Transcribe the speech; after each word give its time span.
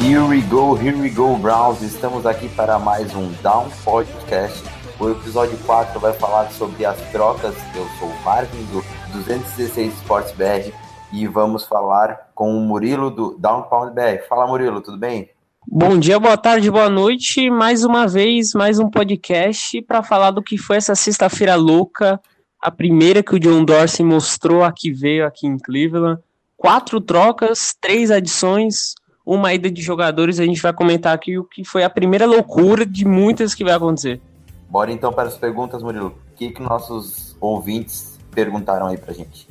Here 0.00 0.24
we 0.24 0.42
go, 0.42 0.74
here 0.74 0.96
we 0.96 1.08
go, 1.08 1.36
Browns. 1.36 1.80
Estamos 1.82 2.26
aqui 2.26 2.48
para 2.48 2.78
mais 2.78 3.14
um 3.14 3.30
Down 3.42 3.70
Podcast. 3.84 4.71
O 5.00 5.10
episódio 5.10 5.58
4 5.66 5.98
vai 5.98 6.12
falar 6.12 6.50
sobre 6.50 6.84
as 6.84 7.00
trocas. 7.10 7.54
Eu 7.74 7.86
sou 7.98 8.08
o 8.08 8.22
Marvin 8.24 8.62
do 8.66 8.84
216 9.12 9.94
Sports 9.94 10.32
BR 10.32 10.72
e 11.12 11.26
vamos 11.26 11.64
falar 11.64 12.30
com 12.34 12.56
o 12.56 12.60
Murilo 12.60 13.10
do 13.10 13.36
Down 13.38 13.62
Pound 13.62 13.94
BR. 13.94 14.22
Fala, 14.28 14.46
Murilo, 14.46 14.80
tudo 14.80 14.96
bem? 14.96 15.30
Bom 15.66 15.98
dia, 15.98 16.18
boa 16.18 16.36
tarde, 16.36 16.70
boa 16.70 16.88
noite. 16.88 17.50
Mais 17.50 17.84
uma 17.84 18.06
vez, 18.06 18.52
mais 18.52 18.78
um 18.78 18.90
podcast 18.90 19.80
para 19.82 20.02
falar 20.02 20.30
do 20.30 20.42
que 20.42 20.58
foi 20.58 20.76
essa 20.76 20.94
sexta-feira 20.94 21.54
louca, 21.54 22.20
a 22.60 22.70
primeira 22.70 23.22
que 23.22 23.34
o 23.34 23.40
John 23.40 23.64
Dorsey 23.64 24.04
mostrou 24.04 24.62
a 24.62 24.72
que 24.72 24.92
veio 24.92 25.26
aqui 25.26 25.46
em 25.46 25.58
Cleveland. 25.58 26.20
Quatro 26.56 27.00
trocas, 27.00 27.74
três 27.80 28.10
adições, 28.10 28.94
uma 29.24 29.52
ida 29.54 29.70
de 29.70 29.82
jogadores. 29.82 30.38
A 30.38 30.44
gente 30.44 30.62
vai 30.62 30.72
comentar 30.72 31.14
aqui 31.14 31.38
o 31.38 31.44
que 31.44 31.64
foi 31.64 31.82
a 31.82 31.90
primeira 31.90 32.26
loucura 32.26 32.86
de 32.86 33.04
muitas 33.04 33.54
que 33.54 33.64
vai 33.64 33.74
acontecer. 33.74 34.20
Bora 34.72 34.90
então 34.90 35.12
para 35.12 35.28
as 35.28 35.36
perguntas, 35.36 35.82
Murilo. 35.82 36.18
O 36.32 36.34
que, 36.34 36.50
que 36.50 36.62
nossos 36.62 37.36
ouvintes 37.38 38.18
perguntaram 38.30 38.86
aí 38.86 38.96
pra 38.96 39.12
gente? 39.12 39.46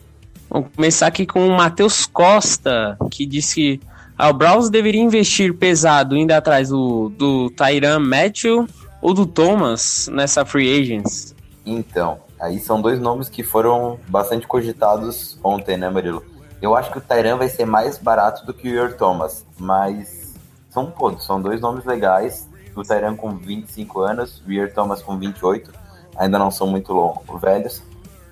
Vamos 0.50 0.70
começar 0.76 1.06
aqui 1.06 1.28
com 1.28 1.48
o 1.48 1.56
Matheus 1.56 2.08
Costa, 2.08 2.98
que 3.12 3.28
disse 3.28 3.54
que 3.54 3.82
ah, 4.18 4.30
o 4.30 4.34
Browns 4.34 4.72
deveria 4.72 5.00
investir 5.00 5.54
pesado 5.56 6.18
indo 6.18 6.32
atrás 6.32 6.70
do, 6.70 7.10
do 7.10 7.52
Tyran 7.52 8.00
Matthew 8.00 8.66
ou 9.00 9.14
do 9.14 9.28
Thomas 9.28 10.10
nessa 10.12 10.44
free 10.44 10.82
agents. 10.82 11.36
Então, 11.64 12.18
aí 12.40 12.58
são 12.60 12.82
dois 12.82 13.00
nomes 13.00 13.30
que 13.30 13.44
foram 13.44 14.00
bastante 14.08 14.48
cogitados 14.48 15.38
ontem, 15.44 15.78
né, 15.78 15.88
Murilo? 15.88 16.26
Eu 16.60 16.76
acho 16.76 16.92
que 16.92 16.98
o 16.98 17.02
Tyran 17.02 17.38
vai 17.38 17.48
ser 17.48 17.66
mais 17.66 18.00
barato 18.00 18.44
do 18.44 18.56
que 18.56 18.68
o 18.70 18.74
Yor 18.74 18.94
Thomas, 18.94 19.46
mas 19.60 20.34
são 20.72 20.88
todos, 20.88 21.24
são 21.24 21.40
dois 21.40 21.62
nomes 21.62 21.86
legais. 21.86 22.50
O 22.76 22.84
Tyran 22.84 23.16
com 23.16 23.36
25 23.36 24.02
anos, 24.02 24.42
o 24.48 24.52
Yor 24.52 24.72
Thomas 24.72 25.02
com 25.02 25.18
28, 25.18 25.72
ainda 26.16 26.40
não 26.40 26.52
são 26.52 26.68
muito 26.68 26.94
longos, 26.94 27.42
velhos. 27.42 27.82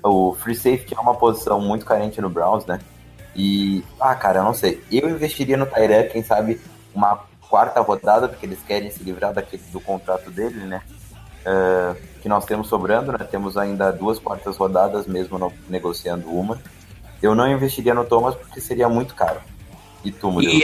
O 0.04 0.34
free 0.34 0.56
safety 0.56 0.96
é 0.96 1.00
uma 1.00 1.16
posição 1.16 1.60
muito 1.60 1.86
carente 1.86 2.22
no 2.22 2.30
Browns, 2.30 2.66
né? 2.66 2.80
E, 3.36 3.84
ah, 4.00 4.16
cara, 4.16 4.40
eu 4.40 4.44
não 4.44 4.54
sei. 4.54 4.82
Eu 4.92 5.10
investiria 5.10 5.58
no 5.58 5.66
Tyran, 5.66 6.04
quem 6.04 6.24
sabe, 6.24 6.60
uma 6.94 7.20
quarta 7.50 7.82
rodada, 7.82 8.28
porque 8.28 8.46
eles 8.46 8.60
querem 8.66 8.92
se 8.92 9.04
livrar 9.04 9.34
daquele, 9.34 9.64
do 9.72 9.80
contrato 9.80 10.30
dele, 10.30 10.66
né? 10.66 10.82
Uh, 11.42 11.96
que 12.22 12.30
nós 12.30 12.46
temos 12.46 12.68
sobrando, 12.68 13.12
né? 13.12 13.20
Temos 13.30 13.58
ainda 13.58 13.92
duas 13.92 14.20
quartas 14.20 14.56
rodadas, 14.58 15.08
mesmo 15.08 15.52
negociando 15.68 16.30
uma. 16.30 16.60
Eu 17.22 17.34
não 17.36 17.50
investiria 17.50 17.94
no 17.94 18.06
Thomas 18.06 18.36
porque 18.36 18.62
seria 18.62 18.88
muito 18.88 19.16
caro. 19.16 19.42
E 20.04 20.12
tu? 20.12 20.42
E, 20.42 20.64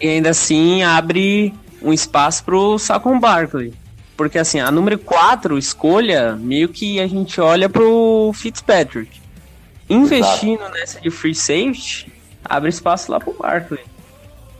e 0.00 0.08
ainda 0.08 0.30
assim 0.30 0.82
abre 0.82 1.54
um 1.82 1.92
espaço 1.92 2.44
pro 2.44 2.78
Saquon 2.78 3.18
Barkley. 3.18 3.74
Porque 4.16 4.38
assim, 4.38 4.60
a 4.60 4.70
número 4.70 4.98
4 4.98 5.58
escolha, 5.58 6.34
meio 6.34 6.68
que 6.68 7.00
a 7.00 7.06
gente 7.06 7.40
olha 7.40 7.68
pro 7.68 8.32
Fitzpatrick. 8.34 9.20
Investindo 9.88 10.60
Exato. 10.60 10.74
nessa 10.74 11.00
de 11.00 11.10
free 11.10 11.34
safety, 11.34 12.12
abre 12.44 12.70
espaço 12.70 13.12
lá 13.12 13.20
pro 13.20 13.34
Barkley. 13.34 13.84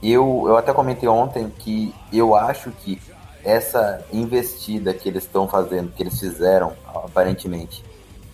Eu, 0.03 0.44
eu 0.47 0.56
até 0.56 0.72
comentei 0.72 1.09
ontem 1.09 1.50
que 1.59 1.93
eu 2.12 2.34
acho 2.34 2.71
que 2.71 3.00
essa 3.43 4.05
investida 4.12 4.93
que 4.93 5.09
eles 5.09 5.22
estão 5.22 5.49
fazendo, 5.49 5.91
que 5.93 6.03
eles 6.03 6.19
fizeram, 6.19 6.75
aparentemente, 6.87 7.82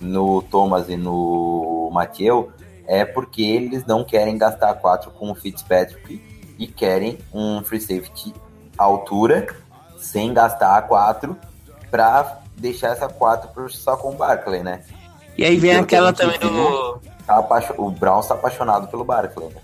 no 0.00 0.42
Thomas 0.42 0.88
e 0.88 0.96
no 0.96 1.90
Mathieu, 1.92 2.50
é 2.86 3.04
porque 3.04 3.42
eles 3.42 3.86
não 3.86 4.04
querem 4.04 4.36
gastar 4.36 4.74
4 4.74 5.10
com 5.12 5.30
o 5.30 5.34
Fitzpatrick 5.34 6.20
e 6.58 6.66
querem 6.66 7.18
um 7.32 7.62
free 7.62 7.80
safety 7.80 8.34
altura, 8.76 9.46
sem 9.98 10.32
gastar 10.32 10.76
a 10.76 10.82
4, 10.82 11.36
para 11.90 12.38
deixar 12.56 12.88
essa 12.88 13.08
4 13.08 13.50
pro 13.50 13.70
Saquon 13.72 14.14
Barkley, 14.14 14.62
né? 14.62 14.80
E 15.36 15.44
aí 15.44 15.56
vem 15.56 15.76
aquela 15.76 16.12
também 16.12 16.38
do. 16.38 17.00
Tá 17.26 17.40
o 17.78 17.90
Brown 17.90 18.20
está 18.20 18.34
apaixonado 18.34 18.88
pelo 18.88 19.04
Barkley, 19.04 19.48
né? 19.48 19.60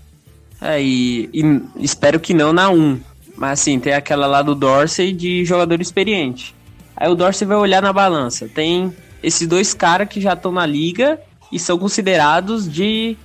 É, 0.61 0.81
e, 0.81 1.29
e, 1.33 1.61
espero 1.77 2.19
que 2.19 2.33
não 2.33 2.51
na 2.51 2.69
1. 2.69 3.01
Mas 3.35 3.61
assim, 3.61 3.79
tem 3.79 3.93
aquela 3.93 4.27
lá 4.27 4.41
do 4.41 4.53
Dorsey 4.53 5.13
de 5.13 5.45
jogador 5.45 5.79
experiente. 5.79 6.53
Aí 6.95 7.09
o 7.09 7.15
Dorsey 7.15 7.47
vai 7.47 7.57
olhar 7.57 7.81
na 7.81 7.93
balança. 7.93 8.49
Tem 8.49 8.93
esses 9.23 9.47
dois 9.47 9.73
caras 9.73 10.09
que 10.09 10.19
já 10.19 10.33
estão 10.33 10.51
na 10.51 10.65
liga 10.65 11.19
e 11.51 11.57
são 11.57 11.77
considerados 11.77 12.69
de 12.69 13.17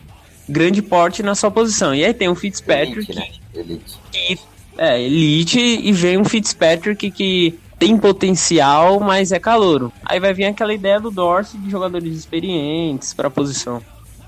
grande 0.49 0.81
porte 0.81 1.23
na 1.23 1.35
sua 1.35 1.51
posição. 1.51 1.95
E 1.95 2.05
aí 2.05 2.15
tem 2.15 2.29
o 2.29 2.35
Fitzpatrick. 2.35 3.11
Elite, 3.11 3.15
né? 3.15 3.29
Elite. 3.53 3.99
Que, 4.13 4.39
é, 4.79 5.01
elite 5.01 5.59
e 5.59 5.93
vem 5.93 6.19
um 6.19 6.25
Fitzpatrick 6.25 7.11
que 7.11 7.59
tem 7.79 7.97
potencial, 7.99 9.01
mas 9.01 9.33
é 9.33 9.39
calouro. 9.39 9.93
Aí 10.05 10.21
vai 10.21 10.33
vir 10.33 10.47
aquela 10.47 10.73
ideia 10.73 11.01
do 11.01 11.11
Dorsey 11.11 11.59
de 11.61 11.71
jogadores 11.71 12.17
experientes 12.17 13.13
para 13.13 13.29
a 13.29 13.31
posição. 13.31 13.83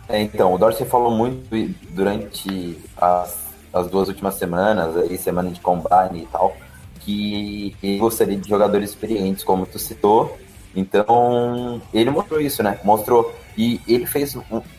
É, 0.09 0.23
então, 0.23 0.55
o 0.55 0.59
Dorsey 0.59 0.87
falou 0.87 1.11
muito 1.11 1.49
durante 1.91 2.79
as, 2.97 3.39
as 3.73 3.89
duas 3.89 4.09
últimas 4.09 4.35
semanas, 4.35 4.97
aí, 4.97 5.19
semana 5.19 5.51
de 5.51 5.61
combine 5.61 6.23
e 6.23 6.27
tal, 6.27 6.57
que 7.01 7.75
ele 7.83 7.99
gostaria 7.99 8.37
de 8.37 8.49
jogadores 8.49 8.91
experientes, 8.91 9.43
como 9.43 9.67
tu 9.67 9.79
citou. 9.79 10.37
Então, 10.75 11.81
ele 11.93 12.11
mostrou 12.11 12.41
isso, 12.41 12.63
né? 12.63 12.79
Mostrou. 12.85 13.35
E 13.57 13.81
ele 13.89 14.07
fez, 14.07 14.37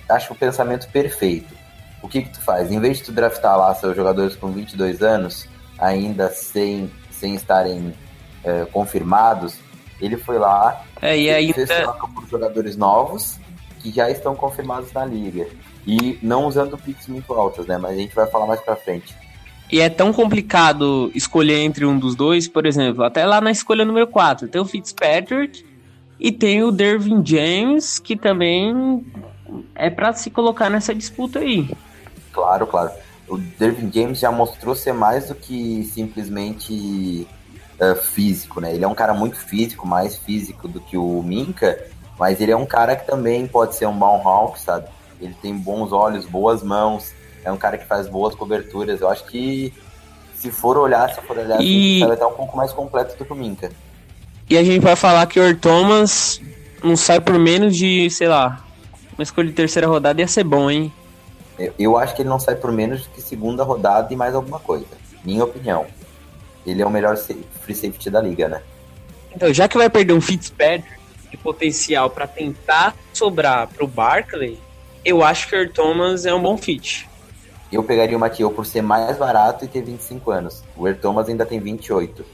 acho, 0.07 0.33
o 0.33 0.35
pensamento 0.35 0.87
perfeito. 0.89 1.53
O 2.01 2.07
que 2.07 2.21
que 2.21 2.29
tu 2.29 2.41
faz? 2.41 2.71
Em 2.71 2.79
vez 2.79 2.97
de 2.97 3.05
tu 3.05 3.11
draftar 3.11 3.57
lá 3.57 3.73
seus 3.73 3.95
jogadores 3.95 4.35
com 4.35 4.51
22 4.51 5.01
anos, 5.01 5.47
ainda 5.77 6.29
sem, 6.29 6.91
sem 7.11 7.35
estarem 7.35 7.93
é, 8.43 8.65
confirmados, 8.65 9.57
ele 9.99 10.17
foi 10.17 10.37
lá 10.37 10.83
é, 11.01 11.17
e 11.17 11.29
ainda... 11.29 11.53
fez 11.53 11.69
troca 11.69 12.07
por 12.07 12.27
jogadores 12.27 12.75
novos 12.75 13.37
que 13.79 13.91
já 13.91 14.09
estão 14.09 14.35
confirmados 14.35 14.91
na 14.91 15.05
liga. 15.05 15.47
E 15.85 16.19
não 16.21 16.45
usando 16.45 16.77
picks 16.77 17.07
muito 17.07 17.33
altas, 17.33 17.65
né? 17.65 17.77
Mas 17.77 17.93
a 17.93 17.95
gente 17.95 18.13
vai 18.13 18.27
falar 18.27 18.45
mais 18.45 18.59
pra 18.59 18.75
frente. 18.75 19.15
E 19.71 19.79
é 19.79 19.89
tão 19.89 20.13
complicado 20.13 21.11
escolher 21.13 21.59
entre 21.59 21.85
um 21.85 21.97
dos 21.97 22.15
dois, 22.15 22.47
por 22.47 22.65
exemplo, 22.65 23.03
até 23.03 23.25
lá 23.25 23.39
na 23.41 23.51
escolha 23.51 23.85
número 23.85 24.07
4, 24.07 24.47
tem 24.47 24.61
o 24.61 24.65
Fitzpatrick 24.65 25.65
e 26.19 26.31
tem 26.31 26.63
o 26.63 26.71
Dervin 26.71 27.21
James, 27.25 27.99
que 27.99 28.15
também 28.15 29.05
é 29.75 29.89
para 29.89 30.13
se 30.13 30.29
colocar 30.29 30.69
nessa 30.69 30.95
disputa 30.95 31.39
aí. 31.39 31.69
Claro, 32.31 32.65
claro. 32.65 32.91
O 33.27 33.37
Dervin 33.37 33.91
James 33.93 34.19
já 34.19 34.31
mostrou 34.31 34.75
ser 34.75 34.93
mais 34.93 35.27
do 35.27 35.35
que 35.35 35.83
simplesmente 35.93 37.27
uh, 37.79 37.95
físico, 37.95 38.61
né? 38.61 38.73
Ele 38.73 38.85
é 38.85 38.87
um 38.87 38.95
cara 38.95 39.13
muito 39.13 39.37
físico, 39.37 39.87
mais 39.87 40.17
físico 40.17 40.67
do 40.67 40.79
que 40.79 40.97
o 40.97 41.21
Minka, 41.21 41.77
mas 42.17 42.39
ele 42.39 42.51
é 42.51 42.57
um 42.57 42.65
cara 42.65 42.95
que 42.95 43.05
também 43.05 43.47
pode 43.47 43.75
ser 43.75 43.85
um 43.85 43.97
bom 43.97 44.21
hawk, 44.25 44.59
sabe? 44.59 44.87
Ele 45.19 45.35
tem 45.41 45.55
bons 45.55 45.91
olhos, 45.91 46.25
boas 46.25 46.63
mãos, 46.63 47.11
é 47.43 47.51
um 47.51 47.57
cara 47.57 47.77
que 47.77 47.85
faz 47.85 48.07
boas 48.07 48.35
coberturas. 48.35 49.01
Eu 49.01 49.09
acho 49.09 49.25
que 49.25 49.73
se 50.35 50.51
for 50.51 50.77
olhar, 50.77 51.13
se 51.13 51.21
for 51.21 51.37
olhar, 51.37 51.59
e... 51.61 51.99
vai 51.99 52.13
estar 52.13 52.27
um 52.27 52.33
pouco 52.33 52.55
mais 52.55 52.71
completo 52.71 53.17
do 53.17 53.25
que 53.25 53.33
o 53.33 53.35
Minka. 53.35 53.71
E 54.49 54.57
a 54.57 54.63
gente 54.63 54.81
vai 54.81 54.95
falar 54.95 55.25
que 55.25 55.39
o 55.39 55.43
Earl 55.43 55.57
Thomas 55.57 56.39
não 56.83 56.95
sai 56.95 57.19
por 57.19 57.37
menos 57.37 57.75
de, 57.75 58.09
sei 58.09 58.27
lá, 58.27 58.63
uma 59.17 59.23
escolha 59.23 59.47
de 59.47 59.53
terceira 59.53 59.87
rodada 59.87 60.21
ia 60.21 60.27
ser 60.27 60.43
bom, 60.43 60.69
hein? 60.69 60.93
Eu, 61.57 61.73
eu 61.77 61.97
acho 61.97 62.15
que 62.15 62.21
ele 62.21 62.29
não 62.29 62.39
sai 62.39 62.55
por 62.55 62.71
menos 62.71 63.07
que 63.07 63.21
segunda 63.21 63.63
rodada 63.63 64.13
e 64.13 64.17
mais 64.17 64.35
alguma 64.35 64.59
coisa. 64.59 64.85
Minha 65.23 65.43
opinião. 65.43 65.85
Ele 66.65 66.81
é 66.81 66.85
o 66.85 66.89
melhor 66.89 67.17
free 67.17 67.75
safety 67.75 68.09
da 68.09 68.21
liga, 68.21 68.47
né? 68.47 68.61
Então, 69.33 69.53
já 69.53 69.67
que 69.67 69.77
vai 69.77 69.89
perder 69.89 70.13
um 70.13 70.21
Fitzpatrick 70.21 70.97
de 71.29 71.37
potencial 71.37 72.09
para 72.09 72.27
tentar 72.27 72.95
sobrar 73.13 73.67
pro 73.67 73.87
Barkley, 73.87 74.59
Eu 75.05 75.23
acho 75.23 75.47
que 75.47 75.55
o 75.55 75.69
Thomas 75.71 76.25
é 76.25 76.33
um 76.33 76.41
bom 76.41 76.57
fit. 76.57 77.07
Eu 77.71 77.81
pegaria 77.81 78.17
o 78.17 78.19
Mathieu 78.19 78.51
por 78.51 78.65
ser 78.65 78.81
mais 78.81 79.17
barato 79.17 79.63
e 79.63 79.67
ter 79.67 79.81
25 79.81 80.31
anos. 80.31 80.63
O 80.75 80.85
Earl 80.85 80.99
Thomas 80.99 81.29
ainda 81.29 81.45
tem 81.45 81.59
28. 81.59 82.25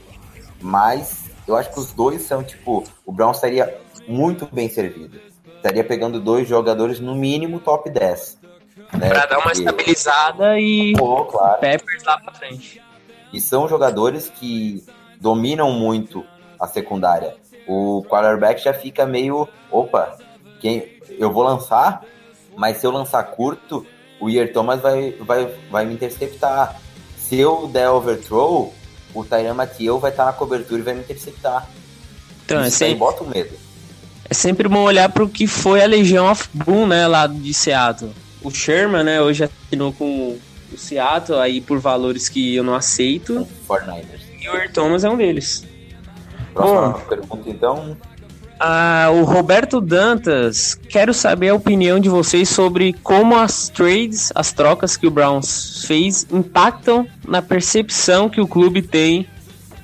Mas 0.60 1.24
eu 1.46 1.56
acho 1.56 1.72
que 1.72 1.78
os 1.78 1.92
dois 1.92 2.22
são, 2.22 2.42
tipo, 2.42 2.82
o 3.04 3.12
Brown 3.12 3.30
estaria 3.30 3.78
muito 4.08 4.48
bem 4.52 4.68
servido. 4.68 5.20
Estaria 5.56 5.84
pegando 5.84 6.20
dois 6.20 6.48
jogadores 6.48 6.98
no 6.98 7.14
mínimo 7.14 7.60
top 7.60 7.90
10. 7.90 8.38
Né? 8.76 9.08
Pra 9.08 9.26
dar 9.26 9.38
uma 9.38 9.44
Porque... 9.44 9.58
estabilizada 9.58 10.58
e 10.58 10.92
Pô, 10.96 11.24
claro. 11.26 11.60
Peppers 11.60 12.02
lá 12.04 12.18
pra 12.18 12.32
frente. 12.32 12.82
E 13.32 13.40
são 13.40 13.68
jogadores 13.68 14.28
que 14.28 14.84
dominam 15.20 15.72
muito 15.72 16.24
a 16.58 16.66
secundária. 16.66 17.36
O 17.66 18.04
quarterback 18.08 18.62
já 18.62 18.74
fica 18.74 19.06
meio, 19.06 19.48
opa, 19.70 20.16
quem 20.60 20.98
eu 21.18 21.32
vou 21.32 21.42
lançar, 21.42 22.02
mas 22.56 22.78
se 22.78 22.86
eu 22.86 22.90
lançar 22.90 23.22
curto, 23.24 23.86
o 24.20 24.28
Ier 24.28 24.52
Thomas 24.52 24.80
vai, 24.80 25.12
vai, 25.20 25.46
vai 25.70 25.84
me 25.84 25.94
interceptar. 25.94 26.80
Se 27.16 27.38
eu 27.38 27.66
der 27.68 27.88
overthrow, 27.90 28.72
o 29.14 29.24
Tyrann 29.24 29.54
Mathieu 29.54 29.98
vai 29.98 30.10
estar 30.10 30.26
na 30.26 30.32
cobertura 30.32 30.80
e 30.80 30.84
vai 30.84 30.94
me 30.94 31.00
interceptar. 31.00 31.68
Então, 32.44 32.58
Isso 32.60 32.66
é 32.66 32.70
sempre, 32.70 32.96
bota 32.96 33.24
o 33.24 33.28
medo. 33.28 33.56
É 34.28 34.34
sempre 34.34 34.68
bom 34.68 34.82
olhar 34.82 35.08
para 35.08 35.24
o 35.24 35.28
que 35.28 35.46
foi 35.46 35.82
a 35.82 35.86
Legião 35.86 36.30
of 36.30 36.48
Boom, 36.52 36.86
né, 36.86 37.06
lá 37.06 37.26
de 37.26 37.52
Seattle. 37.54 38.12
O 38.44 38.50
Sherman, 38.50 39.02
né, 39.02 39.22
hoje 39.22 39.44
assinou 39.44 39.92
com 39.92 40.38
o 40.70 40.76
Seattle 40.76 41.38
aí 41.38 41.60
por 41.60 41.78
valores 41.78 42.28
que 42.28 42.54
eu 42.54 42.62
não 42.62 42.74
aceito. 42.74 43.48
49ers. 43.66 44.04
E 44.40 44.48
o 44.48 44.54
Earl 44.54 44.70
Thomas 44.72 45.02
é 45.02 45.08
um 45.08 45.16
deles. 45.16 45.64
Próxima 46.52 46.88
Bom, 46.90 47.00
pergunta, 47.00 47.50
então. 47.50 47.96
Ah, 48.60 49.08
o 49.12 49.24
Roberto 49.24 49.80
Dantas, 49.80 50.74
quero 50.74 51.12
saber 51.12 51.48
a 51.48 51.54
opinião 51.54 51.98
de 51.98 52.08
vocês 52.08 52.48
sobre 52.48 52.92
como 53.02 53.36
as 53.36 53.68
trades, 53.68 54.30
as 54.34 54.52
trocas 54.52 54.96
que 54.96 55.06
o 55.06 55.10
Browns 55.10 55.84
fez, 55.86 56.26
impactam 56.30 57.06
na 57.26 57.42
percepção 57.42 58.28
que 58.28 58.40
o 58.40 58.46
clube 58.46 58.80
tem 58.80 59.26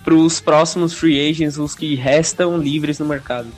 para 0.04 0.14
os 0.14 0.40
próximos 0.40 0.94
free 0.94 1.30
agents, 1.30 1.58
os 1.58 1.74
que 1.74 1.94
restam 1.94 2.58
livres 2.58 2.98
no 2.98 3.06
mercado. 3.06 3.48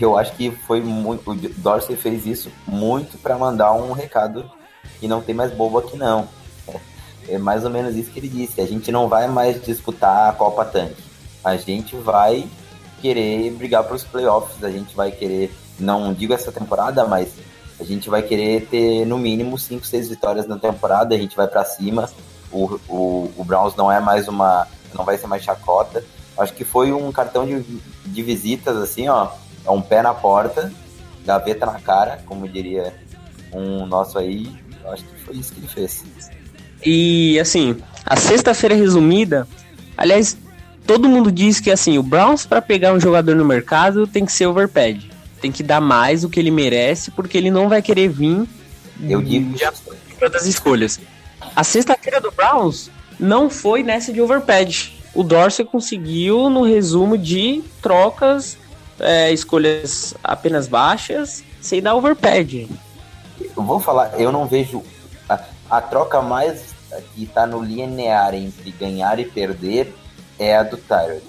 Eu 0.00 0.16
acho 0.16 0.32
que 0.32 0.50
foi 0.50 0.80
muito. 0.80 1.30
O 1.30 1.34
Dorsey 1.34 1.96
fez 1.96 2.26
isso 2.26 2.50
muito 2.66 3.18
para 3.18 3.38
mandar 3.38 3.72
um 3.72 3.92
recado 3.92 4.50
e 5.00 5.08
não 5.08 5.22
tem 5.22 5.34
mais 5.34 5.52
bobo 5.52 5.78
aqui 5.78 5.96
não. 5.96 6.28
É 7.28 7.38
mais 7.38 7.64
ou 7.64 7.70
menos 7.70 7.96
isso 7.96 8.10
que 8.10 8.20
ele 8.20 8.28
disse. 8.28 8.60
A 8.60 8.66
gente 8.66 8.92
não 8.92 9.08
vai 9.08 9.26
mais 9.26 9.62
disputar 9.62 10.30
a 10.30 10.32
Copa 10.32 10.64
Tanque. 10.64 11.02
A 11.42 11.56
gente 11.56 11.96
vai 11.96 12.46
querer 13.00 13.50
brigar 13.52 13.84
para 13.84 13.96
os 13.96 14.04
playoffs. 14.04 14.62
A 14.62 14.70
gente 14.70 14.94
vai 14.94 15.10
querer, 15.10 15.52
não 15.78 16.12
digo 16.14 16.32
essa 16.32 16.52
temporada, 16.52 17.04
mas 17.04 17.32
a 17.80 17.84
gente 17.84 18.08
vai 18.08 18.22
querer 18.22 18.66
ter 18.66 19.04
no 19.06 19.18
mínimo 19.18 19.58
5, 19.58 19.86
6 19.86 20.08
vitórias 20.08 20.46
na 20.46 20.58
temporada. 20.58 21.14
A 21.14 21.18
gente 21.18 21.36
vai 21.36 21.48
para 21.48 21.64
cima. 21.64 22.08
O, 22.52 22.78
o, 22.88 23.32
o 23.36 23.44
Browns 23.44 23.74
não 23.74 23.90
é 23.90 23.98
mais 23.98 24.28
uma. 24.28 24.66
não 24.94 25.04
vai 25.04 25.18
ser 25.18 25.26
mais 25.26 25.42
chacota. 25.42 26.04
Acho 26.38 26.52
que 26.52 26.64
foi 26.64 26.92
um 26.92 27.10
cartão 27.10 27.46
de, 27.46 27.60
de 28.04 28.22
visitas, 28.22 28.76
assim, 28.76 29.08
ó. 29.08 29.30
É 29.66 29.70
um 29.70 29.82
pé 29.82 30.02
na 30.02 30.14
porta, 30.14 30.72
gaveta 31.24 31.66
na 31.66 31.80
cara, 31.80 32.20
como 32.26 32.48
diria 32.48 32.94
um 33.52 33.86
nosso 33.86 34.18
aí. 34.18 34.48
Acho 34.86 35.04
que 35.04 35.24
foi 35.24 35.36
isso 35.36 35.52
que 35.52 35.60
ele 35.60 35.68
fez. 35.68 36.04
E 36.84 37.40
assim, 37.40 37.76
a 38.04 38.16
sexta-feira 38.16 38.74
resumida, 38.74 39.48
aliás, 39.96 40.36
todo 40.86 41.08
mundo 41.08 41.32
diz 41.32 41.58
que 41.58 41.70
assim, 41.70 41.98
o 41.98 42.02
Browns 42.02 42.46
para 42.46 42.62
pegar 42.62 42.92
um 42.92 43.00
jogador 43.00 43.34
no 43.34 43.44
mercado 43.44 44.06
tem 44.06 44.24
que 44.24 44.32
ser 44.32 44.46
overpaid. 44.46 45.10
Tem 45.40 45.50
que 45.50 45.62
dar 45.62 45.80
mais 45.80 46.22
do 46.22 46.28
que 46.28 46.38
ele 46.38 46.50
merece, 46.50 47.10
porque 47.10 47.36
ele 47.36 47.50
não 47.50 47.68
vai 47.68 47.82
querer 47.82 48.08
vir 48.08 48.46
eu 49.02 49.20
digo 49.20 49.52
de 49.52 50.28
das 50.30 50.46
escolhas. 50.46 50.98
A 51.54 51.62
sexta-feira 51.62 52.20
do 52.20 52.30
Browns 52.30 52.90
não 53.18 53.50
foi 53.50 53.82
nessa 53.82 54.12
de 54.12 54.20
overpad. 54.20 54.94
O 55.14 55.22
Dorsey 55.22 55.64
conseguiu 55.64 56.48
no 56.50 56.62
resumo 56.62 57.16
de 57.16 57.62
trocas, 57.82 58.56
é, 59.00 59.32
escolhas 59.32 60.14
apenas 60.22 60.68
baixas, 60.68 61.44
sem 61.60 61.82
dar 61.82 61.94
overpad. 61.94 62.68
Eu 63.56 63.62
vou 63.62 63.80
falar, 63.80 64.18
eu 64.20 64.32
não 64.32 64.46
vejo 64.46 64.82
a, 65.28 65.38
a 65.70 65.80
troca 65.80 66.22
mais 66.22 66.74
que 67.14 67.24
está 67.24 67.46
no 67.46 67.62
linear 67.62 68.34
entre 68.34 68.70
ganhar 68.72 69.18
e 69.18 69.24
perder 69.24 69.94
é 70.38 70.56
a 70.56 70.62
do 70.62 70.76
Tyrant. 70.76 71.22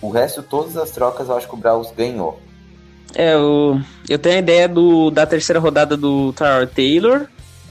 O 0.00 0.10
resto, 0.10 0.42
todas 0.42 0.76
as 0.76 0.90
trocas, 0.90 1.28
eu 1.28 1.36
acho 1.36 1.48
que 1.48 1.54
o 1.54 1.58
Browns 1.58 1.90
ganhou. 1.96 2.40
É, 3.14 3.34
eu, 3.34 3.80
eu 4.08 4.18
tenho 4.18 4.36
a 4.36 4.38
ideia 4.38 4.68
do, 4.68 5.10
da 5.10 5.26
terceira 5.26 5.58
rodada 5.58 5.96
do 5.96 6.32
Tyler 6.32 6.68
Taylor, 6.68 7.26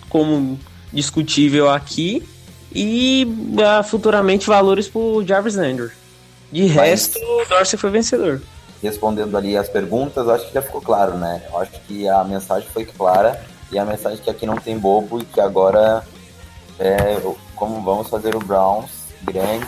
como 0.10 0.60
discutível 0.92 1.70
aqui, 1.70 2.28
e 2.74 3.28
uh, 3.28 3.84
futuramente 3.84 4.48
valores 4.48 4.88
pro 4.88 5.24
Jarvis 5.26 5.56
Landry. 5.56 5.92
De 6.52 6.64
Mas, 6.70 6.76
resto, 6.76 7.20
o 7.20 7.46
Dorsey 7.48 7.78
foi 7.78 7.90
vencedor. 7.92 8.42
Respondendo 8.86 9.36
ali 9.36 9.58
as 9.58 9.68
perguntas, 9.68 10.30
acho 10.30 10.48
que 10.48 10.54
já 10.54 10.62
ficou 10.62 10.80
claro, 10.80 11.18
né? 11.18 11.42
Eu 11.50 11.58
acho 11.58 11.72
que 11.82 12.08
a 12.08 12.24
mensagem 12.24 12.70
foi 12.70 12.86
clara, 12.86 13.44
e 13.72 13.80
a 13.80 13.84
mensagem 13.84 14.20
que 14.20 14.30
aqui 14.30 14.46
não 14.46 14.58
tem 14.58 14.78
bobo 14.78 15.20
e 15.20 15.26
que 15.26 15.42
agora 15.42 16.04
é, 16.80 17.20
como 17.56 17.82
vamos 17.82 18.10
fazer 18.10 18.36
o 18.36 18.40
Browns 18.40 18.92
grande 19.24 19.66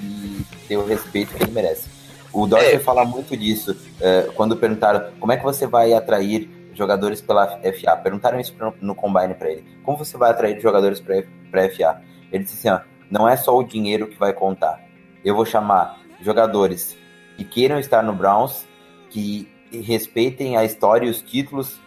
e 0.00 0.44
ter 0.66 0.76
o 0.76 0.84
respeito 0.84 1.32
que 1.32 1.44
ele 1.44 1.52
merece. 1.52 1.88
O 2.32 2.46
Dorsey 2.46 2.74
é. 2.74 2.78
fala 2.80 3.04
muito 3.04 3.36
disso. 3.36 3.76
É, 4.00 4.22
quando 4.34 4.56
perguntaram 4.56 5.12
como 5.20 5.30
é 5.30 5.36
que 5.36 5.44
você 5.44 5.66
vai 5.66 5.92
atrair 5.92 6.50
jogadores 6.74 7.20
pela 7.20 7.46
FA, 7.46 7.96
perguntaram 8.02 8.40
isso 8.40 8.54
no 8.80 8.94
Combine 8.94 9.34
para 9.34 9.50
ele. 9.50 9.64
Como 9.84 9.98
você 9.98 10.16
vai 10.16 10.30
atrair 10.30 10.58
jogadores 10.60 11.00
para 11.00 11.70
FA? 11.70 12.02
Ele 12.32 12.42
disse 12.42 12.56
assim: 12.56 12.76
ó, 12.76 12.80
não 13.10 13.28
é 13.28 13.36
só 13.36 13.56
o 13.56 13.62
dinheiro 13.62 14.08
que 14.08 14.18
vai 14.18 14.32
contar. 14.32 14.80
Eu 15.24 15.36
vou 15.36 15.44
chamar 15.44 16.00
jogadores 16.22 16.96
que 17.42 17.44
queiram 17.44 17.78
estar 17.78 18.02
no 18.02 18.12
Browns, 18.12 18.64
que 19.10 19.48
respeitem 19.70 20.56
a 20.56 20.64
história 20.64 21.06
e 21.06 21.10
os 21.10 21.20
títulos 21.20 21.80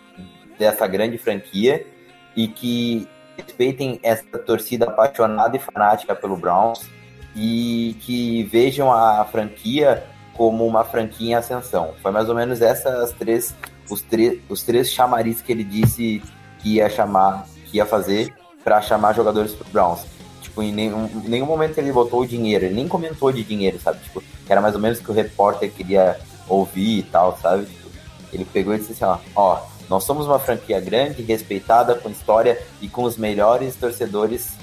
dessa 0.57 0.87
grande 0.87 1.17
franquia 1.17 1.85
e 2.35 2.47
que 2.47 3.07
respeitem 3.37 3.99
essa 4.03 4.37
torcida 4.39 4.85
apaixonada 4.85 5.55
e 5.55 5.59
fanática 5.59 6.15
pelo 6.15 6.35
Browns 6.35 6.89
e 7.35 7.95
que 8.01 8.43
vejam 8.43 8.91
a 8.91 9.25
franquia 9.25 10.03
como 10.33 10.65
uma 10.65 10.83
franquia 10.83 11.31
em 11.31 11.35
ascensão. 11.35 11.93
Foi 12.01 12.11
mais 12.11 12.29
ou 12.29 12.35
menos 12.35 12.61
essas 12.61 13.11
três, 13.13 13.55
os, 13.89 14.01
três, 14.01 14.39
os 14.49 14.63
três 14.63 14.91
chamariz 14.91 15.41
que 15.41 15.51
ele 15.51 15.63
disse 15.63 16.21
que 16.59 16.75
ia 16.75 16.89
chamar, 16.89 17.45
que 17.65 17.77
ia 17.77 17.85
fazer 17.85 18.33
para 18.63 18.81
chamar 18.81 19.13
jogadores 19.13 19.53
pro 19.53 19.69
Browns. 19.69 20.05
Tipo, 20.45 20.61
em 20.61 20.71
nenhum, 20.71 21.05
em 21.25 21.27
nenhum 21.27 21.45
momento 21.45 21.77
ele 21.77 21.91
botou 21.91 22.21
o 22.21 22.27
dinheiro, 22.27 22.65
ele 22.65 22.75
nem 22.75 22.87
comentou 22.87 23.31
de 23.31 23.43
dinheiro, 23.43 23.79
sabe? 23.79 23.99
Tipo, 24.03 24.21
que 24.21 24.51
era 24.51 24.61
mais 24.61 24.75
ou 24.75 24.79
menos 24.79 24.99
o 24.99 25.03
que 25.03 25.09
o 25.09 25.13
repórter 25.13 25.71
queria 25.71 26.19
ouvir 26.47 26.99
e 26.99 27.03
tal, 27.03 27.37
sabe? 27.41 27.65
Tipo, 27.65 27.89
ele 28.31 28.45
pegou 28.45 28.75
e 28.75 28.77
disse 28.77 28.91
assim, 28.91 29.03
ó, 29.03 29.17
ó 29.35 29.61
nós 29.89 30.03
somos 30.03 30.27
uma 30.27 30.39
franquia 30.39 30.79
grande, 30.79 31.23
respeitada, 31.23 31.95
com 31.95 32.09
história 32.09 32.61
e 32.79 32.87
com 32.87 33.03
os 33.03 33.17
melhores 33.17 33.75
torcedores 33.75 34.53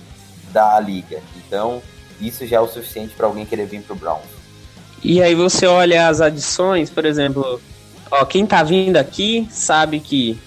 da 0.52 0.78
liga. 0.78 1.20
Então, 1.36 1.82
isso 2.20 2.46
já 2.46 2.58
é 2.58 2.60
o 2.60 2.68
suficiente 2.68 3.14
para 3.14 3.26
alguém 3.26 3.44
querer 3.44 3.66
vir 3.66 3.82
para 3.82 3.94
o 3.94 3.98
Browns. 3.98 4.26
E 5.02 5.20
aí 5.20 5.34
você 5.34 5.66
olha 5.66 6.08
as 6.08 6.20
adições, 6.20 6.90
por 6.90 7.04
exemplo, 7.04 7.60
ó, 8.08 8.24
quem 8.24 8.46
tá 8.46 8.62
vindo 8.62 8.96
aqui 8.96 9.48
sabe 9.50 9.98
que 9.98 10.38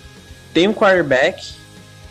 tem 0.54 0.68
um 0.68 0.74
quarterback 0.74 1.56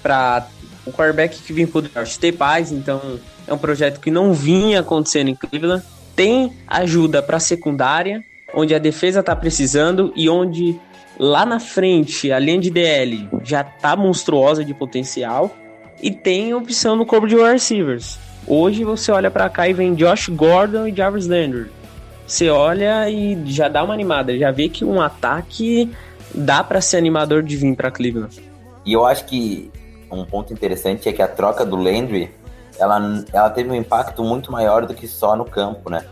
para 0.02 0.46
o 0.86 0.92
quarterback 0.92 1.38
que 1.42 1.52
vem 1.52 1.66
pro 1.66 1.82
draft 1.82 2.16
ter 2.18 2.32
paz, 2.32 2.70
então 2.70 3.18
é 3.46 3.52
um 3.52 3.58
projeto 3.58 4.00
que 4.00 4.10
não 4.10 4.32
vinha 4.32 4.80
acontecendo 4.80 5.28
em 5.28 5.34
Cleveland. 5.34 5.84
Tem 6.14 6.52
ajuda 6.66 7.22
para 7.22 7.40
secundária, 7.40 8.24
onde 8.54 8.74
a 8.74 8.78
defesa 8.78 9.22
tá 9.22 9.34
precisando 9.34 10.12
e 10.14 10.28
onde 10.28 10.78
Lá 11.18 11.46
na 11.46 11.60
frente, 11.60 12.32
a 12.32 12.38
linha 12.38 12.58
de 12.58 12.70
DL 12.70 13.28
já 13.44 13.62
tá 13.62 13.94
monstruosa 13.94 14.64
de 14.64 14.74
potencial 14.74 15.54
e 16.02 16.10
tem 16.10 16.52
opção 16.54 16.96
no 16.96 17.06
corpo 17.06 17.28
de 17.28 17.36
receivers. 17.36 18.18
Hoje 18.46 18.82
você 18.82 19.12
olha 19.12 19.30
para 19.30 19.48
cá 19.48 19.68
e 19.68 19.72
vem 19.72 19.94
Josh 19.94 20.28
Gordon 20.28 20.88
e 20.88 20.94
Jarvis 20.94 21.28
Landry. 21.28 21.70
Você 22.26 22.48
olha 22.48 23.08
e 23.08 23.40
já 23.46 23.68
dá 23.68 23.84
uma 23.84 23.94
animada, 23.94 24.36
já 24.36 24.50
vê 24.50 24.68
que 24.68 24.84
um 24.84 25.00
ataque 25.00 25.88
dá 26.34 26.64
para 26.64 26.80
ser 26.80 26.96
animador 26.96 27.42
de 27.42 27.56
vir 27.56 27.76
para 27.76 27.92
Cleveland. 27.92 28.36
E 28.84 28.92
eu 28.92 29.06
acho 29.06 29.24
que 29.26 29.70
um 30.11 30.25
ponto 30.25 30.52
interessante 30.52 31.08
é 31.08 31.12
que 31.12 31.23
a 31.23 31.28
troca 31.28 31.64
do 31.64 31.76
Landry, 31.76 32.34
ela, 32.78 33.25
ela 33.32 33.50
teve 33.50 33.70
um 33.70 33.75
impacto 33.75 34.23
muito 34.23 34.50
maior 34.50 34.87
do 34.87 34.94
que 34.94 35.06
só 35.06 35.37
no 35.37 35.44
campo, 35.44 35.90
né? 35.90 36.04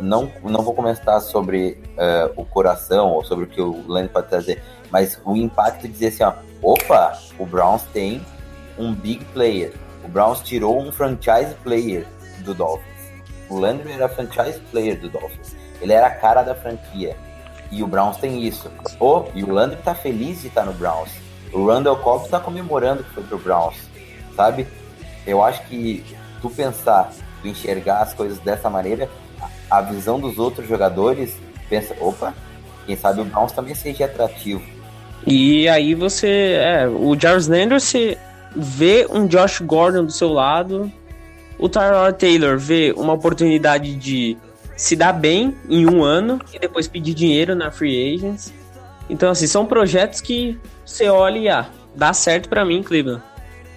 não, 0.00 0.30
não 0.42 0.62
vou 0.62 0.74
comentar 0.74 1.20
sobre 1.20 1.82
uh, 1.92 2.32
o 2.36 2.44
coração 2.44 3.10
ou 3.10 3.24
sobre 3.24 3.44
o 3.46 3.48
que 3.48 3.60
o 3.60 3.84
Land 3.88 4.10
pode 4.10 4.28
trazer, 4.28 4.62
mas 4.90 5.20
o 5.24 5.36
impacto 5.36 5.82
de 5.82 5.88
dizer 5.88 6.08
assim, 6.08 6.22
ó, 6.22 6.34
opa, 6.62 7.18
o 7.38 7.46
Browns 7.46 7.82
tem 7.92 8.24
um 8.78 8.94
big 8.94 9.24
player. 9.26 9.72
O 10.04 10.08
Browns 10.08 10.40
tirou 10.40 10.80
um 10.80 10.92
franchise 10.92 11.54
player 11.62 12.06
do 12.40 12.54
Dolphins. 12.54 13.12
O 13.48 13.58
Landry 13.58 13.92
era 13.92 14.08
franchise 14.08 14.60
player 14.70 14.98
do 15.00 15.08
Dolphins. 15.08 15.56
Ele 15.80 15.92
era 15.92 16.06
a 16.06 16.10
cara 16.10 16.42
da 16.42 16.54
franquia. 16.54 17.16
E 17.70 17.82
o 17.82 17.86
Browns 17.86 18.18
tem 18.18 18.42
isso. 18.42 18.70
Oh, 19.00 19.24
e 19.34 19.42
o 19.42 19.52
Landry 19.52 19.80
tá 19.82 19.94
feliz 19.94 20.42
de 20.42 20.48
estar 20.48 20.64
no 20.64 20.72
Browns. 20.72 21.10
O 21.52 21.66
Randall 21.66 21.96
Cobb 21.96 22.28
tá 22.28 22.40
comemorando 22.40 23.04
que 23.04 23.10
foi 23.10 23.22
pro 23.22 23.38
Browns, 23.38 23.76
sabe? 24.34 24.66
Eu 25.26 25.42
acho 25.42 25.62
que 25.66 26.04
tu 26.40 26.48
pensar, 26.48 27.12
tu 27.40 27.48
enxergar 27.48 28.00
as 28.00 28.14
coisas 28.14 28.38
dessa 28.38 28.70
maneira, 28.70 29.08
a 29.70 29.80
visão 29.80 30.18
dos 30.18 30.38
outros 30.38 30.68
jogadores 30.68 31.36
pensa, 31.68 31.94
opa, 32.00 32.34
quem 32.86 32.96
sabe 32.96 33.20
o 33.20 33.24
Browns 33.24 33.52
também 33.52 33.74
seja 33.74 34.04
atrativo. 34.04 34.62
E 35.26 35.68
aí 35.68 35.94
você, 35.94 36.56
é, 36.58 36.88
o 36.88 37.18
Jarvis 37.18 37.46
Landry, 37.46 37.80
você 37.80 38.18
vê 38.54 39.06
um 39.08 39.26
Josh 39.26 39.60
Gordon 39.60 40.04
do 40.04 40.12
seu 40.12 40.32
lado, 40.32 40.90
o 41.58 41.68
Tyrod 41.68 42.18
Taylor 42.18 42.58
vê 42.58 42.92
uma 42.96 43.12
oportunidade 43.12 43.94
de 43.94 44.36
se 44.76 44.96
dar 44.96 45.12
bem 45.12 45.56
em 45.68 45.88
um 45.88 46.02
ano 46.02 46.40
e 46.52 46.58
depois 46.58 46.88
pedir 46.88 47.14
dinheiro 47.14 47.54
na 47.54 47.70
free 47.70 48.14
agents. 48.14 48.52
Então, 49.08 49.30
assim, 49.30 49.46
são 49.46 49.64
projetos 49.64 50.20
que 50.20 50.58
você 50.92 51.08
olha 51.08 51.38
e 51.38 51.48
ah, 51.48 51.66
dá 51.94 52.12
certo 52.12 52.48
para 52.48 52.64
mim, 52.64 52.82
Cleveland. 52.82 53.22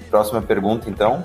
Próxima 0.10 0.42
pergunta, 0.42 0.90
então. 0.90 1.24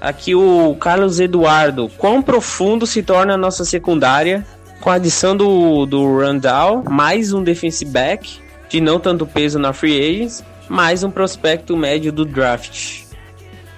Aqui 0.00 0.34
o 0.34 0.74
Carlos 0.76 1.18
Eduardo. 1.18 1.88
Quão 1.96 2.22
profundo 2.22 2.86
se 2.86 3.02
torna 3.02 3.34
a 3.34 3.36
nossa 3.36 3.64
secundária 3.64 4.46
com 4.80 4.90
a 4.90 4.94
adição 4.94 5.36
do, 5.36 5.84
do 5.86 6.18
Randall, 6.18 6.82
mais 6.84 7.32
um 7.32 7.42
defensive 7.42 7.90
back, 7.90 8.40
de 8.68 8.80
não 8.80 8.98
tanto 8.98 9.26
peso 9.26 9.58
na 9.58 9.72
free 9.72 9.98
agents, 9.98 10.44
mais 10.68 11.02
um 11.02 11.10
prospecto 11.10 11.76
médio 11.76 12.12
do 12.12 12.24
draft? 12.24 13.04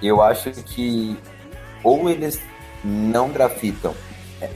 Eu 0.03 0.21
acho 0.23 0.51
que 0.51 1.17
ou 1.83 2.09
eles 2.09 2.41
não 2.85 3.31
grafitam, 3.31 3.95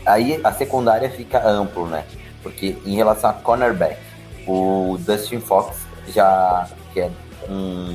aí 0.04 0.40
a 0.42 0.52
secundária 0.52 1.10
fica 1.10 1.44
amplo, 1.48 1.86
né? 1.86 2.04
Porque 2.42 2.76
em 2.84 2.94
relação 2.94 3.30
a 3.30 3.32
cornerback, 3.32 3.98
o 4.46 4.96
Dustin 5.00 5.40
Fox 5.40 5.78
já 6.08 6.68
que 6.96 7.00
é 7.02 7.10
um 7.50 7.94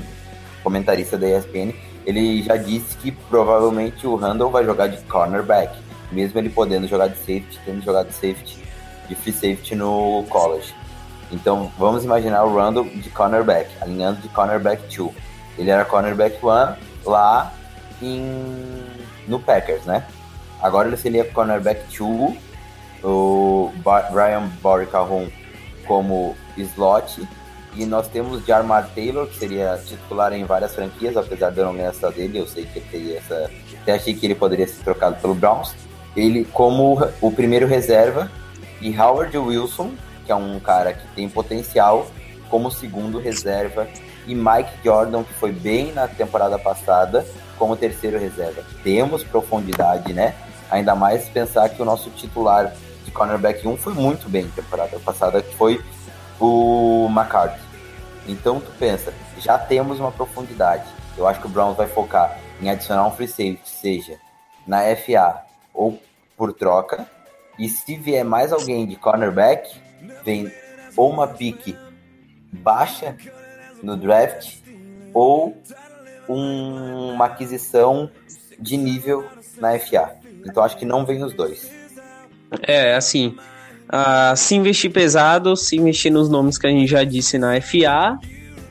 comentarista 0.63 1.17
da 1.17 1.27
ESPN, 1.27 1.73
ele 2.05 2.43
já 2.43 2.55
disse 2.55 2.95
que 2.97 3.11
provavelmente 3.11 4.05
o 4.05 4.15
Randall 4.15 4.51
vai 4.51 4.63
jogar 4.63 4.87
de 4.87 4.97
cornerback, 5.05 5.75
mesmo 6.11 6.39
ele 6.39 6.49
podendo 6.49 6.87
jogar 6.87 7.07
de 7.07 7.17
safety, 7.17 7.59
tendo 7.65 7.83
jogado 7.83 8.09
de 8.09 8.13
safety, 8.13 8.63
de 9.09 9.15
free 9.15 9.33
safety 9.33 9.73
no 9.73 10.23
college. 10.29 10.75
Então 11.31 11.71
vamos 11.79 12.03
imaginar 12.03 12.43
o 12.43 12.55
Randall 12.55 12.83
de 12.83 13.09
cornerback, 13.09 13.71
alinhando 13.81 14.21
de 14.21 14.29
cornerback 14.29 14.83
2. 14.95 15.11
Ele 15.57 15.71
era 15.71 15.83
cornerback 15.83 16.37
1 16.45 16.49
lá 17.09 17.51
em, 18.03 18.85
no 19.27 19.39
Packers, 19.39 19.83
né? 19.85 20.05
Agora 20.61 20.87
ele 20.87 20.97
seria 20.97 21.25
cornerback 21.25 21.85
2, 21.97 22.37
o 23.03 23.71
Brian 24.11 24.47
Boricahon 24.61 25.27
como 25.87 26.35
slot 26.55 27.27
e 27.75 27.85
nós 27.85 28.07
temos 28.07 28.45
Jarmar 28.45 28.89
Taylor, 28.93 29.27
que 29.27 29.37
seria 29.37 29.79
titular 29.85 30.33
em 30.33 30.43
várias 30.43 30.75
franquias, 30.75 31.15
apesar 31.15 31.51
de 31.51 31.59
eu 31.59 31.65
não 31.65 31.75
gostar 31.75 32.11
dele, 32.11 32.39
eu 32.39 32.47
sei 32.47 32.65
que 32.65 32.79
ele 32.79 32.87
teria 32.91 33.17
essa. 33.17 33.49
Até 33.81 33.93
achei 33.93 34.13
que 34.13 34.25
ele 34.25 34.35
poderia 34.35 34.67
ser 34.67 34.83
trocado 34.83 35.15
pelo 35.21 35.33
Browns. 35.33 35.73
Ele 36.15 36.45
como 36.45 36.99
o 37.21 37.31
primeiro 37.31 37.67
reserva, 37.67 38.29
e 38.81 38.97
Howard 38.97 39.37
Wilson, 39.37 39.91
que 40.25 40.31
é 40.31 40.35
um 40.35 40.59
cara 40.59 40.91
que 40.93 41.07
tem 41.15 41.29
potencial, 41.29 42.07
como 42.49 42.69
segundo 42.69 43.19
reserva, 43.19 43.87
e 44.27 44.35
Mike 44.35 44.71
Jordan, 44.83 45.23
que 45.23 45.33
foi 45.33 45.51
bem 45.51 45.93
na 45.93 46.07
temporada 46.07 46.59
passada, 46.59 47.25
como 47.57 47.75
terceiro 47.75 48.19
reserva. 48.19 48.63
Temos 48.83 49.23
profundidade, 49.23 50.13
né? 50.13 50.35
Ainda 50.69 50.95
mais 50.95 51.29
pensar 51.29 51.69
que 51.69 51.81
o 51.81 51.85
nosso 51.85 52.09
titular 52.11 52.73
de 53.05 53.11
cornerback 53.11 53.67
1 53.67 53.77
foi 53.77 53.93
muito 53.93 54.29
bem 54.29 54.45
na 54.45 54.51
temporada 54.51 54.99
passada, 54.99 55.41
que 55.41 55.55
foi 55.55 55.81
o 56.41 57.07
McCarthy. 57.09 57.61
Então 58.27 58.59
tu 58.59 58.71
pensa, 58.79 59.13
já 59.39 59.57
temos 59.57 59.99
uma 59.99 60.11
profundidade. 60.11 60.85
Eu 61.17 61.27
acho 61.27 61.39
que 61.39 61.47
o 61.47 61.49
Browns 61.49 61.77
vai 61.77 61.87
focar 61.87 62.37
em 62.61 62.69
adicionar 62.69 63.07
um 63.07 63.11
free 63.11 63.27
safety, 63.27 63.69
seja 63.69 64.19
na 64.65 64.83
FA 64.95 65.41
ou 65.73 66.01
por 66.37 66.53
troca. 66.53 67.05
E 67.59 67.67
se 67.69 67.95
vier 67.95 68.23
mais 68.23 68.51
alguém 68.51 68.87
de 68.87 68.95
cornerback, 68.95 69.79
vem 70.23 70.51
ou 70.95 71.09
uma 71.09 71.27
pique 71.27 71.77
baixa 72.51 73.15
no 73.83 73.95
draft 73.95 74.57
ou 75.13 75.57
um, 76.27 77.13
uma 77.13 77.25
aquisição 77.25 78.09
de 78.59 78.77
nível 78.77 79.27
na 79.57 79.77
FA. 79.77 80.15
Então 80.45 80.63
acho 80.63 80.77
que 80.77 80.85
não 80.85 81.05
vem 81.05 81.23
os 81.23 81.33
dois. 81.33 81.69
É, 82.63 82.95
assim, 82.95 83.37
Uh, 83.91 84.37
se 84.37 84.55
investir 84.55 84.89
pesado, 84.89 85.53
se 85.57 85.75
investir 85.75 86.09
nos 86.09 86.29
nomes 86.29 86.57
que 86.57 86.65
a 86.65 86.69
gente 86.69 86.87
já 86.87 87.03
disse 87.03 87.37
na 87.37 87.59
FA, 87.59 88.17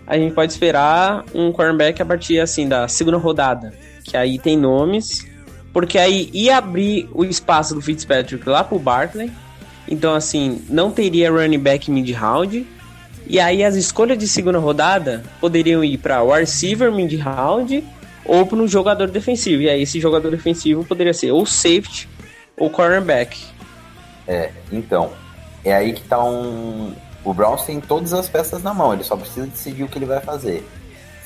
a 0.06 0.16
gente 0.16 0.34
pode 0.34 0.50
esperar 0.50 1.26
um 1.34 1.52
cornerback 1.52 2.00
a 2.00 2.06
partir 2.06 2.40
assim 2.40 2.66
da 2.66 2.88
segunda 2.88 3.18
rodada, 3.18 3.74
que 4.02 4.16
aí 4.16 4.38
tem 4.38 4.56
nomes, 4.56 5.26
porque 5.74 5.98
aí 5.98 6.30
ia 6.32 6.56
abrir 6.56 7.06
o 7.12 7.22
espaço 7.22 7.74
do 7.74 7.82
Fitzpatrick 7.82 8.48
lá 8.48 8.64
pro 8.64 8.78
Barkley. 8.78 9.30
Então 9.86 10.14
assim, 10.14 10.62
não 10.70 10.90
teria 10.90 11.30
running 11.30 11.58
back 11.58 11.90
mid 11.90 12.10
round. 12.10 12.66
E 13.26 13.38
aí 13.38 13.62
as 13.62 13.76
escolhas 13.76 14.18
de 14.18 14.26
segunda 14.26 14.58
rodada 14.58 15.22
poderiam 15.38 15.84
ir 15.84 15.98
para 15.98 16.22
o 16.22 16.32
receiver 16.32 16.90
mid 16.90 17.12
round 17.20 17.84
ou 18.24 18.46
para 18.46 18.58
um 18.58 18.66
jogador 18.66 19.08
defensivo. 19.08 19.62
E 19.62 19.68
aí 19.68 19.82
esse 19.82 20.00
jogador 20.00 20.30
defensivo 20.30 20.84
poderia 20.84 21.12
ser 21.12 21.30
ou 21.30 21.44
safety 21.44 22.08
ou 22.56 22.70
cornerback. 22.70 23.38
É, 24.30 24.52
então, 24.70 25.10
é 25.64 25.74
aí 25.74 25.92
que 25.92 26.04
tá 26.04 26.22
um. 26.22 26.94
O 27.24 27.34
Browns 27.34 27.64
tem 27.64 27.80
todas 27.80 28.12
as 28.12 28.28
peças 28.28 28.62
na 28.62 28.72
mão, 28.72 28.94
ele 28.94 29.02
só 29.02 29.16
precisa 29.16 29.44
decidir 29.44 29.82
o 29.82 29.88
que 29.88 29.98
ele 29.98 30.06
vai 30.06 30.20
fazer. 30.20 30.64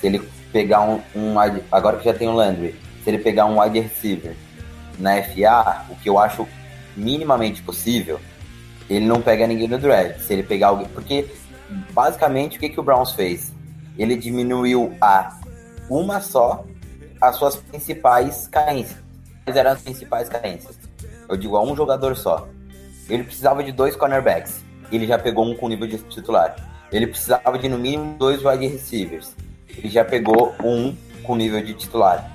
Se 0.00 0.06
ele 0.06 0.26
pegar 0.50 0.80
um. 0.80 1.02
um 1.14 1.38
agora 1.70 1.98
que 1.98 2.04
já 2.06 2.14
tem 2.14 2.28
o 2.28 2.32
Landry, 2.32 2.74
se 3.02 3.10
ele 3.10 3.18
pegar 3.18 3.44
um 3.44 3.60
wide 3.60 3.78
receiver 3.78 4.34
na 4.98 5.22
FA, 5.22 5.84
o 5.90 5.96
que 5.96 6.08
eu 6.08 6.18
acho 6.18 6.48
minimamente 6.96 7.60
possível, 7.62 8.18
ele 8.88 9.04
não 9.04 9.20
pega 9.20 9.46
ninguém 9.46 9.68
no 9.68 9.78
draft. 9.78 10.20
Se 10.20 10.32
ele 10.32 10.42
pegar 10.42 10.68
alguém. 10.68 10.88
Porque, 10.88 11.26
basicamente, 11.92 12.56
o 12.56 12.60
que, 12.60 12.70
que 12.70 12.80
o 12.80 12.82
Browns 12.82 13.12
fez? 13.12 13.52
Ele 13.98 14.16
diminuiu 14.16 14.96
a 14.98 15.38
uma 15.90 16.22
só 16.22 16.64
as 17.20 17.36
suas 17.36 17.56
principais 17.56 18.48
carências. 18.48 18.98
Quais 19.44 19.58
eram 19.58 19.72
as 19.72 19.82
principais 19.82 20.26
carências? 20.30 20.78
Eu 21.28 21.36
digo 21.36 21.54
a 21.54 21.62
um 21.62 21.76
jogador 21.76 22.16
só. 22.16 22.48
Ele 23.08 23.24
precisava 23.24 23.62
de 23.62 23.72
dois 23.72 23.96
cornerbacks. 23.96 24.64
Ele 24.90 25.06
já 25.06 25.18
pegou 25.18 25.44
um 25.44 25.54
com 25.54 25.68
nível 25.68 25.86
de 25.86 25.98
titular. 25.98 26.56
Ele 26.92 27.06
precisava 27.06 27.58
de 27.58 27.68
no 27.68 27.78
mínimo 27.78 28.16
dois 28.18 28.44
wide 28.44 28.66
receivers. 28.66 29.34
Ele 29.68 29.88
já 29.88 30.04
pegou 30.04 30.54
um 30.62 30.94
com 31.22 31.36
nível 31.36 31.62
de 31.62 31.74
titular. 31.74 32.30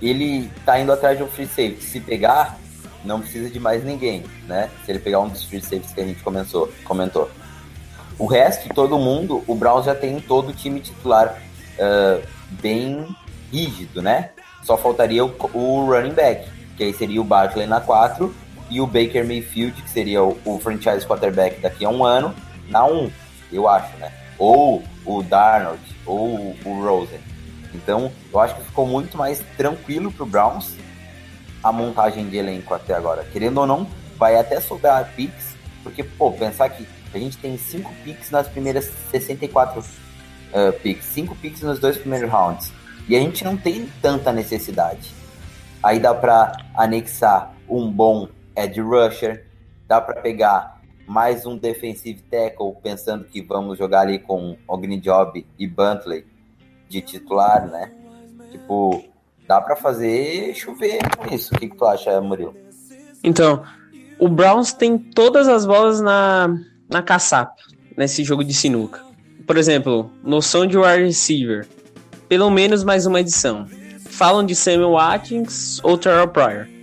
Ele 0.00 0.50
tá 0.64 0.78
indo 0.78 0.92
atrás 0.92 1.16
de 1.16 1.24
um 1.24 1.28
free 1.28 1.46
safety. 1.46 1.82
Se 1.82 2.00
pegar, 2.00 2.58
não 3.04 3.20
precisa 3.20 3.50
de 3.50 3.58
mais 3.58 3.84
ninguém, 3.84 4.24
né? 4.46 4.70
Se 4.84 4.92
ele 4.92 4.98
pegar 4.98 5.20
um 5.20 5.28
dos 5.28 5.44
free 5.44 5.60
safeties 5.60 5.92
que 5.92 6.00
a 6.00 6.04
gente 6.04 6.22
comentou, 6.22 6.70
comentou. 6.84 7.30
O 8.18 8.26
resto, 8.26 8.72
todo 8.72 8.98
mundo, 8.98 9.42
o 9.46 9.54
Browns 9.54 9.86
já 9.86 9.94
tem 9.94 10.20
todo 10.20 10.50
o 10.50 10.52
time 10.52 10.80
titular 10.80 11.36
uh, 11.78 12.22
bem 12.62 13.14
rígido, 13.50 14.00
né? 14.00 14.30
Só 14.62 14.76
faltaria 14.76 15.24
o, 15.24 15.34
o 15.52 15.86
running 15.86 16.12
back, 16.12 16.48
que 16.76 16.84
aí 16.84 16.94
seria 16.94 17.20
o 17.20 17.24
Barkley 17.24 17.66
na 17.66 17.80
4 17.80 18.32
e 18.74 18.80
o 18.80 18.88
Baker 18.88 19.24
Mayfield, 19.24 19.80
que 19.80 19.88
seria 19.88 20.20
o, 20.20 20.36
o 20.44 20.58
franchise 20.58 21.06
quarterback 21.06 21.60
daqui 21.60 21.84
a 21.84 21.88
um 21.88 22.04
ano, 22.04 22.34
na 22.68 22.84
1, 22.84 23.08
eu 23.52 23.68
acho, 23.68 23.96
né? 23.98 24.10
Ou 24.36 24.82
o 25.06 25.22
Darnold, 25.22 25.80
ou 26.04 26.56
o 26.64 26.84
Rosen. 26.84 27.20
Então, 27.72 28.10
eu 28.32 28.40
acho 28.40 28.56
que 28.56 28.64
ficou 28.64 28.84
muito 28.84 29.16
mais 29.16 29.38
tranquilo 29.56 30.10
pro 30.10 30.26
Browns 30.26 30.74
a 31.62 31.70
montagem 31.70 32.28
de 32.28 32.36
elenco 32.36 32.74
até 32.74 32.94
agora. 32.94 33.24
Querendo 33.32 33.58
ou 33.58 33.66
não, 33.66 33.86
vai 34.18 34.36
até 34.36 34.60
sobrar 34.60 35.08
picks, 35.14 35.54
porque, 35.84 36.02
pô, 36.02 36.32
pensar 36.32 36.68
que 36.70 36.84
a 37.14 37.18
gente 37.18 37.38
tem 37.38 37.56
5 37.56 37.92
picks 38.02 38.32
nas 38.32 38.48
primeiras 38.48 38.90
64 39.12 39.78
uh, 39.80 40.72
picks, 40.82 41.06
5 41.06 41.36
picks 41.36 41.62
nos 41.62 41.78
dois 41.78 41.96
primeiros 41.96 42.28
rounds, 42.28 42.72
e 43.08 43.14
a 43.14 43.20
gente 43.20 43.44
não 43.44 43.56
tem 43.56 43.88
tanta 44.02 44.32
necessidade. 44.32 45.12
Aí 45.80 46.00
dá 46.00 46.12
para 46.12 46.56
anexar 46.74 47.54
um 47.68 47.88
bom 47.88 48.28
edge 48.56 48.80
rusher, 48.80 49.46
dá 49.86 50.00
para 50.00 50.20
pegar 50.20 50.80
mais 51.06 51.44
um 51.46 51.56
defensive 51.56 52.22
tackle, 52.22 52.74
pensando 52.82 53.24
que 53.24 53.42
vamos 53.42 53.78
jogar 53.78 54.00
ali 54.00 54.18
com 54.18 54.56
Job 55.00 55.46
e 55.58 55.66
Buntley 55.66 56.26
de 56.88 57.00
titular, 57.00 57.66
né? 57.66 57.92
Tipo, 58.50 59.04
dá 59.46 59.60
para 59.60 59.76
fazer 59.76 60.54
chover 60.54 60.98
com 61.16 61.34
isso. 61.34 61.54
O 61.54 61.58
que, 61.58 61.68
que 61.68 61.76
tu 61.76 61.84
acha, 61.84 62.20
Murilo? 62.20 62.54
Então, 63.22 63.64
o 64.18 64.28
Browns 64.28 64.72
tem 64.72 64.96
todas 64.96 65.48
as 65.48 65.66
bolas 65.66 66.00
na, 66.00 66.56
na 66.88 67.02
caçapa 67.02 67.62
nesse 67.96 68.24
jogo 68.24 68.44
de 68.44 68.54
sinuca. 68.54 69.02
Por 69.46 69.56
exemplo, 69.56 70.10
noção 70.22 70.66
de 70.66 70.78
wide 70.78 71.04
receiver. 71.04 71.66
Pelo 72.28 72.50
menos 72.50 72.82
mais 72.82 73.06
uma 73.06 73.20
edição. 73.20 73.66
Falam 74.06 74.44
de 74.44 74.54
Samuel 74.54 74.92
Watkins 74.92 75.80
ou 75.82 75.98
Terrell 75.98 76.28
Pryor. 76.28 76.73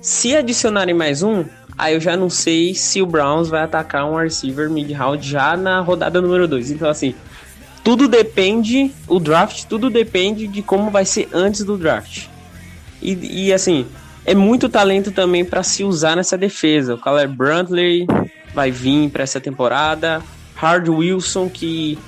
Se 0.00 0.34
adicionarem 0.34 0.94
mais 0.94 1.22
um, 1.22 1.44
aí 1.76 1.92
eu 1.92 2.00
já 2.00 2.16
não 2.16 2.30
sei 2.30 2.74
se 2.74 3.02
o 3.02 3.06
Browns 3.06 3.50
vai 3.50 3.62
atacar 3.62 4.06
um 4.06 4.16
receiver 4.16 4.70
mid-round 4.70 5.28
já 5.28 5.54
na 5.58 5.80
rodada 5.80 6.22
número 6.22 6.48
2. 6.48 6.70
Então, 6.70 6.88
assim, 6.88 7.14
tudo 7.84 8.08
depende, 8.08 8.90
o 9.06 9.20
draft, 9.20 9.64
tudo 9.64 9.90
depende 9.90 10.46
de 10.46 10.62
como 10.62 10.90
vai 10.90 11.04
ser 11.04 11.28
antes 11.34 11.64
do 11.64 11.76
draft. 11.76 12.28
E, 13.02 13.46
e 13.48 13.52
assim, 13.52 13.86
é 14.24 14.34
muito 14.34 14.70
talento 14.70 15.12
também 15.12 15.44
para 15.44 15.62
se 15.62 15.84
usar 15.84 16.16
nessa 16.16 16.38
defesa. 16.38 16.94
O 16.94 16.98
Caleb 16.98 17.36
Brantley 17.36 18.06
vai 18.54 18.70
vir 18.70 19.10
para 19.10 19.22
essa 19.22 19.38
temporada. 19.38 20.22
Hard 20.54 20.88
Wilson, 20.88 21.50
que 21.50 21.98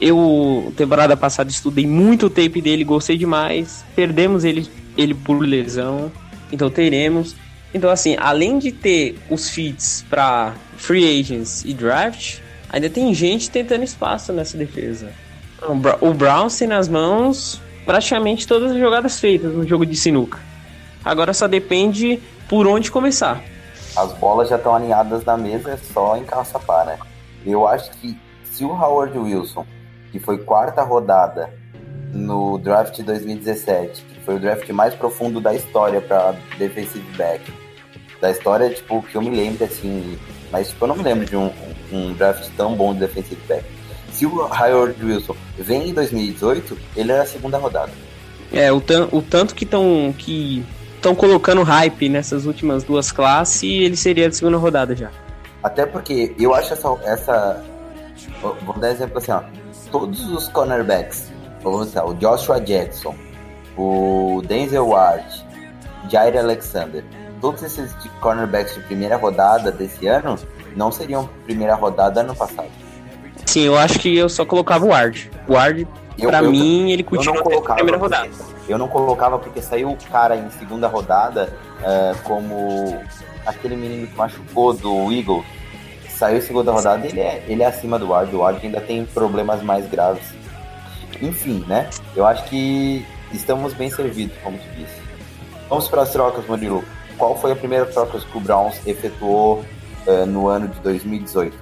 eu, 0.00 0.72
temporada 0.76 1.16
passada, 1.16 1.50
estudei 1.50 1.88
muito 1.88 2.26
o 2.26 2.30
tape 2.30 2.62
dele, 2.62 2.84
gostei 2.84 3.18
demais. 3.18 3.84
Perdemos 3.96 4.44
ele, 4.44 4.68
ele 4.96 5.14
por 5.14 5.40
lesão, 5.40 6.10
então 6.52 6.70
teremos. 6.70 7.34
Então, 7.74 7.90
assim, 7.90 8.16
além 8.20 8.58
de 8.58 8.70
ter 8.70 9.18
os 9.30 9.48
feats 9.48 10.04
para 10.08 10.52
free 10.76 11.20
agents 11.20 11.64
e 11.64 11.72
draft, 11.72 12.38
ainda 12.68 12.90
tem 12.90 13.12
gente 13.14 13.50
tentando 13.50 13.82
espaço 13.82 14.32
nessa 14.32 14.56
defesa. 14.58 15.10
O 16.00 16.12
Browns 16.12 16.58
tem 16.58 16.68
nas 16.68 16.86
mãos 16.88 17.60
praticamente 17.86 18.46
todas 18.46 18.72
as 18.72 18.78
jogadas 18.78 19.18
feitas 19.18 19.52
no 19.52 19.66
jogo 19.66 19.86
de 19.86 19.96
sinuca. 19.96 20.38
Agora 21.04 21.32
só 21.32 21.48
depende 21.48 22.20
por 22.48 22.66
onde 22.66 22.90
começar. 22.90 23.42
As 23.96 24.12
bolas 24.14 24.48
já 24.48 24.56
estão 24.56 24.74
alinhadas 24.74 25.24
na 25.24 25.36
mesa, 25.36 25.72
é 25.72 25.76
só 25.76 26.16
encaçapar, 26.16 26.86
né? 26.86 26.98
Eu 27.44 27.66
acho 27.66 27.90
que 27.92 28.16
se 28.44 28.64
o 28.64 28.70
Howard 28.70 29.16
Wilson, 29.18 29.66
que 30.10 30.18
foi 30.18 30.38
quarta 30.38 30.82
rodada 30.82 31.52
no 32.12 32.58
draft 32.58 33.00
2017, 33.00 34.02
que 34.02 34.20
foi 34.20 34.36
o 34.36 34.38
draft 34.38 34.68
mais 34.70 34.94
profundo 34.94 35.40
da 35.40 35.54
história 35.54 36.00
para 36.00 36.34
defensive 36.58 37.04
back, 37.16 37.52
da 38.20 38.30
história, 38.30 38.70
tipo, 38.70 39.02
que 39.02 39.16
eu 39.16 39.22
me 39.22 39.30
lembro, 39.30 39.64
assim, 39.64 40.18
mas 40.50 40.68
tipo, 40.68 40.84
eu 40.84 40.88
não 40.88 40.96
me 40.96 41.02
lembro 41.02 41.24
de 41.24 41.36
um, 41.36 41.50
um 41.90 42.12
draft 42.12 42.48
tão 42.56 42.74
bom 42.74 42.92
de 42.92 43.00
defensive 43.00 43.40
back. 43.48 43.64
Se 44.12 44.26
o 44.26 44.40
Howard 44.40 45.02
Wilson 45.02 45.34
vem 45.58 45.88
em 45.88 45.94
2018, 45.94 46.78
ele 46.94 47.12
é 47.12 47.20
a 47.20 47.26
segunda 47.26 47.56
rodada. 47.56 47.90
É, 48.52 48.70
o, 48.70 48.80
tan 48.80 49.08
o 49.10 49.22
tanto 49.22 49.54
que 49.54 49.64
estão 49.64 50.14
que 50.16 50.62
estão 50.94 51.14
colocando 51.14 51.62
hype 51.62 52.08
nessas 52.10 52.44
últimas 52.44 52.84
duas 52.84 53.10
classes, 53.10 53.62
ele 53.62 53.96
seria 53.96 54.28
de 54.28 54.36
segunda 54.36 54.58
rodada 54.58 54.94
já. 54.94 55.10
Até 55.62 55.86
porque 55.86 56.34
eu 56.38 56.54
acho 56.54 56.74
essa. 56.74 56.88
essa 57.04 57.64
vou 58.64 58.78
dar 58.78 58.90
exemplo 58.90 59.16
assim, 59.16 59.32
ó. 59.32 59.42
Todos 59.90 60.30
os 60.30 60.48
cornerbacks, 60.48 61.31
vamos 61.70 61.94
o 61.94 62.14
Joshua 62.14 62.60
Jackson, 62.60 63.14
o 63.76 64.42
Denzel 64.46 64.88
Ward, 64.88 65.24
Jair 66.08 66.36
Alexander, 66.36 67.04
todos 67.40 67.62
esses 67.62 67.94
cornerbacks 68.20 68.74
de 68.74 68.80
primeira 68.80 69.16
rodada 69.16 69.70
desse 69.70 70.06
ano 70.06 70.36
não 70.76 70.90
seriam 70.90 71.28
primeira 71.44 71.74
rodada 71.74 72.20
ano 72.20 72.34
passado. 72.34 72.70
Sim, 73.46 73.62
eu 73.62 73.76
acho 73.76 73.98
que 73.98 74.16
eu 74.16 74.28
só 74.28 74.44
colocava 74.44 74.84
o 74.84 74.88
Ward. 74.88 75.30
O 75.48 75.54
Ward, 75.54 75.86
eu, 76.18 76.28
pra 76.28 76.42
eu, 76.42 76.50
mim, 76.50 76.90
ele 76.90 77.02
continua 77.02 77.42
na 77.42 77.74
primeira 77.74 77.98
rodada. 77.98 78.30
Eu 78.68 78.78
não 78.78 78.88
colocava 78.88 79.38
porque 79.38 79.60
saiu 79.60 79.90
o 79.90 79.96
cara 80.10 80.36
em 80.36 80.48
segunda 80.50 80.86
rodada 80.86 81.52
uh, 81.80 82.22
como 82.22 83.00
aquele 83.44 83.76
menino 83.76 84.06
que 84.06 84.16
machucou 84.16 84.72
do 84.72 85.12
Eagle. 85.12 85.44
Saiu 86.08 86.38
em 86.38 86.40
segunda 86.40 86.70
rodada 86.70 87.06
ele 87.06 87.20
é, 87.20 87.44
ele 87.48 87.62
é 87.62 87.66
acima 87.66 87.98
do 87.98 88.08
Ward. 88.08 88.34
O 88.34 88.38
Ward 88.38 88.64
ainda 88.64 88.80
tem 88.80 89.04
problemas 89.04 89.62
mais 89.62 89.88
graves. 89.90 90.22
Enfim, 91.22 91.64
né? 91.68 91.88
Eu 92.16 92.26
acho 92.26 92.44
que 92.44 93.06
estamos 93.32 93.72
bem 93.72 93.88
servidos, 93.88 94.36
como 94.42 94.58
tu 94.58 94.64
disse. 94.76 95.00
Vamos 95.68 95.88
para 95.88 96.02
as 96.02 96.10
trocas, 96.10 96.44
Murilo. 96.46 96.84
Qual 97.16 97.38
foi 97.40 97.52
a 97.52 97.56
primeira 97.56 97.86
troca 97.86 98.18
que 98.18 98.36
o 98.36 98.40
Browns 98.40 98.84
efetuou 98.86 99.64
uh, 100.06 100.26
no 100.26 100.48
ano 100.48 100.68
de 100.68 100.80
2018? 100.80 101.56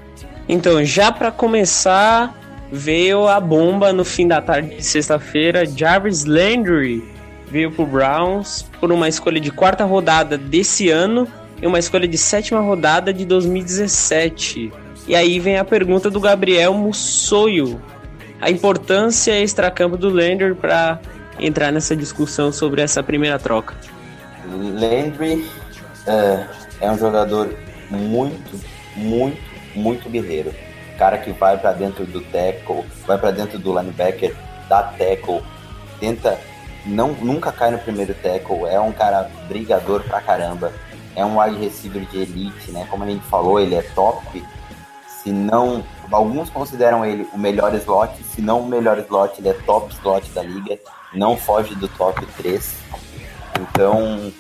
Então, 0.49 0.83
já 0.85 1.13
para 1.13 1.31
começar, 1.31 2.35
veio 2.73 3.29
a 3.29 3.39
bomba 3.39 3.93
no 3.93 4.05
fim 4.05 4.27
da 4.27 4.41
tarde 4.41 4.77
de 4.77 4.83
sexta-feira. 4.83 5.67
Jarvis 5.67 6.25
Landry 6.25 7.05
veio 7.47 7.71
pro 7.71 7.85
Browns 7.85 8.65
por 8.81 8.91
uma 8.91 9.09
escolha 9.09 9.41
de 9.41 9.51
quarta 9.51 9.85
rodada 9.85 10.39
desse 10.39 10.89
ano 10.89 11.29
e 11.61 11.67
uma 11.67 11.79
escolha 11.79 12.09
de 12.09 12.17
sétima 12.17 12.61
rodada 12.61 13.13
de 13.13 13.25
2017. 13.25 14.73
E 15.07 15.15
aí 15.15 15.39
vem 15.39 15.59
a 15.59 15.65
pergunta 15.65 16.09
do 16.09 16.21
Gabriel 16.21 16.73
Mussoio. 16.75 17.81
A 18.41 18.51
importância 18.51 19.39
extracampo 19.39 19.97
do 19.97 20.09
Landry 20.09 20.55
para 20.55 20.99
entrar 21.39 21.71
nessa 21.71 21.95
discussão 21.95 22.53
sobre 22.53 22.83
essa 22.83 23.03
primeira 23.03 23.39
troca. 23.39 23.75
Landry 24.47 25.47
é, 26.07 26.47
é 26.81 26.91
um 26.91 26.99
jogador 26.99 27.55
muito, 27.91 28.61
muito, 28.97 29.41
muito 29.75 30.09
guerreiro 30.09 30.53
cara 31.01 31.17
que 31.17 31.33
vai 31.33 31.57
para 31.57 31.73
dentro 31.73 32.05
do 32.05 32.21
tackle, 32.21 32.85
vai 33.07 33.17
para 33.17 33.31
dentro 33.31 33.59
do 33.59 33.73
linebacker, 33.73 34.37
dá 34.69 34.83
tackle, 34.83 35.43
tenta 35.99 36.39
não 36.85 37.13
nunca 37.13 37.51
cai 37.51 37.71
no 37.71 37.79
primeiro 37.79 38.13
tackle, 38.13 38.67
é 38.67 38.79
um 38.79 38.93
cara 38.93 39.31
brigador 39.49 40.03
pra 40.03 40.21
caramba, 40.21 40.71
é 41.17 41.25
um 41.25 41.41
wide 41.41 41.57
receiver 41.57 42.05
de 42.05 42.19
elite, 42.19 42.71
né? 42.71 42.87
Como 42.91 43.03
a 43.03 43.07
gente 43.07 43.25
falou, 43.25 43.59
ele 43.59 43.75
é 43.75 43.83
top. 43.95 44.45
Se 45.07 45.33
não, 45.33 45.83
alguns 46.11 46.51
consideram 46.51 47.05
ele 47.05 47.27
o 47.33 47.39
melhor 47.39 47.75
slot, 47.75 48.23
se 48.25 48.41
não 48.41 48.61
o 48.61 48.69
melhor 48.69 48.99
slot, 48.99 49.39
ele 49.39 49.49
é 49.49 49.53
top 49.53 49.93
slot 49.95 50.29
da 50.31 50.43
liga, 50.43 50.79
não 51.13 51.37
foge 51.37 51.75
do 51.75 51.89
top 51.89 52.25
3. 52.37 52.75
Então, 53.61 54.33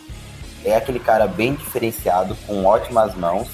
é 0.64 0.76
aquele 0.76 0.98
cara 0.98 1.26
bem 1.26 1.54
diferenciado, 1.54 2.36
com 2.46 2.64
ótimas 2.64 3.14
mãos. 3.14 3.48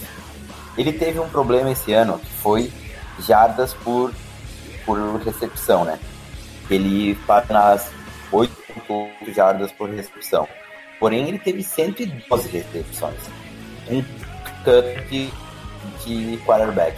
Ele 0.76 0.92
teve 0.92 1.18
um 1.18 1.29
problema 1.29 1.70
esse 1.70 1.92
ano, 1.92 2.18
que 2.18 2.31
foi 2.31 2.72
jardas 3.20 3.72
por, 3.72 4.12
por 4.85 4.98
recepção, 5.22 5.85
né? 5.85 5.98
Ele 6.68 7.14
passa 7.26 7.52
nas 7.52 7.90
8 8.33 8.52
jardas 9.35 9.72
por 9.72 9.88
recepção. 9.88 10.46
Porém, 10.98 11.29
ele 11.29 11.38
teve 11.38 11.62
112 11.62 12.48
recepções. 12.48 13.20
Um 13.88 14.02
cut 14.64 15.09
de, 15.09 15.31
de 16.05 16.37
quarterback. 16.44 16.96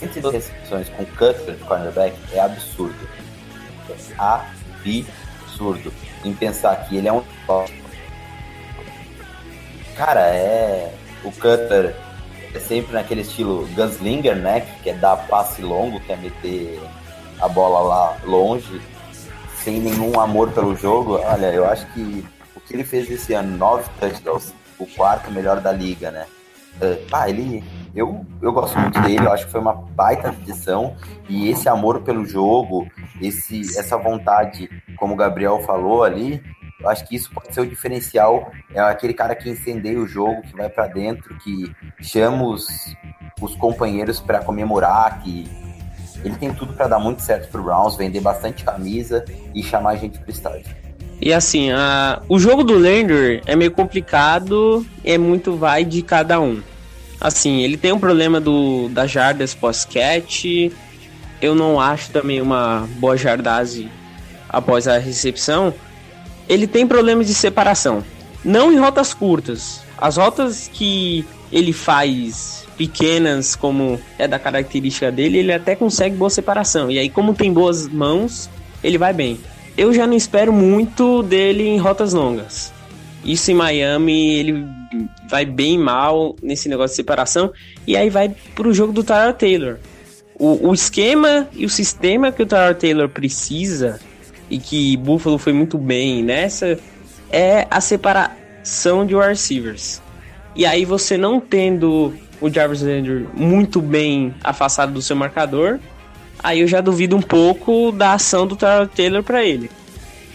112 0.00 0.36
recepções 0.36 0.88
com 0.88 1.04
cut 1.04 1.38
de 1.44 1.64
quarterback 1.64 2.16
é 2.32 2.40
absurdo. 2.40 3.08
É 3.88 3.94
absurdo. 4.18 5.92
Em 6.24 6.34
pensar 6.34 6.76
que 6.88 6.96
ele 6.96 7.08
é 7.08 7.12
um. 7.12 7.22
Cara, 9.96 10.20
é. 10.28 10.94
O 11.22 11.30
Cutter 11.30 11.94
é 12.54 12.58
sempre 12.58 12.94
naquele 12.94 13.20
estilo 13.20 13.66
gunslinger, 13.74 14.36
né? 14.36 14.60
Que 14.82 14.90
é 14.90 14.94
dar 14.94 15.16
passe 15.16 15.60
longo, 15.60 16.00
que 16.00 16.12
é 16.12 16.16
meter 16.16 16.80
a 17.38 17.46
bola 17.48 17.80
lá 17.80 18.16
longe, 18.24 18.80
sem 19.62 19.80
nenhum 19.80 20.18
amor 20.18 20.50
pelo 20.52 20.74
jogo. 20.74 21.20
Olha, 21.22 21.52
eu 21.52 21.66
acho 21.66 21.86
que 21.92 22.24
o 22.56 22.60
que 22.60 22.74
ele 22.74 22.84
fez 22.84 23.10
esse 23.10 23.34
ano, 23.34 23.56
nove 23.56 23.84
touchdowns, 23.98 24.54
o 24.78 24.86
quarto 24.86 25.30
melhor 25.30 25.60
da 25.60 25.72
liga, 25.72 26.10
né? 26.10 26.26
Uh, 26.80 27.06
ah, 27.12 27.28
ele. 27.28 27.62
Eu, 27.92 28.24
eu 28.40 28.52
gosto 28.52 28.78
muito 28.78 29.00
dele, 29.00 29.26
eu 29.26 29.32
acho 29.32 29.46
que 29.46 29.50
foi 29.50 29.60
uma 29.60 29.74
baita 29.74 30.28
adição. 30.28 30.94
E 31.28 31.50
esse 31.50 31.68
amor 31.68 32.02
pelo 32.02 32.24
jogo, 32.24 32.86
esse, 33.20 33.62
essa 33.76 33.96
vontade, 33.96 34.70
como 34.96 35.14
o 35.14 35.16
Gabriel 35.16 35.60
falou 35.62 36.04
ali, 36.04 36.40
eu 36.80 36.88
acho 36.88 37.06
que 37.06 37.16
isso 37.16 37.30
pode 37.32 37.52
ser 37.52 37.60
o 37.60 37.66
diferencial. 37.66 38.52
É 38.72 38.80
aquele 38.80 39.12
cara 39.12 39.34
que 39.34 39.50
incendeia 39.50 39.98
o 39.98 40.06
jogo, 40.06 40.40
que 40.42 40.56
vai 40.56 40.68
para 40.68 40.86
dentro, 40.86 41.36
que 41.38 41.74
chama 42.00 42.44
os, 42.44 42.68
os 43.40 43.54
companheiros 43.56 44.20
para 44.20 44.38
comemorar, 44.38 45.20
que 45.20 45.48
ele 46.24 46.36
tem 46.36 46.52
tudo 46.54 46.72
para 46.72 46.86
dar 46.86 46.98
muito 46.98 47.22
certo 47.22 47.50
pro 47.50 47.62
Browns, 47.62 47.96
vender 47.96 48.20
bastante 48.20 48.64
camisa 48.64 49.24
e 49.54 49.62
chamar 49.62 49.90
a 49.90 49.96
gente 49.96 50.18
pro 50.18 50.30
estádio. 50.30 50.74
E 51.20 51.34
assim, 51.34 51.70
a, 51.70 52.22
o 52.28 52.38
jogo 52.38 52.64
do 52.64 52.78
Lander 52.78 53.42
é 53.44 53.54
meio 53.54 53.70
complicado, 53.70 54.86
é 55.04 55.18
muito 55.18 55.54
vai 55.54 55.84
de 55.84 56.02
cada 56.02 56.40
um. 56.40 56.62
Assim, 57.20 57.60
ele 57.62 57.76
tem 57.76 57.92
um 57.92 57.98
problema 57.98 58.40
do 58.40 58.88
das 58.88 59.10
jardas 59.10 59.54
pós-catch. 59.54 60.72
Eu 61.40 61.54
não 61.54 61.80
acho 61.80 62.10
também 62.10 62.40
uma 62.40 62.88
boa 62.98 63.16
jardase 63.16 63.88
após 64.50 64.88
a 64.88 64.98
recepção, 64.98 65.72
ele 66.48 66.66
tem 66.66 66.86
problemas 66.86 67.26
de 67.26 67.34
separação. 67.34 68.04
Não 68.44 68.72
em 68.72 68.78
rotas 68.78 69.14
curtas. 69.14 69.82
As 69.96 70.16
rotas 70.16 70.68
que 70.72 71.24
ele 71.52 71.72
faz 71.72 72.66
pequenas, 72.76 73.54
como 73.54 74.00
é 74.18 74.26
da 74.26 74.38
característica 74.38 75.12
dele, 75.12 75.38
ele 75.38 75.52
até 75.52 75.76
consegue 75.76 76.16
boa 76.16 76.30
separação. 76.30 76.90
E 76.90 76.98
aí, 76.98 77.08
como 77.08 77.34
tem 77.34 77.52
boas 77.52 77.86
mãos, 77.86 78.48
ele 78.82 78.98
vai 78.98 79.12
bem. 79.12 79.38
Eu 79.76 79.92
já 79.92 80.06
não 80.06 80.16
espero 80.16 80.52
muito 80.52 81.22
dele 81.22 81.68
em 81.68 81.78
rotas 81.78 82.12
longas. 82.12 82.72
Isso 83.24 83.50
em 83.50 83.54
Miami, 83.54 84.34
ele 84.34 84.66
vai 85.28 85.44
bem 85.44 85.78
mal 85.78 86.34
nesse 86.42 86.68
negócio 86.68 86.92
de 86.92 86.96
separação. 86.96 87.52
E 87.86 87.96
aí 87.96 88.10
vai 88.10 88.34
pro 88.54 88.72
jogo 88.72 88.92
do 88.92 89.04
Tyler 89.04 89.34
Taylor. 89.34 89.76
O, 90.34 90.68
o 90.68 90.74
esquema 90.74 91.48
e 91.52 91.64
o 91.64 91.70
sistema 91.70 92.32
que 92.32 92.42
o 92.42 92.46
Tyler 92.46 92.74
Taylor 92.74 93.08
precisa 93.08 94.00
e 94.48 94.58
que 94.58 94.96
Buffalo 94.96 95.38
foi 95.38 95.52
muito 95.52 95.78
bem 95.78 96.22
nessa 96.22 96.78
é 97.30 97.66
a 97.70 97.80
separação 97.80 99.06
de 99.06 99.14
receivers. 99.14 100.02
E 100.56 100.66
aí 100.66 100.84
você 100.84 101.16
não 101.16 101.40
tendo 101.40 102.12
o 102.40 102.50
Jarvis 102.50 102.82
Landry 102.82 103.28
muito 103.34 103.80
bem 103.80 104.34
afastado 104.42 104.92
do 104.92 105.02
seu 105.02 105.14
marcador, 105.14 105.78
aí 106.42 106.60
eu 106.60 106.66
já 106.66 106.80
duvido 106.80 107.16
um 107.16 107.22
pouco 107.22 107.92
da 107.92 108.14
ação 108.14 108.46
do 108.46 108.56
Taylor 108.56 109.22
para 109.22 109.44
ele. 109.44 109.70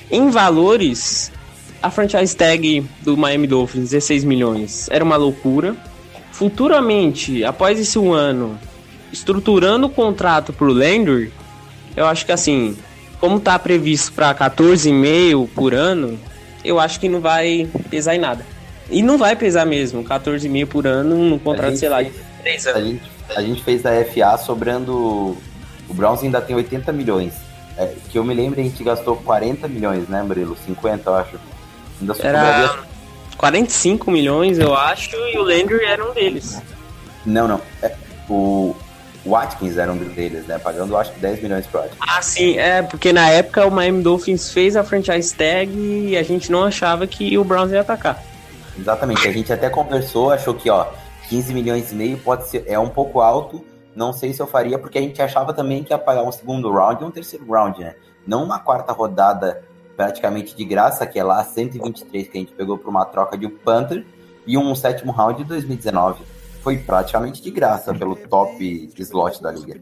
Em 0.10 0.30
valores, 0.30 1.32
a 1.86 1.92
franchise 1.92 2.36
tag 2.36 2.84
do 3.02 3.16
Miami 3.16 3.46
Dolphins, 3.46 3.92
16 3.92 4.24
milhões, 4.24 4.90
era 4.90 5.04
uma 5.04 5.16
loucura. 5.16 5.76
Futuramente, 6.32 7.44
após 7.44 7.80
esse 7.80 8.00
um 8.00 8.12
ano, 8.12 8.58
estruturando 9.14 9.86
o 9.86 9.90
contrato 9.90 10.52
pro 10.52 10.74
Landry, 10.74 11.32
eu 11.96 12.08
acho 12.08 12.26
que 12.26 12.32
assim, 12.32 12.76
como 13.20 13.40
tá 13.40 13.60
previsto 13.60 14.14
para 14.14 14.34
14,5 14.34 15.48
por 15.54 15.76
ano, 15.76 16.20
eu 16.64 16.80
acho 16.80 17.00
que 17.00 17.08
não 17.08 17.22
vai 17.22 17.70
pesar 17.88 18.16
em 18.16 18.20
nada. 18.20 18.44
E 18.90 19.04
não 19.04 19.16
vai 19.16 19.36
pesar 19.36 19.64
mesmo, 19.68 20.04
14,5 20.04 20.66
por 20.66 20.88
ano 20.88 21.16
no 21.16 21.40
contrato, 21.40 21.78
sei 21.78 21.90
lá, 21.90 22.02
de 22.02 22.12
3 22.42 22.66
anos. 22.66 22.82
A 22.82 22.84
gente, 22.84 23.12
a 23.36 23.42
gente 23.44 23.64
fez 23.64 23.86
a 23.86 23.92
FA 24.04 24.36
sobrando. 24.40 25.38
O 25.88 25.94
Browns 25.94 26.24
ainda 26.24 26.42
tem 26.42 26.56
80 26.56 26.92
milhões. 26.92 27.34
É, 27.78 27.94
que 28.10 28.18
eu 28.18 28.24
me 28.24 28.34
lembro, 28.34 28.60
a 28.60 28.64
gente 28.64 28.84
gastou 28.84 29.18
40 29.18 29.68
milhões, 29.68 30.08
né, 30.08 30.24
Murilo? 30.24 30.58
50, 30.66 31.08
eu 31.08 31.16
acho. 31.16 31.55
Era 32.20 32.80
45 33.38 34.12
milhões, 34.12 34.60
eu 34.60 34.74
acho, 34.74 35.16
e 35.16 35.38
o 35.38 35.44
Landry 35.44 35.84
era 35.86 36.04
um 36.04 36.14
deles. 36.14 36.62
Não, 37.26 37.48
não. 37.48 37.62
É, 37.82 37.96
o, 38.30 38.76
o 39.26 39.36
Atkins 39.36 39.78
era 39.78 39.92
um 39.92 39.98
deles, 39.98 40.46
né? 40.46 40.58
Pagando, 40.58 40.96
acho 40.96 41.12
que 41.14 41.20
10 41.20 41.42
milhões 41.42 41.66
pro 41.68 41.82
Atkins. 41.82 41.98
Ah, 42.00 42.22
sim, 42.22 42.58
é, 42.58 42.82
porque 42.82 43.12
na 43.12 43.30
época 43.30 43.66
o 43.66 43.72
Miami 43.72 44.04
Dolphins 44.04 44.52
fez 44.52 44.76
a 44.76 44.84
franchise 44.84 45.34
tag 45.34 45.72
e 45.72 46.18
a 46.18 46.24
gente 46.24 46.52
não 46.52 46.64
achava 46.64 47.06
que 47.08 47.38
o 47.38 47.44
Browns 47.44 47.72
ia 47.72 47.82
atacar. 47.82 48.24
Exatamente, 48.78 49.28
a 49.28 49.32
gente 49.32 49.52
até 49.52 49.70
conversou, 49.70 50.32
achou 50.32 50.54
que, 50.54 50.70
ó, 50.70 50.88
15 51.30 51.54
milhões 51.54 51.92
e 51.92 51.96
meio 51.96 52.18
pode 52.18 52.48
ser, 52.48 52.64
é 52.68 52.78
um 52.78 52.90
pouco 52.90 53.22
alto, 53.22 53.66
não 53.96 54.12
sei 54.12 54.34
se 54.34 54.42
eu 54.42 54.48
faria, 54.48 54.78
porque 54.78 54.98
a 54.98 55.02
gente 55.02 55.22
achava 55.22 55.54
também 55.54 55.84
que 55.84 55.94
ia 55.94 55.98
pagar 55.98 56.24
um 56.24 56.32
segundo 56.32 56.72
round 56.72 57.02
e 57.02 57.06
um 57.06 57.12
terceiro 57.12 57.46
round, 57.50 57.80
né? 57.80 57.96
Não 58.28 58.44
uma 58.44 58.60
quarta 58.60 58.92
rodada 58.92 59.64
praticamente 59.96 60.56
de 60.56 60.66
graça, 60.66 61.06
que 61.06 61.20
é 61.20 61.24
lá 61.24 61.44
123 61.44 62.28
que 62.28 62.38
a 62.38 62.42
gente 62.42 62.54
pegou 62.54 62.78
por 62.78 62.90
uma 62.90 63.06
troca 63.06 63.38
de 63.38 63.46
um 63.46 63.52
Panther, 63.52 64.06
e 64.48 64.58
um 64.58 64.76
sétimo 64.76 65.12
round 65.12 65.42
de 65.42 65.50
2019. 65.50 66.24
Foi 66.62 66.78
praticamente 66.78 67.42
de 67.42 67.52
graça 67.52 67.94
pelo 67.94 68.16
top 68.16 68.90
slot 68.98 69.42
da 69.42 69.52
liga. 69.52 69.80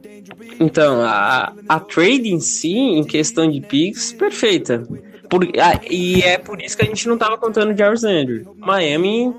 Então, 0.60 1.02
a, 1.02 1.54
a 1.68 1.80
trade 1.80 2.34
em 2.34 2.40
si, 2.40 2.74
em 2.74 3.04
questão 3.04 3.50
de 3.50 3.62
picks, 3.62 4.12
perfeita. 4.12 4.84
Por, 5.30 5.48
ah, 5.60 5.80
e 5.90 6.22
é 6.22 6.38
por 6.38 6.62
isso 6.62 6.76
que 6.76 6.84
a 6.84 6.86
gente 6.86 7.08
não 7.08 7.18
tava 7.18 7.38
contando 7.38 7.74
de 7.74 7.82
Alexander. 7.82 8.46
Miami 8.58 9.34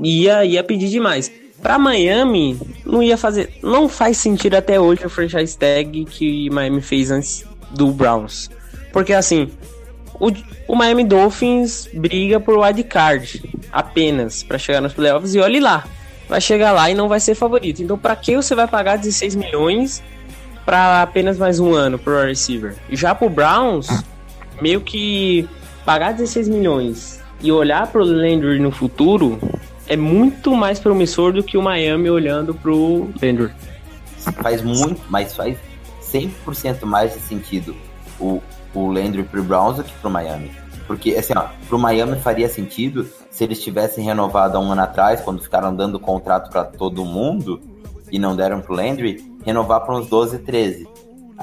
ia, 0.00 0.44
ia 0.44 0.62
pedir 0.62 0.88
demais. 0.88 1.30
Pra 1.60 1.76
Miami, 1.76 2.56
não 2.84 3.02
ia 3.02 3.16
fazer. 3.16 3.58
Não 3.62 3.88
faz 3.88 4.18
sentido 4.18 4.54
até 4.54 4.80
hoje 4.80 5.04
o 5.04 5.10
franchise 5.10 5.58
tag 5.58 6.04
que 6.04 6.48
Miami 6.50 6.80
fez 6.80 7.10
antes 7.10 7.44
do 7.72 7.88
Browns. 7.88 8.48
Porque 8.92 9.12
assim, 9.12 9.50
o, 10.20 10.32
o 10.68 10.74
Miami 10.74 11.04
Dolphins 11.04 11.88
briga 11.92 12.40
por 12.40 12.58
wildcard 12.58 13.42
apenas 13.72 14.42
para 14.42 14.58
chegar 14.58 14.80
nos 14.80 14.92
playoffs 14.92 15.34
e 15.34 15.40
olhe 15.40 15.60
lá. 15.60 15.84
Vai 16.28 16.40
chegar 16.40 16.72
lá 16.72 16.90
e 16.90 16.94
não 16.94 17.08
vai 17.08 17.20
ser 17.20 17.34
favorito. 17.34 17.82
Então, 17.82 17.96
para 17.96 18.16
que 18.16 18.34
você 18.34 18.54
vai 18.54 18.66
pagar 18.66 18.96
16 18.96 19.36
milhões 19.36 20.02
para 20.64 21.02
apenas 21.02 21.38
mais 21.38 21.60
um 21.60 21.72
ano 21.72 21.98
pro 21.98 22.20
receiver? 22.26 22.74
Já 22.90 23.14
pro 23.14 23.30
Browns, 23.30 23.88
meio 24.60 24.80
que 24.80 25.48
pagar 25.84 26.12
16 26.12 26.48
milhões 26.48 27.22
e 27.40 27.52
olhar 27.52 27.86
pro 27.86 28.02
Landry 28.02 28.58
no 28.58 28.72
futuro 28.72 29.38
é 29.86 29.96
muito 29.96 30.54
mais 30.56 30.80
promissor 30.80 31.32
do 31.32 31.44
que 31.44 31.56
o 31.56 31.62
Miami 31.62 32.10
olhando 32.10 32.52
pro 32.54 33.08
Landry. 33.22 33.52
Faz 34.42 34.62
muito, 34.62 35.00
mas 35.08 35.34
faz 35.34 35.56
100% 36.02 36.84
mais 36.84 37.14
de 37.14 37.20
sentido 37.20 37.76
o, 38.18 38.42
o 38.76 38.92
Landry 38.92 39.22
pro 39.22 39.42
Browns 39.42 39.76
do 39.76 39.84
que 39.84 39.92
pro 39.94 40.10
Miami. 40.10 40.50
Porque, 40.86 41.14
assim, 41.14 41.32
ó, 41.36 41.46
pro 41.68 41.78
Miami 41.78 42.16
faria 42.20 42.48
sentido 42.48 43.08
se 43.30 43.42
eles 43.42 43.60
tivessem 43.62 44.04
renovado 44.04 44.56
há 44.56 44.60
um 44.60 44.70
ano 44.70 44.82
atrás, 44.82 45.20
quando 45.20 45.42
ficaram 45.42 45.74
dando 45.74 45.98
contrato 45.98 46.50
para 46.50 46.64
todo 46.64 47.04
mundo 47.04 47.60
e 48.10 48.18
não 48.18 48.36
deram 48.36 48.60
pro 48.60 48.74
Landry, 48.74 49.24
renovar 49.44 49.80
para 49.80 49.96
uns 49.96 50.06
12, 50.06 50.38
13. 50.38 50.86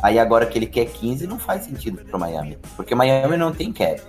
Aí 0.02 0.18
agora 0.18 0.46
que 0.46 0.58
ele 0.58 0.66
quer 0.66 0.86
15, 0.86 1.28
não 1.28 1.38
faz 1.38 1.66
sentido 1.66 2.04
pro 2.06 2.18
Miami. 2.20 2.58
Porque 2.76 2.96
Miami 2.96 3.36
não 3.38 3.52
tem 3.52 3.72
cap. 3.74 4.02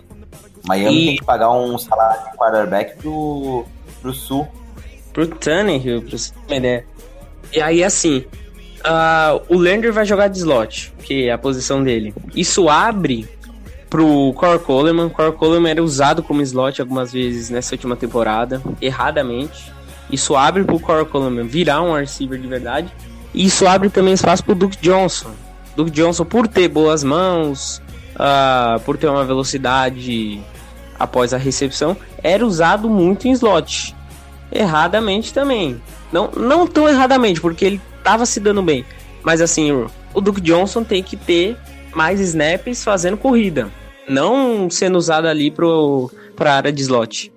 Miami 0.66 1.02
E- 1.02 1.06
tem 1.06 1.16
que 1.16 1.24
pagar 1.24 1.50
um 1.50 1.76
salário 1.78 2.30
de 2.30 2.36
quarterback 2.36 2.96
pro, 2.98 3.64
pro 4.00 4.12
Sul. 4.14 4.46
pro 5.12 5.26
Tannehill, 5.26 6.02
pra 6.02 6.16
você 6.18 6.32
ter 6.32 6.38
uma 6.48 6.56
ideia. 6.56 6.86
E 7.52 7.60
aí, 7.60 7.84
assim, 7.84 8.24
ah, 8.84 9.40
o 9.48 9.56
Lander 9.56 9.92
vai 9.92 10.04
jogar 10.04 10.28
de 10.28 10.38
slot, 10.38 10.92
que 11.02 11.28
é 11.28 11.32
a 11.32 11.38
posição 11.38 11.82
dele. 11.82 12.14
Isso 12.34 12.68
abre 12.68 13.28
pro 13.88 14.32
Core 14.34 14.58
Coleman. 14.58 15.08
Core 15.08 15.32
Coleman 15.32 15.70
era 15.70 15.82
usado 15.82 16.22
como 16.22 16.42
slot 16.42 16.80
algumas 16.80 17.12
vezes 17.12 17.50
nessa 17.50 17.74
última 17.74 17.96
temporada, 17.96 18.62
erradamente. 18.80 19.72
Isso 20.10 20.36
abre 20.36 20.64
pro 20.64 20.78
Core 20.78 21.06
Coleman 21.06 21.46
virar 21.46 21.82
um 21.82 21.94
receiver 21.94 22.38
de 22.38 22.46
verdade. 22.46 22.92
E 23.32 23.46
isso 23.46 23.66
abre 23.66 23.88
também 23.88 24.14
espaço 24.14 24.44
pro 24.44 24.54
Duke 24.54 24.76
Johnson. 24.80 25.30
Duke 25.74 25.90
Johnson, 25.90 26.24
por 26.24 26.46
ter 26.46 26.68
boas 26.68 27.02
mãos, 27.02 27.82
ah, 28.16 28.78
por 28.84 28.96
ter 28.96 29.08
uma 29.08 29.24
velocidade 29.24 30.40
após 30.98 31.34
a 31.34 31.36
recepção, 31.36 31.96
era 32.22 32.46
usado 32.46 32.88
muito 32.88 33.26
em 33.26 33.32
slot 33.32 33.94
erradamente 34.52 35.32
também. 35.32 35.80
Não, 36.12 36.30
não 36.30 36.66
tão 36.66 36.88
erradamente, 36.88 37.40
porque 37.40 37.64
ele 37.64 37.80
tava 38.04 38.24
se 38.26 38.38
dando 38.38 38.62
bem. 38.62 38.84
Mas 39.24 39.40
assim, 39.40 39.72
o- 40.14 40.20
Duke 40.20 40.40
Johnson 40.40 40.84
tem 40.84 41.02
que 41.02 41.16
ter 41.16 41.56
mais 41.94 42.20
snaps 42.20 42.84
fazendo 42.84 43.16
corrida. 43.16 43.68
Não 44.08 44.68
sendo 44.70 44.96
usado 44.98 45.26
ali 45.26 45.50
pro, 45.50 46.10
pra 46.36 46.54
área 46.54 46.70
de 46.72 46.82
slot. 46.82 47.32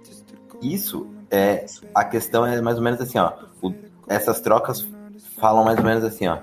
Isso 0.61 1.07
é. 1.31 1.65
A 1.95 2.03
questão 2.03 2.45
é 2.45 2.61
mais 2.61 2.77
ou 2.77 2.83
menos 2.83 2.99
assim, 3.01 3.17
ó. 3.17 3.31
o- 3.61 3.73
essas 4.07 4.39
trocas 4.41 4.85
falam 5.39 5.63
mais 5.63 5.77
ou 5.79 5.83
menos 5.85 6.03
assim, 6.03 6.27
ó. 6.27 6.37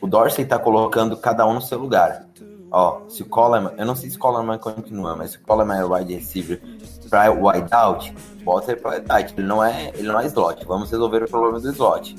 O 0.00 0.06
Dorsey 0.06 0.44
tá 0.44 0.58
colocando 0.58 1.16
cada 1.16 1.46
um 1.46 1.54
no 1.54 1.60
seu 1.60 1.78
lugar. 1.78 2.26
Ó, 2.70 3.00
se 3.08 3.22
o 3.22 3.26
Coleman, 3.26 3.72
eu 3.78 3.86
não 3.86 3.94
sei 3.96 4.10
se 4.10 4.16
o 4.16 4.18
Coleman 4.18 4.58
continua, 4.58 5.14
mas 5.16 5.30
se 5.32 5.36
o 5.38 5.40
Coleman 5.40 5.78
é 5.78 5.84
wide 5.84 6.14
receiver 6.14 6.60
pra 7.08 7.30
wide 7.30 7.68
out, 7.72 8.12
bota 8.44 8.72
ele 8.72 8.80
pra 8.80 8.90
wide 8.96 9.06
out. 9.08 9.34
Ele 9.36 9.46
não 9.46 9.64
é, 9.64 9.90
ele 9.94 10.08
não 10.08 10.20
é 10.20 10.26
slot. 10.26 10.64
Vamos 10.66 10.90
resolver 10.90 11.22
o 11.22 11.28
problema 11.28 11.58
do 11.60 11.70
slot. 11.70 12.16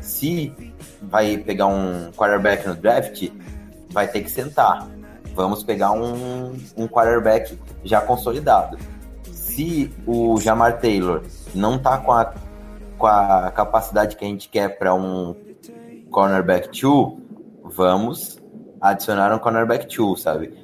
Se 0.00 0.52
vai 1.02 1.38
pegar 1.38 1.66
um 1.66 2.10
quarterback 2.12 2.66
no 2.66 2.74
draft, 2.74 3.30
vai 3.90 4.08
ter 4.08 4.22
que 4.22 4.30
sentar. 4.30 4.88
Vamos 5.34 5.62
pegar 5.62 5.92
um, 5.92 6.56
um 6.76 6.88
quarterback 6.88 7.58
já 7.84 8.00
consolidado. 8.00 8.78
Se 9.24 9.92
o 10.06 10.40
Jamar 10.40 10.80
Taylor 10.80 11.22
não 11.54 11.78
tá 11.78 11.98
com 11.98 12.12
a, 12.12 12.34
com 12.98 13.06
a 13.06 13.50
capacidade 13.50 14.16
que 14.16 14.24
a 14.24 14.28
gente 14.28 14.48
quer 14.48 14.78
para 14.78 14.94
um 14.94 15.34
cornerback 16.10 16.68
2, 16.68 17.18
vamos 17.64 18.38
adicionar 18.80 19.34
um 19.34 19.38
cornerback 19.38 19.94
2, 19.94 20.20
sabe? 20.20 20.54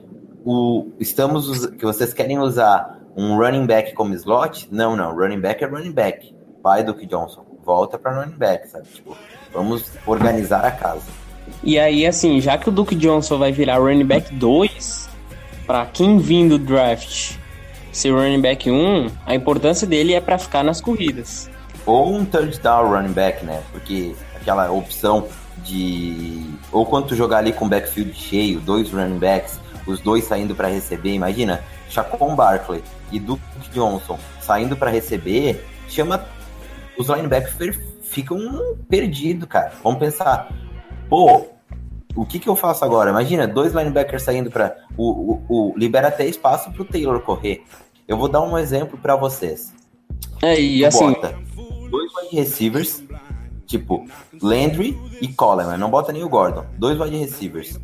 O, 0.45 0.91
estamos 0.99 1.67
que 1.67 1.85
vocês 1.85 2.13
querem 2.13 2.39
usar 2.39 3.01
um 3.17 3.37
running 3.37 3.67
back 3.67 3.93
como 3.95 4.15
slot? 4.15 4.69
Não, 4.73 4.97
não, 4.97 5.15
running 5.15 5.41
back 5.41 5.63
é 5.63 5.67
running 5.67 5.93
back. 5.93 6.35
Pai 6.63 6.83
do 6.83 6.95
que 6.95 7.07
Johnson, 7.07 7.45
volta 7.65 7.99
para 7.99 8.21
running 8.21 8.37
back, 8.37 8.69
sabe? 8.69 8.87
Tipo, 8.93 9.17
vamos 9.53 9.91
organizar 10.07 10.65
a 10.65 10.71
casa. 10.71 11.07
E 11.63 11.79
aí, 11.79 12.07
assim, 12.07 12.41
já 12.41 12.59
que 12.59 12.69
o 12.69 12.73
Duke 12.73 12.95
Johnson 12.95 13.39
vai 13.39 13.53
virar 13.53 13.79
running 13.79 14.05
back 14.05 14.35
2, 14.35 15.09
pra 15.67 15.87
quem 15.87 16.19
vir 16.19 16.49
do 16.49 16.59
draft 16.59 17.37
ser 17.93 18.13
running 18.13 18.41
back 18.41 18.71
1, 18.71 19.11
a 19.27 19.35
importância 19.35 19.87
dele 19.87 20.15
é 20.15 20.21
pra 20.21 20.39
ficar 20.39 20.63
nas 20.63 20.81
corridas. 20.81 21.51
Ou 21.85 22.15
um 22.15 22.25
third 22.25 22.59
down 22.61 22.91
running 22.91 23.13
back, 23.13 23.45
né? 23.45 23.63
Porque 23.73 24.15
aquela 24.35 24.71
opção 24.71 25.29
de. 25.65 26.47
Ou 26.71 26.87
quando 26.87 27.09
tu 27.09 27.17
jogar 27.17 27.39
ali 27.39 27.53
com 27.53 27.69
backfield 27.69 28.15
cheio, 28.15 28.61
dois 28.61 28.91
running 28.91 29.19
backs, 29.19 29.61
os 29.87 30.01
dois 30.01 30.25
saindo 30.25 30.55
para 30.55 30.69
receber, 30.69 31.13
imagina, 31.13 31.63
Chacon 31.89 32.35
Barkley 32.35 32.83
e 33.11 33.19
Duke 33.19 33.43
Johnson 33.73 34.19
saindo 34.41 34.77
para 34.77 34.91
receber, 34.91 35.65
chama. 35.89 36.25
Os 37.03 37.09
linebackers 37.09 37.79
ficam 38.03 38.39
perdidos, 38.89 39.49
cara. 39.49 39.73
Vamos 39.83 39.99
pensar. 39.99 40.53
Pô, 41.09 41.47
o 42.15 42.25
que 42.25 42.39
que 42.39 42.49
eu 42.49 42.55
faço 42.55 42.85
agora? 42.85 43.11
Imagina, 43.11 43.47
dois 43.49 43.73
linebackers 43.73 44.23
saindo 44.23 44.51
para 44.51 44.77
o, 44.97 45.33
o, 45.33 45.45
o- 45.49 45.75
libera 45.77 46.09
até 46.09 46.25
espaço 46.27 46.71
pro 46.71 46.85
Taylor 46.85 47.21
correr. 47.21 47.65
Eu 48.07 48.17
vou 48.17 48.29
dar 48.29 48.41
um 48.43 48.57
exemplo 48.57 48.97
para 48.99 49.17
vocês. 49.17 49.73
É, 50.43 50.61
e 50.61 50.85
assim, 50.85 51.13
bota 51.13 51.35
dois 51.91 52.11
wide 52.23 52.37
receivers, 52.37 53.03
tipo 53.67 54.07
Landry 54.41 54.99
e 55.21 55.29
Coleman, 55.29 55.77
não 55.79 55.91
bota 55.91 56.13
nem 56.13 56.23
o 56.23 56.29
Gordon, 56.29 56.65
dois 56.79 56.99
wide 57.01 57.17
receivers, 57.17 57.79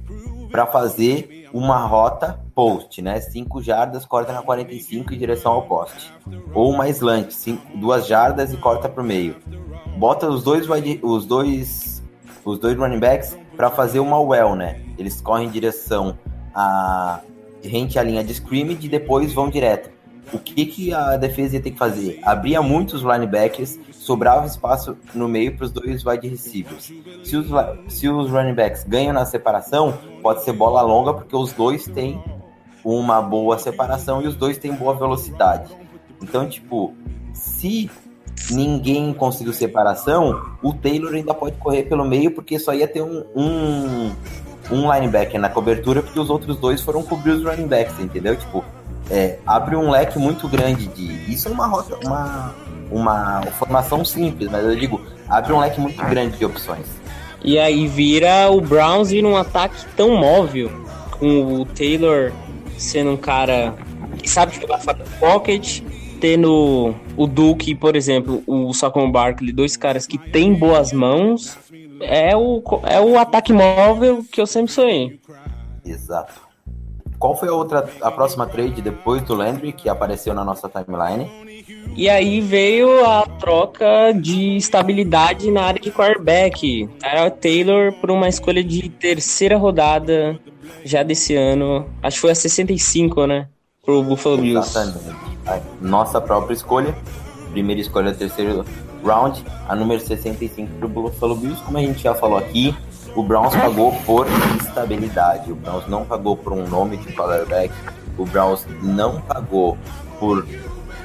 pra 0.50 0.66
fazer 0.66 1.48
uma 1.52 1.78
rota 1.78 2.40
post, 2.54 3.00
né? 3.00 3.20
5 3.20 3.62
jardas, 3.62 4.04
corta 4.04 4.32
na 4.32 4.42
45 4.42 5.14
em 5.14 5.18
direção 5.18 5.52
ao 5.52 5.62
poste. 5.62 6.12
Ou 6.54 6.70
uma 6.70 6.88
slant, 6.88 7.34
2 7.74 8.06
jardas 8.06 8.52
e 8.52 8.56
corta 8.56 8.88
pro 8.88 9.04
meio. 9.04 9.36
Bota 9.96 10.28
os 10.28 10.42
dois 10.42 10.66
os 11.02 11.26
dois 11.26 12.02
os 12.44 12.58
dois 12.58 12.76
running 12.76 13.00
backs 13.00 13.36
para 13.56 13.70
fazer 13.70 14.00
uma 14.00 14.20
well, 14.20 14.54
né? 14.54 14.80
Eles 14.96 15.20
correm 15.20 15.48
em 15.48 15.50
direção 15.50 16.18
a 16.54 17.20
rente 17.62 17.98
a 17.98 18.02
linha 18.02 18.22
de 18.22 18.32
scrimmage 18.32 18.86
e 18.86 18.88
depois 18.88 19.32
vão 19.32 19.50
direto. 19.50 19.90
O 20.32 20.38
que, 20.38 20.66
que 20.66 20.92
a 20.92 21.16
defesa 21.16 21.56
ia 21.56 21.62
ter 21.62 21.70
que 21.70 21.78
fazer? 21.78 22.20
Abria 22.22 22.60
muitos 22.60 23.02
linebackers, 23.02 23.78
sobrava 23.92 24.46
espaço 24.46 24.96
no 25.14 25.26
meio 25.28 25.56
para 25.56 25.64
os 25.64 25.72
dois 25.72 26.04
wide 26.04 26.28
receivers. 26.28 26.92
Se 27.24 27.36
os, 27.36 27.46
se 27.88 28.08
os 28.08 28.30
running 28.30 28.54
backs 28.54 28.84
ganham 28.84 29.12
na 29.12 29.24
separação, 29.24 29.98
pode 30.22 30.44
ser 30.44 30.52
bola 30.52 30.82
longa, 30.82 31.14
porque 31.14 31.34
os 31.34 31.52
dois 31.52 31.84
têm 31.86 32.22
uma 32.84 33.22
boa 33.22 33.58
separação 33.58 34.22
e 34.22 34.26
os 34.26 34.36
dois 34.36 34.58
têm 34.58 34.72
boa 34.72 34.94
velocidade. 34.94 35.74
Então, 36.22 36.48
tipo, 36.48 36.94
se 37.32 37.90
ninguém 38.50 39.12
conseguiu 39.14 39.52
separação, 39.52 40.42
o 40.62 40.72
Taylor 40.72 41.14
ainda 41.14 41.34
pode 41.34 41.56
correr 41.56 41.84
pelo 41.84 42.04
meio, 42.04 42.30
porque 42.30 42.58
só 42.58 42.74
ia 42.74 42.86
ter 42.86 43.02
um, 43.02 43.24
um, 43.34 44.12
um 44.70 44.92
linebacker 44.92 45.40
na 45.40 45.48
cobertura, 45.48 46.02
porque 46.02 46.20
os 46.20 46.30
outros 46.30 46.56
dois 46.58 46.82
foram 46.82 47.02
cobrir 47.02 47.32
os 47.32 47.44
running 47.44 47.66
backs, 47.66 47.98
entendeu? 47.98 48.36
Tipo, 48.36 48.64
é, 49.10 49.38
abre 49.46 49.76
um 49.76 49.90
leque 49.90 50.18
muito 50.18 50.48
grande 50.48 50.86
de. 50.88 51.32
Isso 51.32 51.48
é 51.48 51.50
uma 51.50 51.66
rota, 51.66 51.98
uma, 52.06 52.54
uma 52.90 53.42
formação 53.58 54.04
simples, 54.04 54.50
mas 54.50 54.64
eu 54.64 54.76
digo, 54.76 55.00
abre 55.28 55.52
um 55.52 55.58
leque 55.58 55.80
muito 55.80 56.04
grande 56.04 56.36
de 56.36 56.44
opções. 56.44 56.86
E 57.42 57.58
aí 57.58 57.86
vira 57.86 58.50
o 58.50 58.60
Browns 58.60 59.10
vira 59.10 59.26
um 59.26 59.36
ataque 59.36 59.84
tão 59.96 60.16
móvel, 60.16 60.70
com 61.18 61.60
o 61.60 61.64
Taylor 61.64 62.32
sendo 62.76 63.12
um 63.12 63.16
cara 63.16 63.74
que 64.18 64.28
sabe 64.28 64.54
jogar 64.54 64.80
pocket, 65.18 65.82
tendo 66.20 66.94
o 67.16 67.26
Duke, 67.26 67.74
por 67.74 67.96
exemplo, 67.96 68.42
o 68.46 68.72
Saquon 68.72 69.10
Barkley, 69.10 69.52
dois 69.52 69.76
caras 69.76 70.06
que 70.06 70.18
têm 70.18 70.54
boas 70.54 70.92
mãos, 70.92 71.56
é 72.00 72.36
o, 72.36 72.62
é 72.84 73.00
o 73.00 73.18
ataque 73.18 73.52
móvel 73.52 74.24
que 74.30 74.40
eu 74.40 74.46
sempre 74.46 74.72
sonhei. 74.72 75.20
Exato. 75.84 76.47
Qual 77.18 77.36
foi 77.36 77.48
a 77.48 77.52
outra, 77.52 77.88
a 78.00 78.10
próxima 78.10 78.46
trade 78.46 78.80
depois 78.80 79.22
do 79.22 79.34
Landry 79.34 79.72
que 79.72 79.88
apareceu 79.88 80.32
na 80.34 80.44
nossa 80.44 80.68
timeline? 80.68 81.28
E 81.96 82.08
aí 82.08 82.40
veio 82.40 83.04
a 83.04 83.26
troca 83.26 84.12
de 84.12 84.56
estabilidade 84.56 85.50
na 85.50 85.62
área 85.62 85.80
de 85.80 85.90
quarterback. 85.90 86.88
Tyrell 87.00 87.30
Taylor 87.32 87.92
por 87.94 88.10
uma 88.10 88.28
escolha 88.28 88.62
de 88.62 88.88
terceira 88.88 89.56
rodada 89.56 90.38
já 90.84 91.02
desse 91.02 91.34
ano. 91.34 91.86
Acho 92.02 92.16
que 92.16 92.20
foi 92.20 92.30
a 92.30 92.34
65, 92.34 93.26
né? 93.26 93.48
Pro 93.84 94.02
Buffalo 94.02 94.38
Bills. 94.38 94.68
Exatamente. 94.68 95.66
nossa 95.80 96.20
própria 96.20 96.54
escolha. 96.54 96.94
Primeira 97.50 97.80
escolha, 97.80 98.14
terceiro 98.14 98.64
round. 99.02 99.44
A 99.68 99.74
número 99.74 100.00
65 100.00 100.70
pro 100.78 100.88
Buffalo 100.88 101.34
Bills. 101.34 101.60
Como 101.64 101.78
a 101.78 101.80
gente 101.80 102.00
já 102.00 102.14
falou 102.14 102.38
aqui, 102.38 102.76
o 103.18 103.22
Browns 103.24 103.52
pagou 103.52 103.92
por 104.06 104.28
estabilidade. 104.60 105.50
O 105.50 105.56
Browns 105.56 105.88
não 105.88 106.04
pagou 106.04 106.36
por 106.36 106.52
um 106.52 106.68
nome 106.68 106.96
de 106.98 107.12
quarterback. 107.14 107.74
O 108.16 108.24
Browns 108.24 108.64
não 108.80 109.20
pagou 109.22 109.76
por 110.20 110.46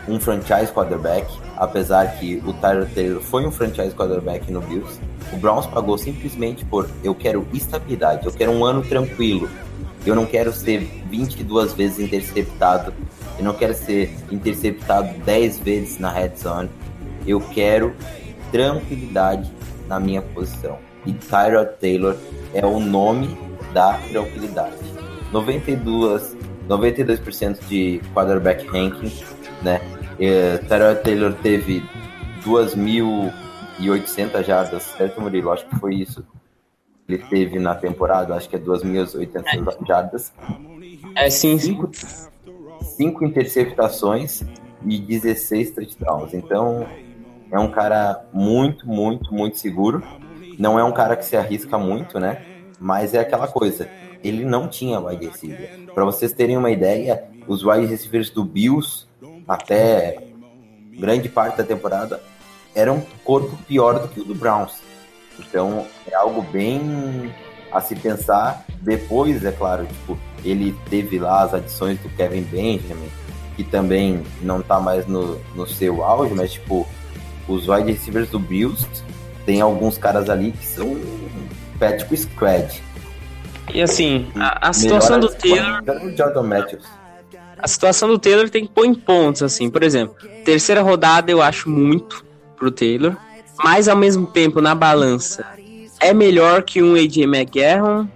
um 0.07 0.19
franchise 0.19 0.71
quarterback, 0.71 1.25
apesar 1.57 2.19
que 2.19 2.35
o 2.45 2.53
Tyler 2.53 2.87
Taylor 2.93 3.19
foi 3.19 3.47
um 3.47 3.51
franchise 3.51 3.95
quarterback 3.95 4.51
no 4.51 4.61
Bills. 4.61 4.99
O 5.31 5.37
Browns 5.37 5.65
pagou 5.65 5.97
simplesmente 5.97 6.63
por 6.63 6.87
eu 7.03 7.15
quero 7.15 7.47
estabilidade, 7.51 8.27
eu 8.27 8.31
quero 8.31 8.51
um 8.51 8.63
ano 8.63 8.83
tranquilo. 8.83 9.49
Eu 10.05 10.13
não 10.13 10.27
quero 10.27 10.53
ser 10.53 10.81
22 11.09 11.73
vezes 11.73 11.97
interceptado, 11.97 12.93
eu 13.39 13.43
não 13.43 13.55
quero 13.55 13.73
ser 13.73 14.15
interceptado 14.29 15.17
10 15.25 15.59
vezes 15.61 15.97
na 15.97 16.11
red 16.11 16.33
zone. 16.37 16.69
Eu 17.25 17.41
quero 17.41 17.95
tranquilidade 18.51 19.51
na 19.87 19.99
minha 19.99 20.21
posição. 20.21 20.92
E 21.05 21.13
Tyrod 21.13 21.71
Taylor 21.79 22.15
é 22.53 22.65
o 22.65 22.79
nome 22.79 23.37
da 23.73 23.93
tranquilidade. 24.09 24.77
92, 25.31 26.37
92% 26.67 27.59
de 27.67 28.01
quarterback 28.13 28.65
ranking, 28.67 29.11
né? 29.61 29.81
É, 30.19 30.57
Tyrod 30.59 31.01
Taylor 31.01 31.33
teve 31.41 31.83
2.800 32.45 34.43
jardas, 34.43 34.83
certo, 34.83 35.19
Murilo? 35.19 35.51
Acho 35.51 35.65
que 35.67 35.75
foi 35.77 35.95
isso. 35.95 36.25
Ele 37.07 37.17
teve 37.17 37.59
na 37.59 37.75
temporada, 37.75 38.35
acho 38.35 38.47
que 38.47 38.55
é 38.55 38.59
2.800 38.59 39.85
jardas. 39.85 40.31
É 41.15 41.29
sim, 41.29 41.57
cinco, 41.59 41.91
cinco 42.81 43.25
interceptações 43.25 44.43
e 44.85 44.99
16 44.99 45.71
touchdowns. 45.71 46.33
Então, 46.33 46.87
é 47.51 47.59
um 47.59 47.69
cara 47.69 48.25
muito, 48.31 48.87
muito, 48.87 49.33
muito 49.33 49.59
seguro. 49.59 50.01
Não 50.57 50.79
é 50.79 50.83
um 50.83 50.91
cara 50.91 51.15
que 51.15 51.25
se 51.25 51.35
arrisca 51.35 51.77
muito, 51.77 52.19
né? 52.19 52.43
Mas 52.79 53.13
é 53.13 53.19
aquela 53.19 53.47
coisa. 53.47 53.89
Ele 54.23 54.45
não 54.45 54.67
tinha 54.67 54.99
wide 54.99 55.25
receiver. 55.27 55.85
Para 55.93 56.05
vocês 56.05 56.31
terem 56.31 56.57
uma 56.57 56.71
ideia, 56.71 57.23
os 57.47 57.63
wide 57.63 57.85
receivers 57.85 58.29
do 58.29 58.43
Bills, 58.43 59.05
até 59.47 60.17
grande 60.97 61.27
parte 61.27 61.57
da 61.57 61.63
temporada, 61.63 62.21
eram 62.75 62.97
um 62.97 63.01
corpo 63.23 63.57
pior 63.67 63.99
do 63.99 64.07
que 64.07 64.21
o 64.21 64.23
do 64.23 64.35
Browns. 64.35 64.73
Então, 65.39 65.85
é 66.09 66.15
algo 66.15 66.41
bem 66.41 67.31
a 67.71 67.81
se 67.81 67.95
pensar. 67.95 68.65
Depois, 68.81 69.43
é 69.43 69.51
claro, 69.51 69.85
tipo, 69.85 70.17
ele 70.43 70.75
teve 70.89 71.19
lá 71.19 71.43
as 71.43 71.53
adições 71.53 71.99
do 71.99 72.09
Kevin 72.09 72.43
Benjamin, 72.43 73.09
que 73.55 73.63
também 73.63 74.23
não 74.41 74.61
tá 74.61 74.79
mais 74.79 75.05
no, 75.07 75.39
no 75.55 75.67
seu 75.67 76.03
auge, 76.03 76.33
mas, 76.33 76.53
tipo, 76.53 76.87
os 77.47 77.67
wide 77.67 77.91
receivers 77.91 78.29
do 78.29 78.39
Bills 78.39 78.87
tem 79.45 79.61
alguns 79.61 79.97
caras 79.97 80.29
ali 80.29 80.51
que 80.51 80.65
são 80.65 80.97
Patrick 81.79 82.15
Squad. 82.17 82.81
E 83.73 83.81
assim, 83.81 84.27
a, 84.35 84.69
a 84.69 84.73
situação 84.73 85.19
do 85.19 85.29
Taylor. 85.29 85.81
Jordan 86.17 86.43
Matthews. 86.43 86.85
A 87.57 87.67
situação 87.67 88.09
do 88.09 88.19
Taylor 88.19 88.49
tem 88.49 88.65
que 88.65 88.73
pôr 88.73 88.85
em 88.85 88.93
pontos, 88.93 89.41
assim. 89.41 89.69
Por 89.69 89.83
exemplo, 89.83 90.15
terceira 90.43 90.81
rodada 90.81 91.31
eu 91.31 91.41
acho 91.41 91.69
muito 91.69 92.25
pro 92.57 92.71
Taylor. 92.71 93.15
Mas 93.63 93.87
ao 93.87 93.95
mesmo 93.95 94.27
tempo, 94.27 94.59
na 94.59 94.75
balança, 94.75 95.45
é 95.99 96.13
melhor 96.13 96.63
que 96.63 96.81
um 96.83 96.95
AJ 96.95 97.19
McGarron. 97.19 98.07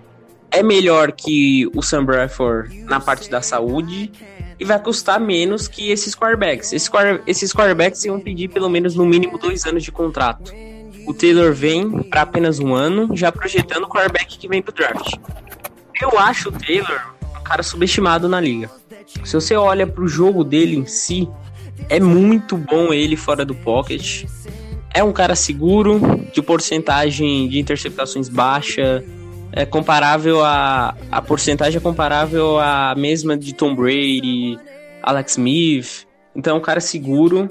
É 0.49 0.63
melhor 0.63 1.11
que 1.11 1.69
o 1.75 1.81
Sam 1.81 2.05
Bradford 2.05 2.83
na 2.83 2.99
parte 2.99 3.29
da 3.29 3.41
saúde. 3.41 4.11
E 4.59 4.65
vai 4.65 4.79
custar 4.79 5.19
menos 5.19 5.67
que 5.67 5.91
esses 5.91 6.15
quarterbacks. 6.15 6.73
Esses, 6.73 6.89
esses 7.27 7.53
quarterbacks 7.53 8.03
iam 8.05 8.19
pedir 8.19 8.49
pelo 8.49 8.69
menos 8.69 8.95
no 8.95 9.05
mínimo 9.05 9.37
dois 9.37 9.65
anos 9.65 9.83
de 9.83 9.91
contrato 9.91 10.51
o 11.07 11.13
Taylor 11.13 11.53
vem 11.53 12.03
para 12.03 12.21
apenas 12.21 12.59
um 12.59 12.75
ano, 12.75 13.15
já 13.15 13.31
projetando 13.31 13.85
o 13.85 13.87
quarterback 13.87 14.37
que 14.37 14.47
vem 14.47 14.61
do 14.61 14.71
draft. 14.71 15.15
Eu 16.01 16.19
acho 16.19 16.49
o 16.49 16.51
Taylor 16.51 17.01
um 17.39 17.43
cara 17.43 17.63
subestimado 17.63 18.27
na 18.27 18.41
liga. 18.41 18.69
Se 19.23 19.33
você 19.33 19.55
olha 19.55 19.87
para 19.87 20.03
o 20.03 20.07
jogo 20.07 20.43
dele 20.43 20.75
em 20.75 20.85
si, 20.85 21.29
é 21.89 21.99
muito 21.99 22.57
bom 22.57 22.93
ele 22.93 23.15
fora 23.15 23.45
do 23.45 23.55
pocket. 23.55 24.25
É 24.93 25.01
um 25.01 25.13
cara 25.13 25.33
seguro, 25.33 25.99
de 26.33 26.41
porcentagem 26.41 27.47
de 27.47 27.57
interceptações 27.57 28.27
baixa, 28.27 29.03
é 29.51 29.65
comparável 29.65 30.43
a 30.43 30.95
a 31.09 31.21
porcentagem 31.21 31.77
é 31.77 31.81
comparável 31.81 32.59
à 32.59 32.93
mesma 32.95 33.37
de 33.37 33.53
Tom 33.53 33.73
Brady, 33.73 34.59
Alex 35.01 35.33
Smith. 35.33 36.05
Então 36.35 36.55
é 36.55 36.59
um 36.59 36.61
cara 36.61 36.81
seguro. 36.81 37.49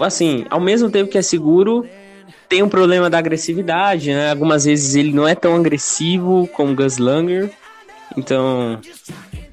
Assim, 0.00 0.46
ao 0.48 0.60
mesmo 0.60 0.90
tempo 0.90 1.10
que 1.10 1.18
é 1.18 1.22
seguro, 1.22 1.84
tem 2.48 2.62
um 2.62 2.68
problema 2.68 3.08
da 3.08 3.18
agressividade, 3.18 4.12
né? 4.12 4.30
Algumas 4.30 4.64
vezes 4.64 4.94
ele 4.94 5.12
não 5.12 5.26
é 5.26 5.34
tão 5.34 5.56
agressivo 5.56 6.48
como 6.52 6.74
Gus 6.74 6.98
Langer, 6.98 7.50
então 8.16 8.78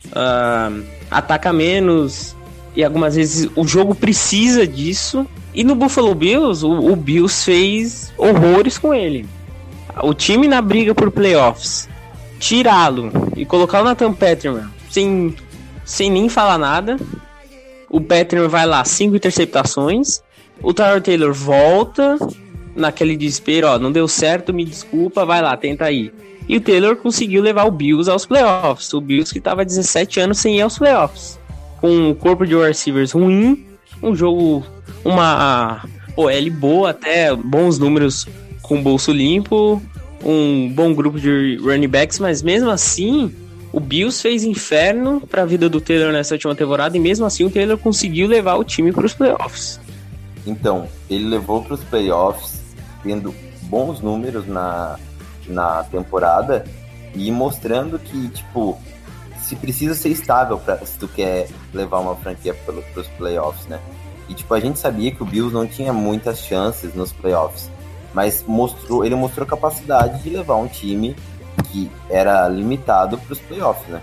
uh, 0.08 0.84
ataca 1.10 1.52
menos 1.52 2.36
e 2.76 2.84
algumas 2.84 3.16
vezes 3.16 3.50
o 3.56 3.68
jogo 3.68 3.94
precisa 3.94 4.66
disso. 4.66 5.26
E 5.54 5.64
no 5.64 5.76
Buffalo 5.76 6.16
Bills, 6.16 6.66
o, 6.66 6.92
o 6.92 6.96
Bills 6.96 7.44
fez 7.44 8.14
horrores 8.18 8.78
com 8.78 8.94
ele. 8.94 9.28
O 10.02 10.14
time 10.14 10.48
na 10.48 10.62
briga 10.62 10.96
por 10.96 11.12
playoffs, 11.12 11.90
tirá-lo 12.40 13.12
e 13.36 13.46
colocar 13.46 13.82
o 13.82 13.84
Nathan 13.84 14.14
Peterman 14.14 14.70
sem, 14.90 15.36
sem 15.84 16.10
nem 16.10 16.30
falar 16.30 16.58
nada. 16.58 16.98
O 17.90 18.00
Peterman 18.00 18.48
vai 18.48 18.66
lá, 18.66 18.86
cinco 18.86 19.18
interceptações. 19.18 20.24
O 20.64 20.74
Tyler 20.74 21.02
Taylor 21.02 21.34
volta, 21.34 22.18
naquele 22.76 23.16
desespero, 23.16 23.68
ó, 23.68 23.80
não 23.80 23.92
deu 23.92 24.08
certo, 24.08 24.54
me 24.54 24.66
desculpa, 24.66 25.26
vai 25.26 25.42
lá, 25.42 25.56
tenta 25.58 25.86
aí. 25.86 26.12
E 26.48 26.58
o 26.58 26.62
Taylor 26.62 26.96
conseguiu 26.96 27.42
levar 27.42 27.66
o 27.66 27.72
Bills 27.72 28.10
aos 28.10 28.26
playoffs. 28.26 28.94
O 28.94 29.02
Bills 29.02 29.32
que 29.32 29.40
estava 29.40 29.64
17 29.64 30.20
anos 30.20 30.40
sem 30.40 30.58
ir 30.58 30.62
aos 30.62 30.78
playoffs. 30.78 31.40
Com 31.80 31.90
um 31.90 32.14
corpo 32.14 32.46
de 32.46 32.56
receivers 32.56 33.12
ruim, 33.12 33.66
um 34.02 34.16
jogo, 34.16 34.66
uma 35.06 35.86
OL 36.16 36.52
boa, 36.52 36.90
até 36.90 37.34
bons 37.36 37.80
números 37.80 38.28
com 38.62 38.82
bolso 38.82 39.12
limpo, 39.12 39.82
um 40.24 40.72
bom 40.74 40.94
grupo 40.94 41.20
de 41.20 41.58
running 41.62 41.88
backs, 41.88 42.20
mas 42.20 42.42
mesmo 42.42 42.70
assim, 42.70 43.34
o 43.72 43.80
Bills 43.80 44.22
fez 44.22 44.44
inferno 44.44 45.22
para 45.22 45.44
a 45.44 45.46
vida 45.46 45.68
do 45.70 45.82
Taylor 45.82 46.12
nessa 46.12 46.36
última 46.36 46.56
temporada 46.56 46.96
e 46.96 47.00
mesmo 47.00 47.26
assim 47.26 47.46
o 47.46 47.50
Taylor 47.50 47.78
conseguiu 47.78 48.28
levar 48.28 48.56
o 48.56 48.64
time 48.64 48.92
para 48.92 49.06
os 49.06 49.14
playoffs. 49.14 49.80
Então, 50.46 50.88
ele 51.10 51.26
levou 51.26 51.64
para 51.64 51.76
os 51.76 51.84
playoffs 51.84 52.61
tendo 53.04 53.34
bons 53.64 54.02
números 54.02 54.48
na, 54.48 54.98
na 55.48 55.84
temporada 55.84 56.66
e 57.14 57.32
mostrando 57.32 58.00
que, 58.00 58.30
tipo, 58.30 58.80
se 59.42 59.56
precisa 59.56 59.94
ser 59.94 60.10
estável 60.10 60.58
pra, 60.58 60.78
se 60.86 60.98
tu 60.98 61.08
quer 61.08 61.48
levar 61.74 62.00
uma 62.00 62.16
franquia 62.16 62.54
pelo, 62.54 62.82
pros 62.94 63.08
playoffs, 63.10 63.68
né? 63.68 63.80
E, 64.30 64.34
tipo, 64.34 64.54
a 64.54 64.60
gente 64.60 64.80
sabia 64.80 65.12
que 65.12 65.22
o 65.22 65.26
Bills 65.26 65.54
não 65.54 65.68
tinha 65.68 65.92
muitas 65.92 66.40
chances 66.40 66.94
nos 66.94 67.12
playoffs, 67.12 67.70
mas 68.14 68.44
mostrou, 68.48 69.04
ele 69.06 69.16
mostrou 69.16 69.46
capacidade 69.46 70.22
de 70.24 70.30
levar 70.30 70.56
um 70.56 70.68
time 70.68 71.16
que 71.70 71.92
era 72.10 72.48
limitado 72.48 73.18
pros 73.18 73.40
playoffs, 73.40 73.88
né? 73.88 74.02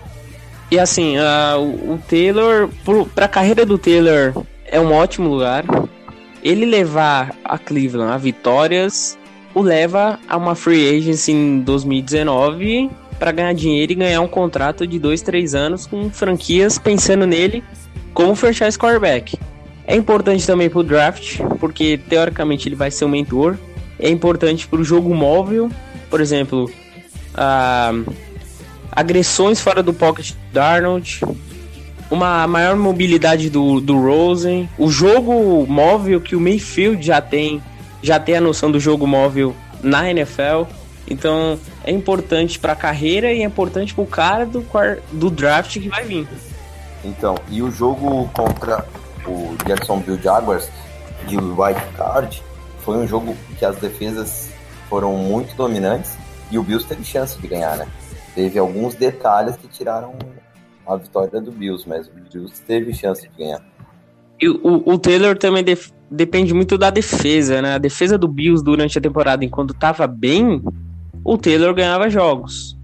E 0.71 0.77
assim, 0.77 1.17
uh, 1.17 1.59
o 1.91 1.99
Taylor, 2.07 2.69
para 3.15 3.25
a 3.25 3.29
carreira 3.29 3.65
do 3.65 3.77
Taylor, 3.77 4.45
é 4.65 4.79
um 4.79 4.93
ótimo 4.93 5.27
lugar. 5.27 5.65
Ele 6.43 6.65
levar 6.65 7.35
a 7.43 7.57
Cleveland 7.57 8.13
a 8.13 8.17
vitórias 8.17 9.17
o 9.53 9.61
leva 9.61 10.19
a 10.27 10.37
uma 10.37 10.55
free 10.55 10.97
agency 10.97 11.31
em 11.31 11.59
2019 11.61 12.89
para 13.17 13.31
ganhar 13.31 13.53
dinheiro 13.53 13.91
e 13.91 13.95
ganhar 13.95 14.21
um 14.21 14.27
contrato 14.27 14.87
de 14.87 14.97
2, 14.97 15.21
3 15.21 15.55
anos 15.55 15.85
com 15.85 16.09
franquias 16.09 16.77
pensando 16.77 17.25
nele 17.25 17.63
como 18.13 18.35
franchise 18.35 18.77
quarterback. 18.77 19.37
É 19.85 19.95
importante 19.95 20.45
também 20.45 20.69
para 20.69 20.79
o 20.79 20.83
draft, 20.83 21.39
porque 21.59 21.99
teoricamente 22.07 22.69
ele 22.69 22.75
vai 22.75 22.91
ser 22.91 23.05
um 23.05 23.09
mentor. 23.09 23.57
É 23.99 24.09
importante 24.09 24.67
para 24.67 24.79
o 24.79 24.83
jogo 24.83 25.13
móvel, 25.13 25.69
por 26.09 26.21
exemplo, 26.21 26.71
uh, 27.33 28.13
agressões 28.91 29.59
fora 29.59 29.81
do 29.81 29.93
pocket 29.93 30.33
do 30.53 30.59
Arnold, 30.59 31.21
uma 32.09 32.47
maior 32.47 32.75
mobilidade 32.75 33.49
do, 33.49 33.79
do 33.79 33.99
Rosen, 33.99 34.69
o 34.77 34.89
jogo 34.89 35.65
móvel 35.67 36.19
que 36.19 36.35
o 36.35 36.39
Mayfield 36.39 37.05
já 37.05 37.21
tem, 37.21 37.61
já 38.01 38.19
tem 38.19 38.37
a 38.37 38.41
noção 38.41 38.71
do 38.71 38.79
jogo 38.79 39.05
móvel 39.05 39.55
na 39.83 40.09
NFL. 40.09 40.63
Então 41.07 41.59
é 41.83 41.91
importante 41.91 42.59
para 42.59 42.73
a 42.73 42.75
carreira 42.75 43.31
e 43.31 43.41
é 43.41 43.45
importante 43.45 43.93
para 43.93 44.03
o 44.03 44.07
cara 44.07 44.45
do, 44.45 44.65
do 45.11 45.29
draft 45.29 45.79
que 45.79 45.89
vai 45.89 46.03
vir. 46.03 46.27
Então, 47.03 47.35
e 47.49 47.61
o 47.61 47.71
jogo 47.71 48.29
contra 48.33 48.85
o 49.25 49.55
Jacksonville 49.65 50.21
Jaguars 50.21 50.69
de 51.27 51.37
White 51.37 51.81
Card 51.95 52.43
foi 52.81 52.97
um 52.97 53.07
jogo 53.07 53.35
que 53.57 53.65
as 53.65 53.77
defesas 53.77 54.49
foram 54.89 55.15
muito 55.15 55.55
dominantes 55.55 56.17
e 56.51 56.57
o 56.57 56.63
Bills 56.63 56.87
teve 56.87 57.03
chance 57.03 57.39
de 57.39 57.47
ganhar, 57.47 57.77
né? 57.77 57.87
Teve 58.33 58.57
alguns 58.57 58.95
detalhes 58.95 59.55
que 59.55 59.67
tiraram 59.67 60.15
a 60.89 60.97
vitória 60.97 61.39
do 61.39 61.51
Bills, 61.51 61.87
mas 61.87 62.07
o 62.07 62.11
Bills 62.11 62.61
teve 62.63 62.93
chance 62.93 63.21
de 63.21 63.29
ganhar. 63.37 63.61
E 64.41 64.49
o, 64.49 64.83
o 64.85 64.97
Taylor 64.97 65.37
também 65.37 65.63
def, 65.63 65.91
depende 66.09 66.53
muito 66.53 66.77
da 66.77 66.89
defesa, 66.89 67.61
né? 67.61 67.75
A 67.75 67.77
defesa 67.77 68.17
do 68.17 68.27
Bills 68.27 68.63
durante 68.63 68.97
a 68.97 69.01
temporada, 69.01 69.45
enquanto 69.45 69.73
estava 69.73 70.07
bem, 70.07 70.63
o 71.23 71.37
Taylor 71.37 71.73
ganhava 71.73 72.09
jogos. 72.09 72.77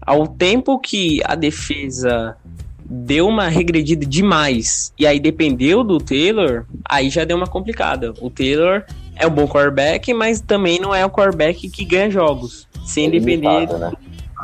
Ao 0.00 0.26
tempo 0.26 0.78
que 0.80 1.20
a 1.24 1.34
defesa 1.34 2.36
deu 2.84 3.28
uma 3.28 3.48
regredida 3.48 4.04
demais 4.04 4.92
e 4.98 5.06
aí 5.06 5.20
dependeu 5.20 5.84
do 5.84 5.98
Taylor, 5.98 6.64
aí 6.84 7.08
já 7.08 7.24
deu 7.24 7.36
uma 7.36 7.46
complicada. 7.46 8.12
O 8.20 8.28
Taylor 8.28 8.84
é 9.14 9.26
um 9.26 9.30
bom 9.30 9.46
quarterback, 9.46 10.12
mas 10.12 10.40
também 10.40 10.80
não 10.80 10.94
é 10.94 11.04
o 11.06 11.10
quarterback 11.10 11.70
que 11.70 11.84
ganha 11.84 12.10
jogos, 12.10 12.66
sem 12.84 13.06
é 13.06 13.10
depender 13.10 13.68
né? 13.68 13.92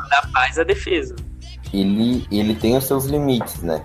da 0.09 0.21
paz 0.31 0.55
da 0.55 0.63
defesa 0.63 1.15
ele, 1.73 2.25
ele 2.31 2.55
tem 2.55 2.75
os 2.77 2.85
seus 2.85 3.05
limites, 3.05 3.61
né? 3.61 3.83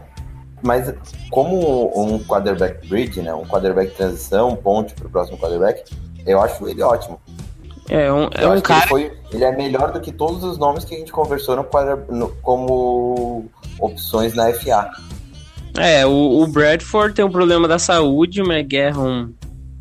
Mas 0.62 0.92
como 1.31 1.92
um 1.94 2.18
quarterback 2.25 2.88
bridge, 2.88 3.20
né? 3.20 3.35
Um 3.35 3.44
quarterback 3.44 3.94
transição, 3.94 4.57
ponte 4.57 4.94
para 4.94 5.07
o 5.07 5.11
próximo 5.11 5.37
quarterback, 5.38 5.85
eu 6.27 6.40
acho 6.40 6.66
ele 6.66 6.83
ótimo. 6.83 7.20
É 7.88 8.11
um, 8.11 8.29
é 8.33 8.49
um 8.49 8.61
cara. 8.61 8.81
Ele, 8.81 8.88
foi, 8.88 9.12
ele, 9.31 9.44
é 9.44 9.55
melhor 9.55 9.92
do 9.92 10.01
que 10.01 10.11
todos 10.11 10.42
os 10.42 10.57
nomes 10.57 10.85
que 10.85 10.94
a 10.94 10.99
gente 10.99 11.12
conversou 11.12 11.55
no, 11.57 11.66
no 12.16 12.29
como 12.37 13.44
opções 13.79 14.35
na 14.35 14.53
FA. 14.55 14.90
É, 15.79 16.07
o, 16.07 16.42
o, 16.42 16.47
Bradford 16.47 17.14
tem 17.14 17.25
um 17.25 17.31
problema 17.31 17.66
da 17.68 17.79
saúde, 17.79 18.40
o 18.40 18.51
McGarron 18.51 19.29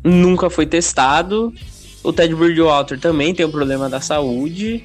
nunca 0.02 0.50
foi 0.50 0.66
testado. 0.66 1.52
O 2.02 2.12
Ted 2.12 2.34
Bridgewater 2.34 3.00
também 3.00 3.34
tem 3.34 3.46
um 3.46 3.50
problema 3.50 3.88
da 3.88 4.00
saúde. 4.00 4.84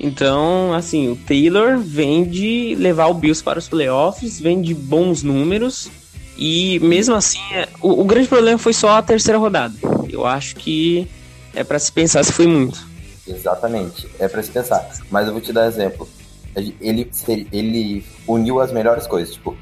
Então, 0.00 0.72
assim, 0.72 1.10
o 1.10 1.16
Taylor 1.16 1.78
vem 1.78 2.24
de 2.24 2.76
levar 2.76 3.08
o 3.08 3.14
Bills 3.14 3.42
para 3.42 3.58
os 3.58 3.68
playoffs, 3.68 4.40
vem 4.40 4.62
de 4.62 4.74
bons 4.74 5.22
números. 5.22 5.90
E 6.36 6.78
mesmo 6.78 7.16
assim, 7.16 7.40
é, 7.52 7.68
o, 7.82 8.02
o 8.02 8.04
grande 8.04 8.28
problema 8.28 8.58
foi 8.58 8.72
só 8.72 8.90
a 8.90 9.02
terceira 9.02 9.38
rodada. 9.38 9.74
Eu 10.08 10.24
acho 10.24 10.54
que 10.54 11.08
é 11.52 11.64
para 11.64 11.78
se 11.78 11.90
pensar 11.90 12.24
se 12.24 12.32
foi 12.32 12.46
muito. 12.46 12.86
Exatamente, 13.26 14.08
é 14.20 14.28
para 14.28 14.42
se 14.42 14.50
pensar. 14.50 14.88
Mas 15.10 15.26
eu 15.26 15.32
vou 15.32 15.42
te 15.42 15.52
dar 15.52 15.66
exemplo. 15.66 16.08
Ele, 16.54 17.10
ele 17.52 18.04
uniu 18.26 18.60
as 18.60 18.70
melhores 18.70 19.06
coisas. 19.06 19.34
Tipo, 19.34 19.56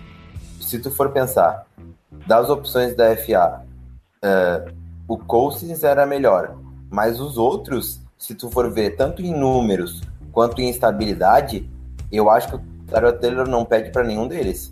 se 0.61 0.79
tu 0.79 0.90
for 0.90 1.11
pensar, 1.11 1.66
das 2.27 2.51
opções 2.51 2.94
da 2.94 3.16
FA, 3.16 3.62
uh, 3.62 4.27
é, 4.27 4.64
o 5.09 5.16
Cousins 5.16 5.83
era 5.83 6.05
melhor. 6.05 6.57
Mas 6.90 7.18
os 7.20 7.38
outros, 7.38 8.01
se 8.18 8.35
tu 8.35 8.51
for 8.51 8.70
ver, 8.70 8.96
tanto 8.96 9.22
em 9.22 9.33
números 9.33 10.03
quanto 10.37 10.61
instabilidade, 10.61 11.66
eu 12.12 12.29
acho 12.29 12.49
que 12.49 12.57
o 12.57 12.61
Tyrod 12.88 13.18
Taylor 13.22 13.49
não 13.49 13.64
pede 13.64 13.90
para 13.90 14.05
nenhum 14.05 14.29
deles. 14.29 14.70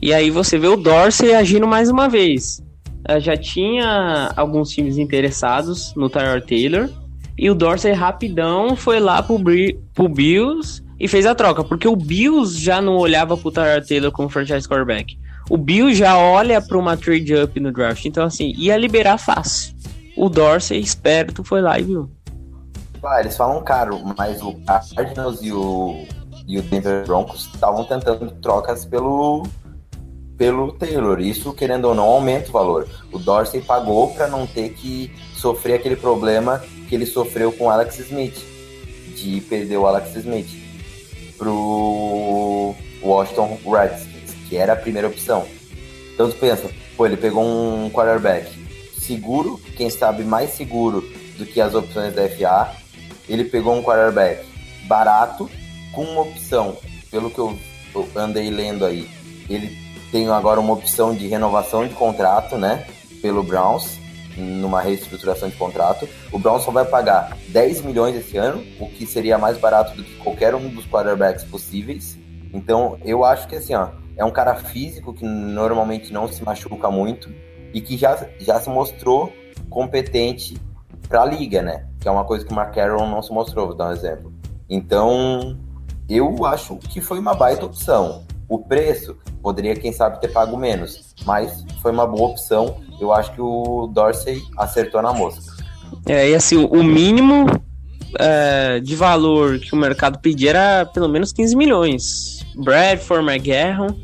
E 0.00 0.14
aí 0.14 0.30
você 0.30 0.58
vê 0.58 0.66
o 0.66 0.78
Dorsey 0.78 1.34
agindo 1.34 1.68
mais 1.68 1.90
uma 1.90 2.08
vez. 2.08 2.64
Eh, 3.06 3.20
já 3.20 3.36
tinha 3.36 4.32
alguns 4.34 4.70
times 4.70 4.96
interessados 4.96 5.92
no 5.94 6.08
Tyrod 6.08 6.46
Taylor. 6.46 6.88
E 7.36 7.50
o 7.50 7.54
Dorsey 7.54 7.92
rapidão 7.92 8.74
foi 8.74 8.98
lá 8.98 9.22
pro, 9.22 9.38
pro 9.92 10.08
Bills 10.08 10.82
e 10.98 11.06
fez 11.06 11.26
a 11.26 11.34
troca. 11.34 11.62
Porque 11.62 11.86
o 11.86 11.94
Bills 11.94 12.58
já 12.58 12.80
não 12.80 12.96
olhava 12.96 13.36
pro 13.36 13.52
Tyrod 13.52 13.86
Taylor 13.86 14.10
como 14.10 14.30
franchise 14.30 14.66
quarterback. 14.66 15.18
O 15.50 15.58
Bills 15.58 15.98
já 15.98 16.16
olha 16.16 16.62
para 16.62 16.78
uma 16.78 16.96
trade 16.96 17.34
up 17.34 17.60
no 17.60 17.70
draft. 17.70 18.06
Então, 18.06 18.24
assim, 18.24 18.54
ia 18.56 18.74
liberar 18.78 19.18
fácil. 19.18 19.74
O 20.16 20.30
Dorsey, 20.30 20.80
esperto, 20.80 21.44
foi 21.44 21.60
lá 21.60 21.78
e 21.78 21.82
viu. 21.82 22.10
Ah, 23.02 23.20
eles 23.20 23.36
falam 23.36 23.62
caro, 23.62 24.00
mas 24.16 24.42
o 24.42 24.54
Cardinals 24.94 25.40
e 25.42 25.52
o, 25.52 26.06
e 26.46 26.58
o 26.58 26.62
Denver 26.62 27.06
Broncos 27.06 27.48
estavam 27.54 27.84
tentando 27.84 28.30
trocas 28.42 28.84
pelo, 28.84 29.46
pelo 30.36 30.72
Taylor. 30.72 31.20
Isso, 31.20 31.52
querendo 31.52 31.86
ou 31.86 31.94
não, 31.94 32.04
aumenta 32.04 32.48
o 32.48 32.52
valor. 32.52 32.88
O 33.12 33.18
Dorsey 33.18 33.60
pagou 33.60 34.14
para 34.14 34.26
não 34.26 34.46
ter 34.46 34.70
que 34.70 35.12
sofrer 35.34 35.74
aquele 35.74 35.96
problema 35.96 36.62
que 36.88 36.94
ele 36.94 37.06
sofreu 37.06 37.52
com 37.52 37.66
o 37.66 37.70
Alex 37.70 37.98
Smith, 37.98 38.44
de 39.14 39.40
perder 39.42 39.76
o 39.76 39.86
Alex 39.86 40.16
Smith 40.16 40.48
pro 41.36 42.74
Washington 43.02 43.58
Redskins, 43.64 44.34
que 44.48 44.56
era 44.56 44.72
a 44.72 44.76
primeira 44.76 45.06
opção. 45.06 45.46
Então 46.14 46.28
tu 46.30 46.36
pensa, 46.36 46.68
pô, 46.96 47.06
ele 47.06 47.16
pegou 47.16 47.44
um 47.44 47.88
quarterback 47.90 48.50
seguro, 48.98 49.58
quem 49.76 49.88
sabe 49.88 50.24
mais 50.24 50.50
seguro 50.50 51.00
do 51.38 51.46
que 51.46 51.60
as 51.60 51.74
opções 51.74 52.14
da 52.14 52.28
FA, 52.28 52.74
ele 53.28 53.44
pegou 53.44 53.74
um 53.74 53.82
quarterback 53.82 54.44
barato 54.84 55.50
com 55.92 56.04
uma 56.04 56.22
opção, 56.22 56.76
pelo 57.10 57.30
que 57.30 57.38
eu, 57.38 57.58
andei 58.16 58.50
lendo 58.50 58.84
aí, 58.84 59.08
ele 59.48 59.76
tem 60.10 60.28
agora 60.28 60.60
uma 60.60 60.72
opção 60.72 61.14
de 61.14 61.26
renovação 61.26 61.86
de 61.86 61.94
contrato, 61.94 62.56
né, 62.56 62.86
pelo 63.20 63.42
Browns, 63.42 63.98
numa 64.36 64.80
reestruturação 64.80 65.48
de 65.48 65.56
contrato. 65.56 66.08
O 66.32 66.38
Browns 66.38 66.62
só 66.62 66.70
vai 66.70 66.84
pagar 66.84 67.36
10 67.48 67.82
milhões 67.82 68.14
esse 68.14 68.36
ano, 68.36 68.64
o 68.78 68.88
que 68.88 69.06
seria 69.06 69.36
mais 69.36 69.58
barato 69.58 69.96
do 69.96 70.04
que 70.04 70.16
qualquer 70.16 70.54
um 70.54 70.68
dos 70.68 70.86
quarterbacks 70.86 71.44
possíveis. 71.44 72.16
Então, 72.52 72.98
eu 73.04 73.24
acho 73.24 73.48
que 73.48 73.56
assim, 73.56 73.74
ó, 73.74 73.88
é 74.16 74.24
um 74.24 74.30
cara 74.30 74.54
físico 74.54 75.12
que 75.12 75.24
normalmente 75.24 76.12
não 76.12 76.28
se 76.28 76.42
machuca 76.42 76.90
muito 76.90 77.32
e 77.74 77.80
que 77.80 77.96
já, 77.96 78.26
já 78.38 78.60
se 78.60 78.70
mostrou 78.70 79.32
competente 79.68 80.56
para 81.08 81.22
a 81.22 81.24
liga, 81.24 81.62
né? 81.62 81.86
Que 82.00 82.08
é 82.08 82.10
uma 82.10 82.24
coisa 82.24 82.44
que 82.44 82.52
o 82.52 82.54
Mark 82.54 82.74
Carroll 82.74 83.08
não 83.08 83.22
se 83.22 83.32
mostrou, 83.32 83.68
vou 83.68 83.76
dar 83.76 83.88
um 83.88 83.92
exemplo. 83.92 84.32
Então, 84.68 85.58
eu 86.08 86.44
acho 86.44 86.76
que 86.76 87.00
foi 87.00 87.18
uma 87.18 87.34
baita 87.34 87.64
opção. 87.64 88.24
O 88.48 88.58
preço 88.58 89.16
poderia, 89.42 89.74
quem 89.74 89.92
sabe, 89.92 90.20
ter 90.20 90.28
pago 90.28 90.56
menos, 90.56 91.14
mas 91.24 91.64
foi 91.82 91.92
uma 91.92 92.06
boa 92.06 92.30
opção. 92.30 92.80
Eu 93.00 93.12
acho 93.12 93.32
que 93.32 93.40
o 93.40 93.88
Dorsey 93.92 94.42
acertou 94.56 95.02
na 95.02 95.12
mosca. 95.12 95.56
É, 96.06 96.30
e 96.30 96.34
assim, 96.34 96.56
o 96.56 96.82
mínimo 96.82 97.46
é, 98.18 98.80
de 98.80 98.96
valor 98.96 99.58
que 99.58 99.74
o 99.74 99.76
mercado 99.76 100.18
pedia 100.18 100.50
era 100.50 100.86
pelo 100.86 101.08
menos 101.08 101.32
15 101.32 101.56
milhões. 101.56 102.46
Bradford, 102.56 103.26
McGarron, 103.26 103.94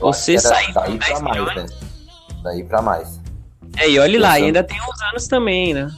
você 0.00 0.38
saiu 0.38 0.72
daí 0.74 0.98
para 0.98 1.20
mais, 1.20 1.56
né? 1.56 1.66
Daí 2.42 2.64
para 2.64 2.82
mais. 2.82 3.20
É, 3.76 3.90
e 3.90 3.98
olha 3.98 4.20
lá, 4.20 4.32
ainda 4.32 4.62
tem 4.62 4.78
uns 4.80 5.02
anos 5.02 5.26
também, 5.26 5.74
né? 5.74 5.90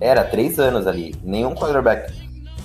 Era 0.00 0.24
três 0.24 0.58
anos 0.58 0.86
ali. 0.86 1.14
Nenhum 1.22 1.54
quarterback 1.54 2.12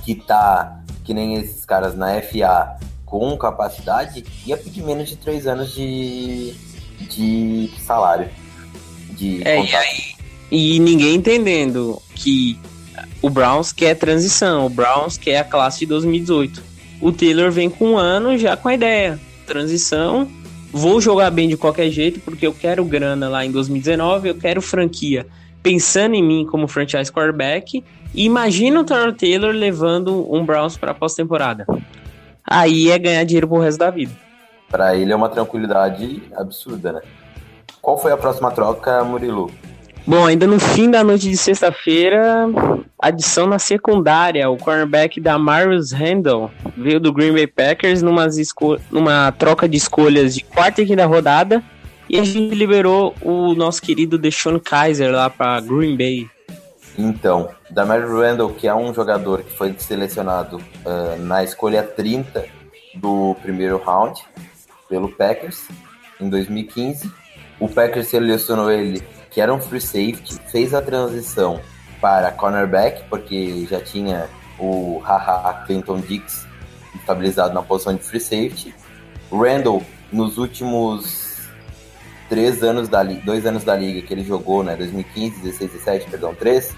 que 0.03 0.15
tá 0.15 0.80
que 1.03 1.13
nem 1.13 1.36
esses 1.36 1.65
caras 1.65 1.95
na 1.95 2.21
FA 2.21 2.77
com 3.03 3.36
capacidade 3.36 4.23
ia 4.45 4.55
pedir 4.55 4.84
menos 4.84 5.09
de 5.09 5.15
três 5.15 5.47
anos 5.47 5.73
de, 5.73 6.53
de 6.99 7.71
salário. 7.80 8.30
De 9.11 9.41
é, 9.43 9.63
e, 9.63 9.75
aí, 9.75 10.15
e 10.51 10.80
ninguém 10.80 11.15
entendendo 11.15 11.99
que 12.13 12.59
o 13.21 13.30
Browns 13.30 13.71
quer 13.71 13.95
transição, 13.95 14.67
o 14.67 14.69
Browns 14.69 15.17
quer 15.17 15.39
a 15.39 15.43
classe 15.43 15.80
de 15.80 15.88
2018. 15.88 16.61
O 17.01 17.11
Taylor 17.11 17.51
vem 17.51 17.69
com 17.69 17.93
um 17.93 17.97
ano 17.97 18.38
já 18.38 18.55
com 18.55 18.67
a 18.67 18.75
ideia, 18.75 19.19
transição, 19.47 20.30
vou 20.71 21.01
jogar 21.01 21.32
bem 21.32 21.49
de 21.49 21.57
qualquer 21.57 21.89
jeito 21.89 22.19
porque 22.19 22.45
eu 22.45 22.53
quero 22.53 22.86
grana 22.86 23.27
lá 23.27 23.43
em 23.43 23.51
2019, 23.51 24.30
eu 24.30 24.36
quero 24.36 24.61
franquia 24.61 25.25
pensando 25.62 26.16
em 26.16 26.24
mim 26.24 26.45
como 26.45 26.68
franchise 26.68 27.12
quarterback. 27.12 27.84
E 28.14 28.26
imagina 28.26 28.80
o 28.80 28.84
Taylor 28.84 29.14
Taylor 29.14 29.53
levando 29.53 30.32
um 30.34 30.45
Browns 30.45 30.78
para 30.78 30.93
pós-temporada. 30.93 31.66
Aí 32.43 32.89
é 32.89 32.97
ganhar 32.97 33.24
dinheiro 33.24 33.47
pro 33.47 33.60
resto 33.60 33.80
da 33.80 33.91
vida. 33.91 34.12
Para 34.70 34.95
ele 34.95 35.12
é 35.12 35.16
uma 35.16 35.30
tranquilidade 35.30 36.22
absurda, 36.36 36.93
né? 36.93 37.01
Qual 37.82 37.97
foi 37.97 38.12
a 38.12 38.18
próxima 38.18 38.51
troca, 38.51 39.03
Murilo? 39.03 39.51
Bom, 40.05 40.26
ainda 40.26 40.47
no 40.47 40.60
fim 40.60 40.89
da 40.89 41.03
noite 41.03 41.30
de 41.30 41.38
sexta-feira, 41.38 42.47
adição 42.97 43.45
na 43.45 43.60
secundária, 43.60 44.49
o 44.49 44.57
cornerback 44.57 45.22
da 45.22 45.38
Marius 45.38 45.91
Randall 45.91 46.49
veio 46.76 46.99
do 46.99 47.14
Green 47.14 47.32
Bay 47.32 47.45
Packers 47.45 48.01
numa, 48.01 48.28
numa 48.91 49.32
troca 49.34 49.70
de 49.70 49.78
escolhas 49.78 50.34
de 50.34 50.43
quarta 50.43 50.82
e 50.82 50.86
quinta 50.86 51.05
rodada 51.05 51.64
e 52.10 52.20
a 52.20 52.24
gente 52.24 52.55
liberou 52.55 53.16
o 53.22 53.53
nosso 53.53 53.82
querido 53.82 54.18
Deshaun 54.18 54.60
Kaiser 54.60 55.12
lá 55.12 55.30
para 55.30 55.60
Green 55.62 55.95
Bay. 55.95 56.30
Então, 56.97 57.49
da 57.70 57.86
Marius 57.86 58.12
Randall, 58.12 58.49
que 58.53 58.68
é 58.68 58.76
um 58.76 58.93
jogador 58.93 59.43
que 59.43 59.55
foi 59.55 59.74
selecionado 59.78 60.57
uh, 60.57 61.22
na 61.22 61.43
escolha 61.43 61.84
30 61.84 62.45
do 62.95 63.36
primeiro 63.41 63.78
round 63.78 64.20
pelo 64.89 65.07
Packers 65.10 65.68
em 66.20 66.30
2015. 66.30 67.10
O 67.60 67.70
Packers 67.70 68.07
selecionou 68.07 68.72
ele 68.72 69.01
que 69.30 69.39
era 69.39 69.53
um 69.53 69.62
free 69.62 69.80
safety, 69.80 70.39
fez 70.47 70.74
a 70.74 70.82
transição 70.82 71.62
para 72.01 72.32
cornerback, 72.32 73.03
porque 73.10 73.68
já 73.70 73.80
tinha 73.80 74.28
o 74.57 74.99
haha 74.99 75.64
Clinton 75.66 75.99
Dix 76.01 76.47
estabilizado 76.95 77.53
na 77.53 77.62
posição 77.62 77.95
de 77.95 78.03
free 78.03 78.20
safety. 78.20 78.74
Randall, 79.32 79.84
nos 80.12 80.38
últimos 80.38 81.28
três 82.30 82.63
anos 82.63 82.88
da 82.88 83.01
liga, 83.01 83.21
dois 83.25 83.45
anos 83.45 83.63
da 83.63 83.75
liga 83.75 84.01
que 84.05 84.13
ele 84.13 84.23
jogou, 84.23 84.63
né, 84.63 84.75
2015, 84.75 85.41
16, 85.41 85.71
17, 85.71 86.09
perdão, 86.09 86.36
três, 86.36 86.75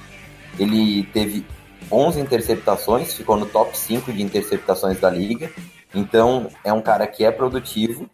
ele 0.58 1.04
teve 1.14 1.46
11 1.92 2.20
interceptações, 2.20 3.14
ficou 3.14 3.38
no 3.38 3.46
top 3.46 3.78
5 3.78 4.12
de 4.14 4.24
interceptações 4.24 5.00
da 5.00 5.10
liga. 5.10 5.52
Então, 5.94 6.48
é 6.64 6.72
um 6.72 6.82
cara 6.82 7.06
que 7.06 7.26
é 7.26 7.32
produtivo, 7.32 8.10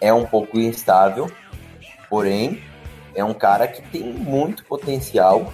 é 0.00 0.12
um 0.12 0.26
pouco 0.26 0.58
instável, 0.58 1.30
porém 2.08 2.60
é 3.14 3.22
um 3.22 3.34
cara 3.34 3.68
que 3.68 3.82
tem 3.82 4.02
muito 4.02 4.64
potencial, 4.64 5.52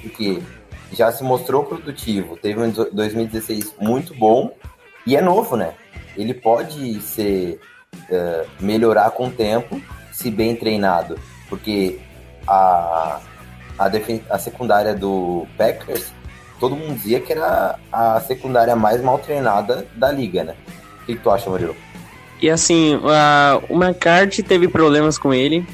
porque 0.00 0.42
já 0.92 1.12
se 1.12 1.22
mostrou 1.22 1.64
produtivo, 1.64 2.36
teve 2.36 2.60
um 2.60 2.70
2016 2.70 3.74
muito 3.78 4.14
bom 4.14 4.50
e 5.06 5.16
é 5.16 5.20
novo, 5.20 5.56
né? 5.56 5.74
Ele 6.16 6.32
pode 6.32 7.00
ser 7.00 7.60
uh, 7.94 8.48
melhorar 8.60 9.10
com 9.10 9.28
o 9.28 9.30
tempo, 9.30 9.80
se 10.18 10.32
bem 10.32 10.56
treinado, 10.56 11.16
porque 11.48 12.00
a, 12.44 13.20
a, 13.78 13.90
a 14.30 14.38
secundária 14.40 14.92
do 14.92 15.46
Packers, 15.56 16.06
todo 16.58 16.74
mundo 16.74 16.94
dizia 16.94 17.20
que 17.20 17.32
era 17.32 17.78
a 17.92 18.20
secundária 18.20 18.74
mais 18.74 19.00
mal 19.00 19.20
treinada 19.20 19.86
da 19.94 20.10
liga, 20.10 20.42
né? 20.42 20.54
O 21.02 21.06
que, 21.06 21.14
que 21.14 21.22
tu 21.22 21.30
acha, 21.30 21.48
Murilo? 21.48 21.76
E 22.42 22.50
assim, 22.50 22.96
uh, 22.96 23.62
o 23.68 23.80
McCarthy 23.80 24.42
teve 24.42 24.66
problemas 24.66 25.16
com 25.16 25.32
ele, 25.32 25.64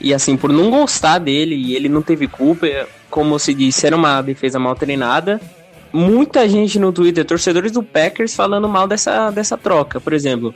e 0.00 0.12
assim, 0.12 0.36
por 0.36 0.52
não 0.52 0.68
gostar 0.68 1.20
dele, 1.20 1.54
e 1.54 1.76
ele 1.76 1.88
não 1.88 2.02
teve 2.02 2.26
culpa, 2.26 2.66
como 3.08 3.38
se 3.38 3.54
disse, 3.54 3.86
era 3.86 3.94
uma 3.94 4.20
defesa 4.22 4.58
mal 4.58 4.74
treinada. 4.74 5.40
Muita 5.92 6.48
gente 6.48 6.80
no 6.80 6.92
Twitter, 6.92 7.24
torcedores 7.24 7.70
do 7.70 7.82
Packers, 7.82 8.34
falando 8.34 8.68
mal 8.68 8.88
dessa, 8.88 9.30
dessa 9.30 9.56
troca. 9.56 10.00
Por 10.00 10.12
exemplo, 10.14 10.52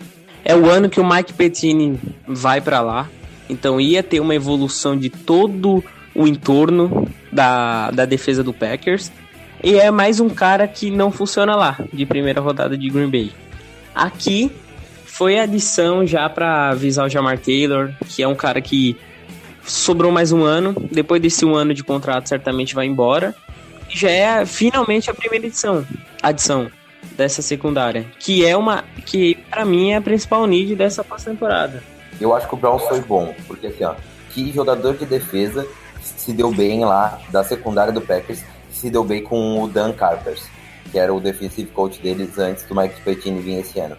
é 0.46 0.54
o 0.54 0.70
ano 0.70 0.88
que 0.88 1.00
o 1.00 1.04
Mike 1.04 1.32
Pettine 1.32 1.98
vai 2.24 2.60
para 2.60 2.80
lá. 2.80 3.08
Então 3.50 3.80
ia 3.80 4.00
ter 4.00 4.20
uma 4.20 4.32
evolução 4.32 4.96
de 4.96 5.10
todo 5.10 5.82
o 6.14 6.24
entorno 6.24 7.08
da, 7.32 7.90
da 7.90 8.04
defesa 8.04 8.44
do 8.44 8.52
Packers. 8.52 9.10
E 9.62 9.74
é 9.74 9.90
mais 9.90 10.20
um 10.20 10.28
cara 10.28 10.68
que 10.68 10.88
não 10.88 11.10
funciona 11.10 11.56
lá, 11.56 11.76
de 11.92 12.06
primeira 12.06 12.40
rodada 12.40 12.78
de 12.78 12.88
Green 12.88 13.10
Bay. 13.10 13.32
Aqui 13.92 14.52
foi 15.04 15.40
adição 15.40 16.06
já 16.06 16.28
para 16.28 16.70
avisar 16.70 17.06
o 17.06 17.08
Jamar 17.08 17.38
Taylor, 17.38 17.92
que 18.06 18.22
é 18.22 18.28
um 18.28 18.36
cara 18.36 18.60
que 18.60 18.96
sobrou 19.64 20.12
mais 20.12 20.30
um 20.30 20.44
ano. 20.44 20.76
Depois 20.92 21.20
desse 21.20 21.44
um 21.44 21.56
ano 21.56 21.74
de 21.74 21.82
contrato, 21.82 22.28
certamente 22.28 22.72
vai 22.72 22.86
embora. 22.86 23.34
E 23.92 23.98
já 23.98 24.10
é 24.10 24.46
finalmente 24.46 25.10
a 25.10 25.14
primeira 25.14 25.46
edição, 25.46 25.84
adição 26.22 26.70
dessa 27.16 27.42
secundária, 27.42 28.06
que 28.18 28.44
é 28.44 28.56
uma 28.56 28.84
que 29.04 29.36
para 29.50 29.64
mim 29.64 29.92
é 29.92 29.96
a 29.96 30.00
principal 30.00 30.46
need 30.46 30.74
dessa 30.74 31.04
pós-temporada. 31.04 31.82
Eu 32.20 32.34
acho 32.34 32.48
que 32.48 32.54
o 32.54 32.56
Browns 32.56 32.82
foi 32.84 33.00
bom, 33.00 33.34
porque 33.46 33.68
assim, 33.68 33.84
ó, 33.84 33.94
que 34.30 34.52
jogador 34.52 34.96
de 34.96 35.04
defesa 35.04 35.66
se 36.00 36.32
deu 36.32 36.50
bem 36.50 36.84
lá 36.84 37.20
da 37.30 37.44
secundária 37.44 37.92
do 37.92 38.00
Packers, 38.00 38.42
se 38.70 38.90
deu 38.90 39.04
bem 39.04 39.22
com 39.22 39.62
o 39.62 39.68
Dan 39.68 39.92
Carpers, 39.92 40.48
que 40.90 40.98
era 40.98 41.12
o 41.12 41.20
defensive 41.20 41.70
coach 41.70 42.00
deles 42.00 42.38
antes 42.38 42.64
do 42.64 42.74
Mike 42.74 43.00
Pettine 43.02 43.40
vir 43.40 43.60
esse 43.60 43.78
ano. 43.80 43.96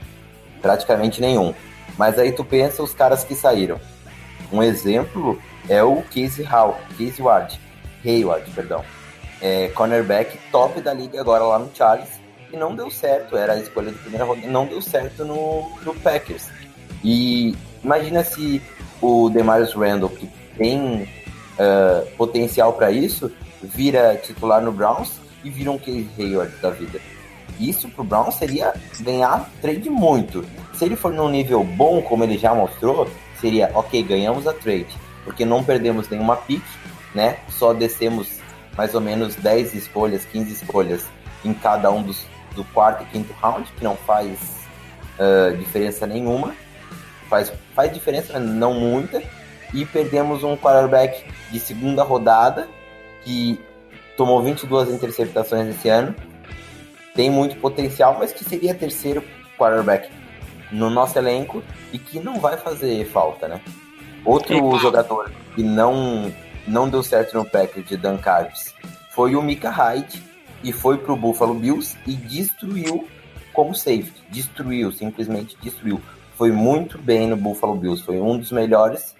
Praticamente 0.62 1.22
nenhum. 1.22 1.54
Mas 1.98 2.18
aí 2.20 2.32
tu 2.32 2.44
pensa 2.44 2.84
os 2.84 2.94
caras 2.94 3.24
que 3.24 3.36
saíram. 3.36 3.80
Um 4.52 4.62
exemplo 4.62 5.40
é 5.68 5.84
o 5.84 6.02
Casey 6.04 6.46
Hall, 6.46 6.78
Casey 6.92 7.22
Ward, 7.22 7.60
Hayward, 8.06 8.50
perdão. 8.52 8.84
É, 9.42 9.68
cornerback 9.70 10.38
top 10.52 10.82
da 10.82 10.94
liga 10.94 11.20
agora 11.20 11.44
lá 11.44 11.60
no 11.60 11.70
Charles 11.76 12.10
e 12.52 12.58
não 12.58 12.76
deu 12.76 12.90
certo, 12.90 13.36
era 13.36 13.54
a 13.54 13.60
escolha 13.60 13.92
de 13.92 13.98
primeira 13.98 14.26
rodada, 14.26 14.48
não 14.48 14.66
deu 14.66 14.82
certo 14.82 15.26
no, 15.26 15.70
no 15.84 15.94
Packers. 15.96 16.50
E 17.04 17.56
imagina 17.84 18.24
se 18.24 18.62
o 19.02 19.30
Demarius 19.30 19.74
Randall, 19.74 20.10
que 20.10 20.30
tem 20.58 21.04
uh, 21.04 22.06
potencial 22.18 22.74
para 22.74 22.92
isso, 22.92 23.32
vira 23.62 24.16
titular 24.16 24.62
no 24.62 24.72
Browns 24.72 25.14
e 25.44 25.50
vira 25.50 25.72
um 25.72 25.78
Casey 25.78 26.10
Hayward 26.18 26.56
da 26.62 26.70
vida. 26.70 27.00
Isso 27.60 27.90
pro 27.90 28.04
Browns 28.04 28.36
seria 28.36 28.74
ganhar 29.00 29.50
trade 29.62 29.90
muito. 29.90 30.46
Se 30.74 30.86
ele 30.86 30.96
for 30.96 31.12
num 31.12 31.30
nível 31.30 31.64
bom, 31.64 32.02
como 32.02 32.24
ele 32.24 32.38
já 32.38 32.54
mostrou, 32.54 33.10
seria 33.40 33.72
ok, 33.74 34.04
ganhamos 34.04 34.48
a 34.48 34.54
trade 34.54 35.08
porque 35.28 35.44
não 35.44 35.62
perdemos 35.62 36.08
nenhuma 36.08 36.38
pick, 36.38 36.64
né? 37.14 37.38
Só 37.50 37.74
descemos 37.74 38.30
mais 38.78 38.96
ou 38.96 39.02
menos 39.02 39.36
10 39.36 39.74
escolhas, 39.74 40.24
15 40.24 40.54
escolhas 40.54 41.06
em 41.44 41.54
cada 41.54 41.92
um 41.92 42.02
dos 42.02 42.26
do 42.58 42.64
quarto 42.66 43.04
e 43.04 43.06
quinto 43.06 43.32
round, 43.34 43.72
que 43.72 43.84
não 43.84 43.96
faz 43.96 44.38
uh, 45.18 45.56
diferença 45.56 46.06
nenhuma. 46.06 46.54
Faz, 47.30 47.54
faz 47.74 47.94
diferença, 47.94 48.40
não 48.40 48.74
muita. 48.74 49.22
E 49.74 49.86
perdemos 49.86 50.44
um 50.44 50.58
quarterback 50.58 51.24
de 51.52 51.60
segunda 51.60 52.04
rodada, 52.04 52.68
que 53.24 53.60
tomou 54.18 54.42
22 54.42 54.90
interceptações 54.90 55.68
esse 55.68 55.88
ano. 55.88 56.16
Tem 57.14 57.30
muito 57.30 57.56
potencial, 57.58 58.18
mas 58.20 58.34
que 58.34 58.44
seria 58.44 58.74
terceiro 58.74 59.24
quarterback 59.58 60.10
no 60.72 60.90
nosso 60.90 61.18
elenco 61.18 61.64
e 61.94 62.00
que 62.00 62.20
não 62.20 62.40
vai 62.40 62.58
fazer 62.58 63.06
falta, 63.06 63.48
né? 63.48 63.62
Outro 64.26 64.78
jogador 64.78 65.32
que 65.56 65.64
não, 65.64 66.34
não 66.68 66.90
deu 66.90 67.02
certo 67.02 67.38
no 67.38 67.46
package 67.46 67.88
de 67.88 67.98
Dan 67.98 68.18
Carves 68.18 68.74
foi 69.12 69.36
o 69.36 69.42
Mika 69.42 69.70
Hyde 69.70 70.27
e 70.64 70.72
foi 70.72 70.98
pro 70.98 71.16
Buffalo 71.16 71.54
Bills 71.54 71.98
e 72.06 72.14
destruiu 72.14 73.08
como 73.54 73.74
safety. 73.74 74.24
Destruiu, 74.30 74.92
simplesmente 74.92 75.58
destruiu. 75.62 76.02
Foi 76.36 76.52
muito 76.52 76.98
bem 76.98 77.28
no 77.28 77.36
Buffalo 77.36 77.76
Bills. 77.76 78.04
Foi 78.04 78.20
um 78.20 78.38
dos 78.38 78.52
melhores 78.52 79.16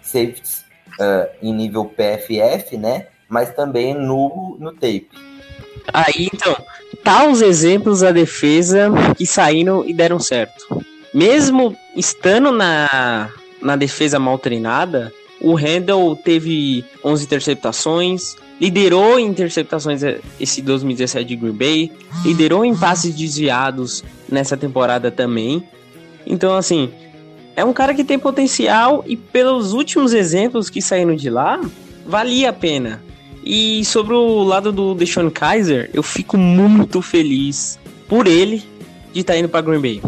safeties 0.00 0.64
uh, 0.98 1.28
em 1.42 1.52
nível 1.52 1.84
PFF, 1.84 2.76
né? 2.76 3.08
Mas 3.28 3.54
também 3.54 3.94
no, 3.94 4.56
no 4.58 4.72
tape. 4.72 5.10
Aí, 5.92 6.28
então, 6.32 6.56
tá 7.02 7.26
os 7.26 7.42
exemplos 7.42 8.00
da 8.00 8.12
defesa 8.12 8.90
que 9.16 9.26
saíram 9.26 9.84
e 9.84 9.92
deram 9.92 10.18
certo. 10.18 10.82
Mesmo 11.12 11.76
estando 11.96 12.50
na, 12.52 13.30
na 13.60 13.76
defesa 13.76 14.18
mal 14.18 14.38
treinada, 14.38 15.12
o 15.40 15.54
Randall 15.54 16.14
teve 16.16 16.84
11 17.04 17.24
interceptações, 17.24 18.36
liderou 18.62 19.18
em 19.18 19.26
interceptações 19.26 20.02
esse 20.38 20.62
2017 20.62 21.24
de 21.26 21.34
Green 21.34 21.52
Bay, 21.52 21.92
liderou 22.24 22.64
em 22.64 22.76
passes 22.76 23.12
desviados 23.12 24.04
nessa 24.30 24.56
temporada 24.56 25.10
também. 25.10 25.64
Então, 26.24 26.54
assim, 26.54 26.88
é 27.56 27.64
um 27.64 27.72
cara 27.72 27.92
que 27.92 28.04
tem 28.04 28.20
potencial 28.20 29.02
e 29.04 29.16
pelos 29.16 29.72
últimos 29.72 30.12
exemplos 30.12 30.70
que 30.70 30.80
saíram 30.80 31.16
de 31.16 31.28
lá, 31.28 31.60
valia 32.06 32.50
a 32.50 32.52
pena. 32.52 33.02
E 33.44 33.84
sobre 33.84 34.14
o 34.14 34.44
lado 34.44 34.70
do 34.70 34.94
Deshaun 34.94 35.28
Kaiser, 35.28 35.90
eu 35.92 36.04
fico 36.04 36.36
muito 36.38 37.02
feliz 37.02 37.80
por 38.06 38.28
ele 38.28 38.62
de 39.12 39.22
estar 39.22 39.32
tá 39.32 39.38
indo 39.40 39.48
para 39.48 39.60
Green 39.60 39.80
Bay. 39.80 40.00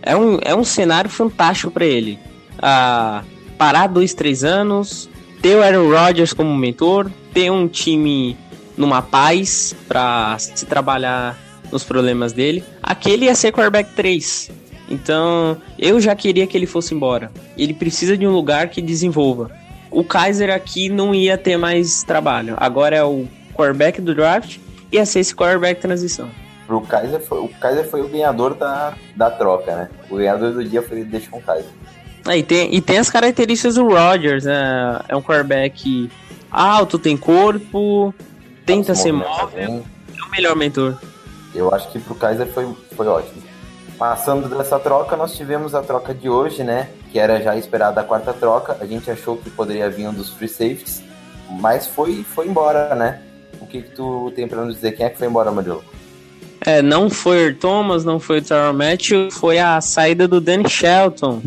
É 0.00 0.16
um, 0.16 0.38
é 0.40 0.54
um 0.54 0.64
cenário 0.64 1.10
fantástico 1.10 1.70
para 1.70 1.84
ele 1.84 2.18
a 2.62 3.22
parar 3.58 3.88
dois, 3.88 4.14
três 4.14 4.42
anos, 4.42 5.06
ter 5.42 5.54
o 5.54 5.62
Aaron 5.62 5.90
Rodgers 5.90 6.32
como 6.32 6.56
mentor, 6.56 7.10
ter 7.32 7.50
um 7.50 7.68
time 7.68 8.36
numa 8.76 9.02
paz 9.02 9.74
para 9.86 10.38
se 10.38 10.66
trabalhar 10.66 11.38
nos 11.70 11.84
problemas 11.84 12.32
dele. 12.32 12.64
Aquele 12.82 13.26
ia 13.26 13.34
ser 13.34 13.52
quarterback 13.52 13.92
3. 13.94 14.50
Então, 14.88 15.56
eu 15.78 16.00
já 16.00 16.14
queria 16.16 16.46
que 16.46 16.56
ele 16.56 16.66
fosse 16.66 16.94
embora. 16.94 17.30
Ele 17.56 17.72
precisa 17.72 18.16
de 18.16 18.26
um 18.26 18.32
lugar 18.32 18.68
que 18.68 18.82
desenvolva. 18.82 19.50
O 19.90 20.02
Kaiser 20.02 20.50
aqui 20.50 20.88
não 20.88 21.14
ia 21.14 21.38
ter 21.38 21.56
mais 21.56 22.02
trabalho. 22.02 22.54
Agora 22.58 22.96
é 22.96 23.04
o 23.04 23.26
quarterback 23.54 24.00
do 24.00 24.14
draft 24.14 24.58
e 24.90 24.96
ia 24.96 25.06
ser 25.06 25.20
esse 25.20 25.34
quarterback 25.34 25.80
transição. 25.80 26.28
Pro 26.66 26.80
Kaiser 26.82 27.20
foi, 27.20 27.38
o 27.40 27.48
Kaiser 27.48 27.88
foi 27.88 28.00
o 28.00 28.08
ganhador 28.08 28.54
da, 28.54 28.94
da 29.16 29.30
troca, 29.30 29.74
né? 29.74 29.88
O 30.08 30.16
ganhador 30.16 30.52
do 30.52 30.64
dia 30.64 30.82
foi 30.82 31.04
deixa 31.04 31.28
com 31.28 31.38
o 31.38 31.42
Kaiser. 31.42 31.70
É, 32.28 32.38
e, 32.38 32.42
tem, 32.42 32.74
e 32.74 32.80
tem 32.80 32.98
as 32.98 33.10
características 33.10 33.76
do 33.76 33.88
Rodgers, 33.88 34.44
né? 34.44 35.00
É 35.08 35.16
um 35.16 35.22
quarterback 35.22 36.10
alto, 36.50 36.98
tem 36.98 37.16
corpo, 37.16 38.14
tenta 38.66 38.94
ser 38.94 39.12
móvel, 39.12 39.84
é 40.16 40.22
o 40.26 40.30
melhor 40.30 40.56
mentor. 40.56 40.96
Eu 41.54 41.72
acho 41.74 41.90
que 41.90 41.98
pro 41.98 42.14
Kaiser 42.14 42.46
foi, 42.48 42.68
foi 42.96 43.06
ótimo. 43.06 43.42
Passando 43.98 44.48
dessa 44.56 44.78
troca, 44.78 45.16
nós 45.16 45.36
tivemos 45.36 45.74
a 45.74 45.82
troca 45.82 46.14
de 46.14 46.28
hoje, 46.28 46.64
né? 46.64 46.88
Que 47.12 47.18
era 47.18 47.40
já 47.42 47.56
esperada 47.56 48.00
a 48.00 48.04
quarta 48.04 48.32
troca. 48.32 48.76
A 48.80 48.86
gente 48.86 49.10
achou 49.10 49.36
que 49.36 49.50
poderia 49.50 49.90
vir 49.90 50.08
um 50.08 50.14
dos 50.14 50.30
free 50.30 50.48
safeties, 50.48 51.02
mas 51.60 51.86
foi, 51.86 52.22
foi 52.22 52.46
embora, 52.48 52.94
né? 52.94 53.20
O 53.60 53.66
que, 53.66 53.82
que 53.82 53.90
tu 53.90 54.32
tem 54.34 54.48
pra 54.48 54.64
nos 54.64 54.76
dizer? 54.76 54.92
Quem 54.92 55.04
é 55.04 55.10
que 55.10 55.18
foi 55.18 55.26
embora, 55.26 55.50
Murilo? 55.50 55.84
É, 56.64 56.80
não 56.80 57.10
foi 57.10 57.48
o 57.48 57.56
Thomas, 57.56 58.04
não 58.04 58.20
foi 58.20 58.38
o 58.38 58.42
Tyron 58.42 58.72
Matthew, 58.72 59.30
foi 59.30 59.58
a 59.58 59.80
saída 59.80 60.28
do 60.28 60.40
Danny 60.40 60.68
Shelton 60.68 61.42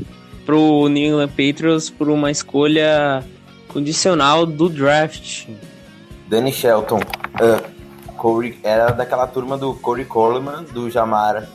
pro 0.45 0.87
New 0.89 1.07
England 1.07 1.29
Patriots 1.29 1.89
por 1.89 2.09
uma 2.09 2.31
escolha 2.31 3.23
condicional 3.73 4.45
do 4.45 4.69
draft. 4.69 5.47
Danny 6.29 6.53
Shelton, 6.53 6.99
uh, 6.99 8.13
Corey, 8.15 8.59
era 8.63 8.91
daquela 8.91 9.27
turma 9.27 9.57
do 9.57 9.73
Corey 9.73 10.05
Coleman, 10.05 10.63
do 10.71 10.89
Jamar 10.89 11.49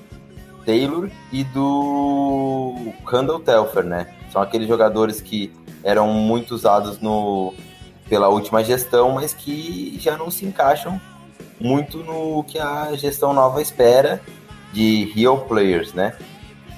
Taylor 0.66 1.08
e 1.32 1.44
do 1.44 2.92
Randall 3.06 3.40
Telfer, 3.40 3.84
né? 3.84 4.08
São 4.32 4.42
aqueles 4.42 4.68
jogadores 4.68 5.20
que 5.20 5.52
eram 5.82 6.08
muito 6.08 6.54
usados 6.54 7.00
no, 7.00 7.54
pela 8.08 8.28
última 8.28 8.62
gestão, 8.62 9.12
mas 9.12 9.32
que 9.32 9.96
já 10.00 10.16
não 10.16 10.30
se 10.30 10.44
encaixam 10.44 11.00
muito 11.60 11.98
no 11.98 12.44
que 12.44 12.58
a 12.58 12.94
gestão 12.94 13.32
nova 13.32 13.62
espera 13.62 14.20
de 14.72 15.10
real 15.14 15.38
players, 15.46 15.94
né? 15.94 16.16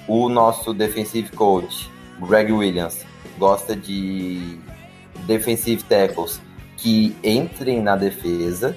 O 0.07 0.29
nosso 0.29 0.73
defensive 0.73 1.31
coach, 1.31 1.91
Greg 2.21 2.53
Williams, 2.53 3.05
gosta 3.39 3.75
de 3.75 4.59
defensive 5.27 5.83
tackles 5.85 6.41
que 6.77 7.17
entrem 7.23 7.83
na 7.83 7.97
defesa 7.97 8.77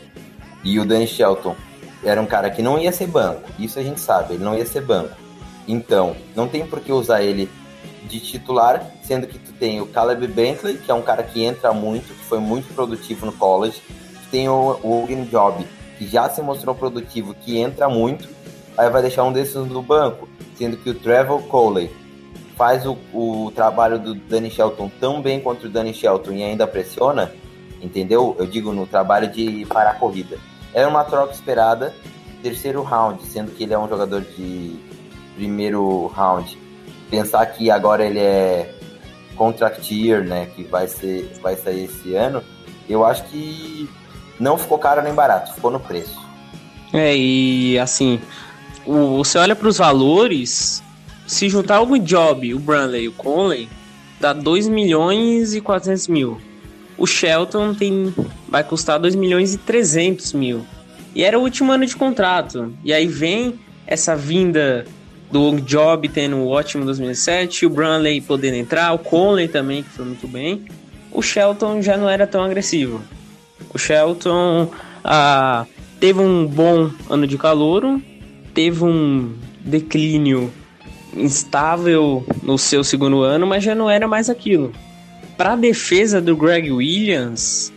e 0.63 0.79
o 0.79 0.85
Danny 0.85 1.07
Shelton 1.07 1.55
era 2.03 2.21
um 2.21 2.25
cara 2.25 2.49
que 2.49 2.61
não 2.61 2.77
ia 2.77 2.91
ser 2.91 3.07
banco, 3.07 3.49
isso 3.57 3.79
a 3.79 3.83
gente 3.83 3.99
sabe, 3.99 4.33
ele 4.33 4.43
não 4.43 4.55
ia 4.55 4.65
ser 4.65 4.81
banco. 4.81 5.15
Então, 5.67 6.15
não 6.35 6.47
tem 6.47 6.65
por 6.65 6.81
que 6.81 6.91
usar 6.91 7.23
ele 7.23 7.49
de 8.03 8.19
titular, 8.19 8.85
sendo 9.01 9.25
que 9.25 9.39
tu 9.39 9.53
tem 9.53 9.79
o 9.79 9.87
Caleb 9.87 10.27
Bentley, 10.27 10.77
que 10.77 10.91
é 10.91 10.93
um 10.93 11.01
cara 11.01 11.23
que 11.23 11.41
entra 11.41 11.73
muito, 11.73 12.13
que 12.13 12.25
foi 12.25 12.39
muito 12.39 12.73
produtivo 12.73 13.25
no 13.25 13.31
college, 13.31 13.81
tu 13.87 14.29
tem 14.29 14.49
o, 14.49 14.79
o 14.83 15.03
Hogan 15.03 15.23
Job, 15.25 15.65
que 15.97 16.05
já 16.05 16.29
se 16.29 16.41
mostrou 16.41 16.75
produtivo, 16.75 17.33
que 17.33 17.57
entra 17.57 17.87
muito, 17.87 18.27
aí 18.77 18.89
vai 18.89 19.01
deixar 19.01 19.23
um 19.23 19.31
desses 19.31 19.55
no 19.55 19.81
banco, 19.81 20.27
sendo 20.57 20.75
que 20.75 20.89
o 20.89 20.93
Trevor 20.93 21.41
Coley 21.43 21.89
faz 22.55 22.85
o, 22.85 22.97
o 23.13 23.51
trabalho 23.55 23.99
do 23.99 24.13
Danny 24.15 24.49
Shelton 24.49 24.91
tão 24.99 25.21
bem 25.21 25.39
quanto 25.39 25.65
o 25.65 25.69
Danny 25.69 25.93
Shelton 25.93 26.31
e 26.31 26.43
ainda 26.43 26.67
pressiona, 26.67 27.31
entendeu? 27.81 28.35
Eu 28.39 28.45
digo 28.45 28.71
no 28.71 28.85
trabalho 28.85 29.27
de 29.27 29.65
parar 29.65 29.91
a 29.91 29.95
corrida. 29.95 30.37
Era 30.73 30.87
uma 30.87 31.03
troca 31.03 31.33
esperada, 31.33 31.93
terceiro 32.41 32.81
round, 32.81 33.23
sendo 33.25 33.51
que 33.51 33.63
ele 33.63 33.73
é 33.73 33.79
um 33.79 33.87
jogador 33.87 34.21
de 34.21 34.75
primeiro 35.35 36.07
round. 36.07 36.57
Pensar 37.09 37.45
que 37.47 37.69
agora 37.69 38.05
ele 38.05 38.19
é 38.19 38.73
contract 39.35 39.93
year, 39.93 40.23
né, 40.23 40.47
que 40.55 40.63
vai 40.63 40.87
ser 40.87 41.31
vai 41.41 41.55
sair 41.55 41.85
esse 41.85 42.15
ano, 42.15 42.43
eu 42.87 43.05
acho 43.05 43.23
que 43.25 43.89
não 44.39 44.57
ficou 44.57 44.77
caro 44.77 45.01
nem 45.01 45.13
barato, 45.13 45.53
ficou 45.53 45.71
no 45.71 45.79
preço. 45.79 46.21
É, 46.91 47.15
e 47.15 47.79
assim, 47.79 48.19
o, 48.85 49.17
você 49.17 49.37
olha 49.37 49.55
para 49.55 49.67
os 49.67 49.77
valores, 49.77 50.83
se 51.34 51.49
juntar 51.49 51.81
o 51.81 51.97
Job, 51.97 52.53
o 52.53 52.59
Branley 52.59 53.05
e 53.05 53.07
o 53.07 53.11
Conley, 53.11 53.67
dá 54.19 54.31
2 54.31 54.67
milhões 54.67 55.53
e 55.53 55.59
400 55.59 56.07
mil. 56.07 56.38
O 56.97 57.07
Shelton 57.07 57.73
tem, 57.73 58.13
vai 58.47 58.63
custar 58.63 58.99
2 58.99 59.15
milhões 59.15 59.53
e 59.53 59.57
300 59.57 60.31
mil. 60.34 60.65
E 61.15 61.23
era 61.23 61.38
o 61.38 61.41
último 61.41 61.71
ano 61.71 61.86
de 61.86 61.95
contrato. 61.95 62.73
E 62.84 62.93
aí 62.93 63.07
vem 63.07 63.59
essa 63.86 64.15
vinda 64.15 64.86
do 65.31 65.59
Job 65.61 66.07
tendo 66.07 66.36
um 66.36 66.47
ótimo 66.47 66.86
2007, 66.86 67.65
o 67.65 67.69
Branley 67.69 68.21
podendo 68.21 68.55
entrar, 68.55 68.93
o 68.93 68.99
Conley 68.99 69.47
também, 69.47 69.81
que 69.81 69.89
foi 69.89 70.05
muito 70.05 70.27
bem. 70.27 70.65
O 71.11 71.21
Shelton 71.21 71.81
já 71.81 71.97
não 71.97 72.07
era 72.07 72.27
tão 72.27 72.43
agressivo. 72.43 73.01
O 73.73 73.79
Shelton 73.79 74.71
ah, 75.03 75.65
teve 75.99 76.19
um 76.19 76.45
bom 76.45 76.91
ano 77.09 77.25
de 77.25 77.38
calor, 77.38 77.99
teve 78.53 78.84
um 78.84 79.34
declínio 79.59 80.51
instável 81.16 82.26
no 82.41 82.57
seu 82.57 82.84
segundo 82.84 83.22
ano, 83.22 83.45
mas 83.45 83.64
já 83.64 83.76
não 83.76 83.89
era 83.89 84.07
mais 84.07 84.30
aquilo. 84.30 84.72
Para 85.38 85.53
a 85.53 85.55
defesa 85.55 86.22
do 86.22 86.36
Greg 86.36 86.72
Williams, 86.72 87.72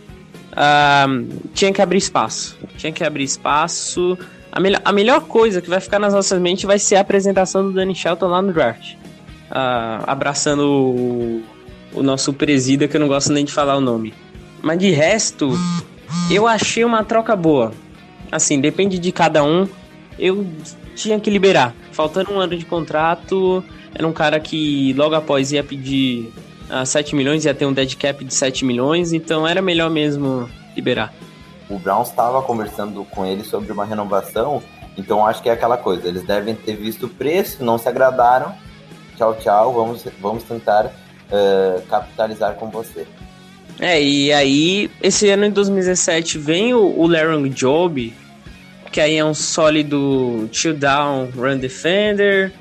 uh, 0.53 1.27
tinha 1.53 1.71
que 1.71 1.81
abrir 1.81 1.97
espaço. 1.97 2.57
Tinha 2.77 2.91
que 2.91 3.03
abrir 3.03 3.23
espaço. 3.23 4.17
A, 4.51 4.59
me 4.59 4.71
a 4.83 4.91
melhor 4.91 5.21
coisa 5.21 5.61
que 5.61 5.69
vai 5.69 5.79
ficar 5.79 5.99
nas 5.99 6.13
nossas 6.13 6.39
mentes 6.39 6.65
vai 6.65 6.79
ser 6.79 6.95
a 6.95 7.01
apresentação 7.01 7.63
do 7.63 7.73
Danny 7.73 7.95
Shelton 7.95 8.27
lá 8.27 8.41
no 8.41 8.53
draft. 8.53 8.93
Uh, 8.93 10.03
abraçando 10.05 10.61
o, 10.61 11.43
o 11.93 12.03
nosso 12.03 12.33
presida, 12.33 12.87
que 12.87 12.95
eu 12.95 13.01
não 13.01 13.07
gosto 13.07 13.31
nem 13.31 13.45
de 13.45 13.51
falar 13.51 13.77
o 13.77 13.81
nome. 13.81 14.13
Mas 14.61 14.79
de 14.79 14.91
resto, 14.91 15.51
eu 16.29 16.47
achei 16.47 16.83
uma 16.83 17.03
troca 17.03 17.35
boa. 17.35 17.71
Assim, 18.31 18.59
depende 18.59 18.99
de 18.99 19.11
cada 19.11 19.43
um. 19.43 19.67
Eu 20.19 20.45
tinha 20.95 21.19
que 21.19 21.29
liberar. 21.29 21.73
Faltando 21.97 22.31
um 22.31 22.39
ano 22.39 22.55
de 22.55 22.63
contrato, 22.63 23.63
era 23.91 24.07
um 24.07 24.13
cara 24.13 24.39
que 24.39 24.93
logo 24.93 25.15
após 25.15 25.51
ia 25.51 25.63
pedir 25.63 26.31
uh, 26.69 26.81
ah, 26.81 26.85
7 26.85 27.15
milhões, 27.15 27.43
ia 27.43 27.55
ter 27.55 27.65
um 27.65 27.73
dead 27.73 27.95
cap 27.95 28.23
de 28.23 28.31
7 28.31 28.63
milhões, 28.63 29.13
então 29.13 29.47
era 29.47 29.63
melhor 29.63 29.89
mesmo 29.89 30.47
liberar. 30.75 31.11
O 31.67 31.79
Browns 31.79 32.09
estava 32.09 32.39
conversando 32.43 33.03
com 33.05 33.25
ele 33.25 33.43
sobre 33.43 33.71
uma 33.71 33.83
renovação, 33.83 34.61
então 34.95 35.25
acho 35.25 35.41
que 35.41 35.49
é 35.49 35.53
aquela 35.53 35.75
coisa, 35.75 36.07
eles 36.07 36.21
devem 36.21 36.53
ter 36.53 36.75
visto 36.75 37.07
o 37.07 37.09
preço, 37.09 37.63
não 37.63 37.79
se 37.79 37.89
agradaram, 37.89 38.53
tchau, 39.17 39.33
tchau, 39.33 39.73
vamos, 39.73 40.05
vamos 40.21 40.43
tentar 40.43 40.85
uh, 40.85 41.81
capitalizar 41.87 42.53
com 42.57 42.69
você. 42.69 43.07
É, 43.79 43.99
e 43.99 44.31
aí, 44.31 44.91
esse 45.01 45.27
ano 45.31 45.45
em 45.45 45.51
2017 45.51 46.37
vem 46.37 46.75
o, 46.75 46.99
o 46.99 47.07
Larry 47.07 47.49
Job, 47.49 48.13
que 48.91 49.01
aí 49.01 49.15
é 49.15 49.25
um 49.25 49.33
sólido 49.33 50.49
two 50.51 50.73
down 50.73 51.29
run 51.35 51.57
defender, 51.57 52.53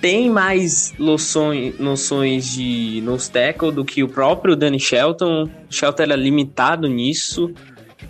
tem 0.00 0.28
mais 0.28 0.92
noções, 0.98 1.78
noções 1.78 2.52
de 2.52 3.00
nose 3.02 3.30
tackle 3.30 3.72
do 3.72 3.84
que 3.84 4.02
o 4.02 4.08
próprio 4.08 4.54
Danny 4.54 4.78
Shelton. 4.78 5.48
Shelton 5.70 6.02
era 6.02 6.14
limitado 6.14 6.86
nisso. 6.86 7.50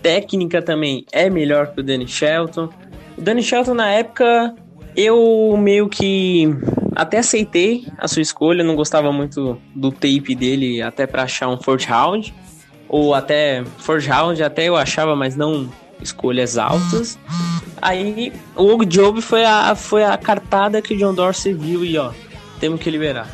Técnica 0.01 0.61
também 0.61 1.05
é 1.11 1.29
melhor 1.29 1.67
que 1.67 1.79
o 1.79 1.83
Danny 1.83 2.05
Shelton. 2.05 2.69
O 3.17 3.21
Danny 3.21 3.41
Shelton 3.41 3.75
na 3.75 3.89
época 3.91 4.53
eu 4.93 5.55
meio 5.57 5.87
que 5.87 6.49
até 6.95 7.19
aceitei 7.19 7.85
a 7.97 8.07
sua 8.07 8.21
escolha, 8.21 8.63
não 8.63 8.75
gostava 8.75 9.11
muito 9.11 9.57
do 9.73 9.89
tape 9.89 10.35
dele 10.35 10.81
até 10.81 11.07
para 11.07 11.23
achar 11.23 11.47
um 11.47 11.57
fourth 11.57 11.85
round 11.85 12.33
ou 12.89 13.13
até 13.13 13.63
fourth 13.77 14.05
round 14.05 14.43
até 14.43 14.65
eu 14.65 14.75
achava, 14.75 15.15
mas 15.15 15.35
não 15.35 15.69
escolhas 16.01 16.57
altas. 16.57 17.17
Aí 17.81 18.33
o 18.55 18.83
Job 18.85 19.21
foi 19.21 19.45
a, 19.45 19.75
foi 19.75 20.03
a 20.03 20.17
cartada 20.17 20.81
que 20.81 20.93
o 20.93 20.97
John 20.97 21.13
Dorsey 21.13 21.53
viu 21.53 21.83
e 21.83 21.97
ó, 21.97 22.11
temos 22.59 22.79
que 22.79 22.89
liberar. 22.89 23.27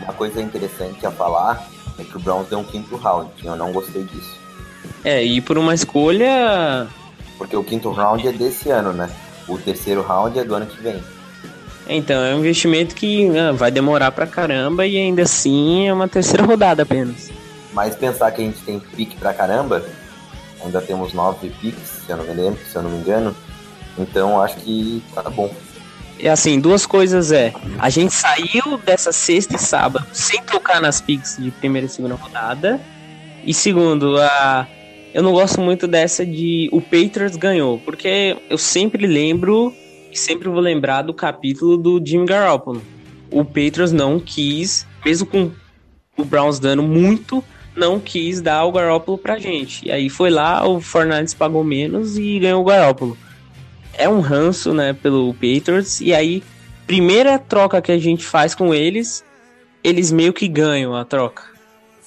Uma 0.00 0.12
coisa 0.12 0.40
interessante 0.40 1.04
a 1.06 1.10
falar 1.10 1.68
é 1.98 2.04
que 2.04 2.16
o 2.16 2.20
Browns 2.20 2.48
deu 2.48 2.60
um 2.60 2.64
quinto 2.64 2.96
round, 2.96 3.30
eu 3.42 3.56
não 3.56 3.72
gostei 3.72 4.04
disso. 4.04 4.38
É, 5.04 5.22
e 5.22 5.40
por 5.40 5.58
uma 5.58 5.74
escolha. 5.74 6.86
Porque 7.36 7.56
o 7.56 7.64
quinto 7.64 7.90
round 7.90 8.26
é 8.26 8.32
desse 8.32 8.70
ano, 8.70 8.92
né? 8.92 9.10
O 9.46 9.58
terceiro 9.58 10.02
round 10.02 10.38
é 10.38 10.44
do 10.44 10.54
ano 10.54 10.66
que 10.66 10.80
vem. 10.80 11.02
Então, 11.88 12.22
é 12.22 12.34
um 12.34 12.40
investimento 12.40 12.94
que 12.94 13.36
ah, 13.36 13.52
vai 13.52 13.70
demorar 13.70 14.12
pra 14.12 14.26
caramba 14.26 14.86
e 14.86 14.96
ainda 14.96 15.22
assim 15.22 15.88
é 15.88 15.92
uma 15.92 16.06
terceira 16.06 16.44
rodada 16.46 16.82
apenas. 16.82 17.30
Mas 17.72 17.96
pensar 17.96 18.30
que 18.30 18.42
a 18.42 18.44
gente 18.44 18.60
tem 18.60 18.78
pique 18.78 19.16
pra 19.16 19.32
caramba, 19.32 19.82
ainda 20.62 20.80
temos 20.80 21.12
nove 21.12 21.50
picks, 21.60 22.02
se 22.06 22.10
eu 22.10 22.16
não 22.16 22.24
me 22.24 22.34
lembro, 22.34 22.60
se 22.64 22.76
eu 22.76 22.82
não 22.82 22.90
me 22.90 22.98
engano. 22.98 23.34
Então 23.96 24.40
acho 24.40 24.56
que 24.56 25.02
tá 25.14 25.22
bom. 25.22 25.52
É 26.20 26.28
assim, 26.28 26.58
duas 26.58 26.84
coisas 26.84 27.30
é, 27.30 27.52
a 27.78 27.88
gente 27.90 28.12
saiu 28.12 28.76
dessa 28.84 29.12
sexta 29.12 29.54
e 29.54 29.58
sábado 29.58 30.04
sem 30.12 30.42
tocar 30.42 30.80
nas 30.80 31.00
picks 31.00 31.36
de 31.38 31.50
primeira 31.50 31.86
e 31.86 31.90
segunda 31.90 32.14
rodada. 32.14 32.80
E 33.44 33.54
segundo, 33.54 34.20
a 34.20 34.66
eu 35.14 35.22
não 35.22 35.32
gosto 35.32 35.60
muito 35.60 35.86
dessa 35.86 36.24
de 36.24 36.68
o 36.70 36.80
Patriots 36.80 37.36
ganhou, 37.36 37.78
porque 37.78 38.36
eu 38.48 38.58
sempre 38.58 39.06
lembro 39.06 39.74
e 40.12 40.18
sempre 40.18 40.48
vou 40.48 40.60
lembrar 40.60 41.02
do 41.02 41.14
capítulo 41.14 41.76
do 41.76 42.02
Jimmy 42.04 42.26
Garoppolo. 42.26 42.82
O 43.30 43.44
Patriots 43.44 43.92
não 43.92 44.20
quis, 44.20 44.86
mesmo 45.04 45.26
com 45.26 45.50
o 46.16 46.24
Browns 46.24 46.58
dando 46.58 46.82
muito, 46.82 47.42
não 47.78 48.00
quis 48.00 48.40
dar 48.40 48.64
o 48.64 48.72
Garoppolo 48.72 49.16
pra 49.16 49.38
gente. 49.38 49.86
E 49.86 49.92
aí 49.92 50.10
foi 50.10 50.30
lá, 50.30 50.66
o 50.66 50.80
Fernandes 50.80 51.32
pagou 51.32 51.62
menos 51.62 52.18
e 52.18 52.38
ganhou 52.38 52.60
o 52.60 52.64
Garoppolo. 52.64 53.16
É 53.94 54.08
um 54.08 54.20
ranço, 54.20 54.74
né, 54.74 54.92
pelo 54.92 55.32
Patriots. 55.34 56.00
E 56.00 56.12
aí, 56.12 56.42
primeira 56.86 57.38
troca 57.38 57.80
que 57.80 57.92
a 57.92 57.98
gente 57.98 58.24
faz 58.24 58.54
com 58.54 58.74
eles, 58.74 59.24
eles 59.82 60.12
meio 60.12 60.32
que 60.32 60.48
ganham 60.48 60.94
a 60.94 61.04
troca. 61.04 61.44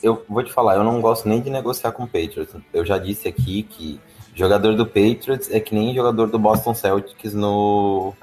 Eu 0.04 0.24
vou 0.28 0.44
te 0.44 0.52
falar, 0.52 0.76
eu 0.76 0.84
não 0.84 1.00
gosto 1.00 1.28
nem 1.28 1.42
de 1.42 1.50
negociar 1.50 1.92
com 1.92 2.04
o 2.04 2.08
Patriots. 2.08 2.56
Eu 2.74 2.86
já 2.86 2.98
disse 2.98 3.28
aqui 3.28 3.64
que 3.64 4.00
jogador 4.34 4.76
do 4.76 4.86
Patriots 4.86 5.50
é 5.52 5.60
que 5.60 5.76
nem 5.76 5.94
jogador 5.94 6.28
do 6.28 6.40
Boston 6.40 6.74
Celtics 6.74 7.34
no, 7.34 8.14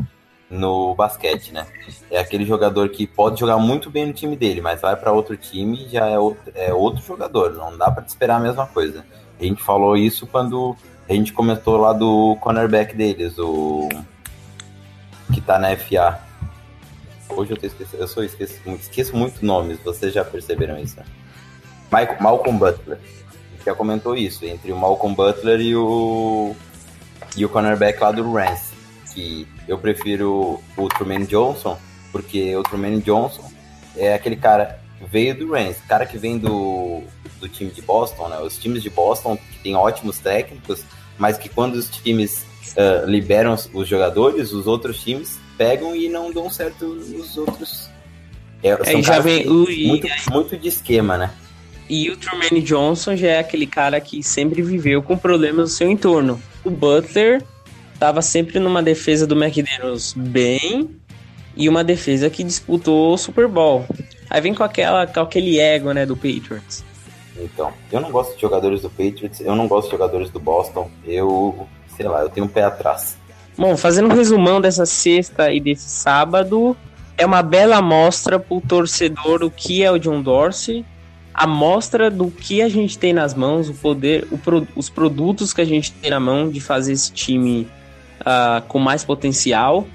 no 0.51 0.95
basquete, 0.95 1.53
né? 1.53 1.67
É 2.11 2.19
aquele 2.19 2.45
jogador 2.45 2.89
que 2.89 3.07
pode 3.07 3.41
jogar 3.41 3.59
muito 3.59 3.91
bem 3.91 4.07
no 4.07 4.13
time 4.13 4.37
dele, 4.37 4.61
mas 4.61 4.81
vai 4.81 4.97
para 4.97 5.13
outro 5.13 5.37
time 5.37 5.85
e 5.85 5.89
já 5.89 6.07
é 6.07 6.19
outro, 6.19 6.53
é 6.55 6.73
outro 6.73 7.05
jogador. 7.05 7.53
Não 7.55 7.77
dá 7.77 7.91
para 7.91 8.05
esperar 8.05 8.37
a 8.37 8.41
mesma 8.41 8.67
coisa. 8.67 9.05
A 9.39 9.45
gente 9.45 9.63
falou 9.63 9.97
isso 9.97 10.27
quando 10.27 10.77
a 11.09 11.13
gente 11.13 11.33
comentou 11.33 11.77
lá 11.77 11.93
do 11.93 12.37
cornerback 12.41 12.95
deles, 12.95 13.39
o 13.39 13.89
que 15.33 15.41
tá 15.41 15.59
na 15.59 15.77
FA. 15.77 16.21
Hoje 17.31 17.53
eu 17.53 17.57
tô 17.57 17.67
esquecendo, 17.67 18.03
eu 18.03 18.09
sou 18.09 18.25
esqueço, 18.25 18.61
esqueço 18.67 19.17
muito 19.17 19.45
nomes, 19.45 19.79
vocês 19.85 20.13
já 20.13 20.25
perceberam 20.25 20.79
isso. 20.79 20.97
Michael, 21.93 22.21
Malcolm 22.21 22.59
Butler. 22.59 22.99
A 22.99 23.57
gente 23.57 23.65
já 23.65 23.75
comentou 23.75 24.17
isso, 24.17 24.45
entre 24.45 24.73
o 24.73 24.77
Malcolm 24.77 25.15
Butler 25.15 25.61
e 25.61 25.77
o 25.77 26.55
e 27.37 27.45
o 27.45 27.49
cornerback 27.49 28.01
lá 28.01 28.11
do 28.11 28.33
Rams, 28.33 28.68
que 29.19 29.49
eu 29.67 29.77
prefiro 29.77 30.63
o 30.77 30.89
Truman 30.89 31.25
Johnson, 31.25 31.77
porque 32.13 32.55
o 32.55 32.63
Truman 32.63 33.01
Johnson 33.01 33.51
é 33.97 34.15
aquele 34.15 34.37
cara 34.37 34.79
veio 35.11 35.37
do 35.37 35.53
Rams, 35.53 35.77
cara 35.89 36.07
que 36.07 36.17
vem 36.17 36.39
do, 36.39 37.03
do 37.41 37.49
time 37.49 37.71
de 37.71 37.83
Boston, 37.83 38.29
né? 38.29 38.39
Os 38.41 38.57
times 38.59 38.83
de 38.83 38.91
Boston 38.91 39.37
que 39.37 39.59
tem 39.59 39.75
ótimos 39.75 40.19
técnicos, 40.19 40.85
mas 41.19 41.37
que 41.37 41.49
quando 41.49 41.75
os 41.75 41.89
times 41.89 42.45
uh, 42.77 43.09
liberam 43.09 43.57
os 43.75 43.89
jogadores, 43.89 44.53
os 44.53 44.67
outros 44.67 45.03
times 45.03 45.39
pegam 45.57 45.97
e 45.97 46.09
não 46.09 46.33
dão 46.33 46.49
certo 46.49 46.87
nos 46.87 47.37
outros. 47.37 47.91
É, 48.63 48.71
é 48.71 49.03
já 49.03 49.21
vem 49.21 49.47
muito, 49.47 50.09
muito 50.31 50.57
de 50.57 50.69
esquema, 50.69 51.17
né? 51.17 51.35
E 51.89 52.11
o 52.11 52.17
Truman 52.17 52.61
Johnson 52.63 53.17
já 53.17 53.29
é 53.29 53.39
aquele 53.39 53.67
cara 53.67 54.01
que 54.01 54.23
sempre 54.23 54.63
viveu 54.63 55.03
com 55.03 55.17
problemas 55.17 55.71
no 55.71 55.77
seu 55.77 55.91
entorno. 55.91 56.41
O 56.65 56.71
Butler 56.71 57.43
estava 57.99 58.23
sempre 58.23 58.61
numa 58.61 58.81
defesa 58.81 59.27
do 59.27 59.35
McDaniels 59.35 60.15
bem 60.17 60.89
e 61.57 61.69
uma 61.69 61.83
defesa 61.83 62.31
que 62.31 62.45
disputou 62.45 63.13
o 63.13 63.19
Super 63.19 63.49
Bowl. 63.49 63.85
Aí 64.31 64.41
vem 64.41 64.55
com, 64.55 64.63
aquela, 64.63 65.05
com 65.05 65.19
aquele 65.19 65.59
ego, 65.59 65.93
né, 65.93 66.07
do 66.07 66.15
Patriots. 66.17 66.85
Então, 67.37 67.73
eu 67.91 68.01
não 68.01 68.13
gosto 68.13 68.37
de 68.37 68.41
jogadores 68.41 68.83
do 68.83 68.91
Patriots, 68.91 69.41
eu 69.41 69.57
não 69.57 69.67
gosto 69.67 69.87
de 69.87 69.93
jogadores 69.93 70.31
do 70.31 70.39
Boston. 70.39 70.89
Eu, 71.05 71.67
sei 71.97 72.07
lá, 72.07 72.21
eu 72.21 72.29
tenho 72.29 72.47
um 72.47 72.49
pé 72.49 72.63
atrás. 72.63 73.17
Bom, 73.57 73.77
fazendo 73.77 74.09
um 74.09 74.15
resumão 74.15 74.61
dessa 74.61 74.87
sexta 74.87 75.53
e 75.53 75.59
desse 75.59 75.91
sábado, 75.91 76.77
é 77.17 77.27
uma 77.27 77.43
bela 77.43 77.79
amostra 77.79 78.39
pro 78.39 78.61
torcedor 78.61 79.43
o 79.43 79.51
que 79.51 79.83
é 79.83 79.91
o 79.91 79.99
John 79.99 80.23
Dorsey, 80.23 80.85
a 81.35 81.49
mostra 81.49 82.09
do 82.09 82.31
que 82.31 82.63
a 82.63 82.69
gente 82.69 82.97
tem 82.97 83.13
nas 83.13 83.35
mãos, 83.35 83.69
o 83.69 83.75
poder, 83.75 84.29
o 84.31 84.39
pro, 84.39 84.67
os 84.77 84.89
produtos 84.89 85.53
que 85.53 85.61
a 85.61 85.65
gente 85.65 85.91
tem 85.91 86.13
na 86.13 86.21
mão 86.21 86.49
de 86.49 86.61
fazer 86.61 86.93
esse 86.93 87.13
time 87.13 87.67
uh, 88.29 88.63
com 88.69 88.79
mais 88.79 89.05
potencial. 89.05 89.87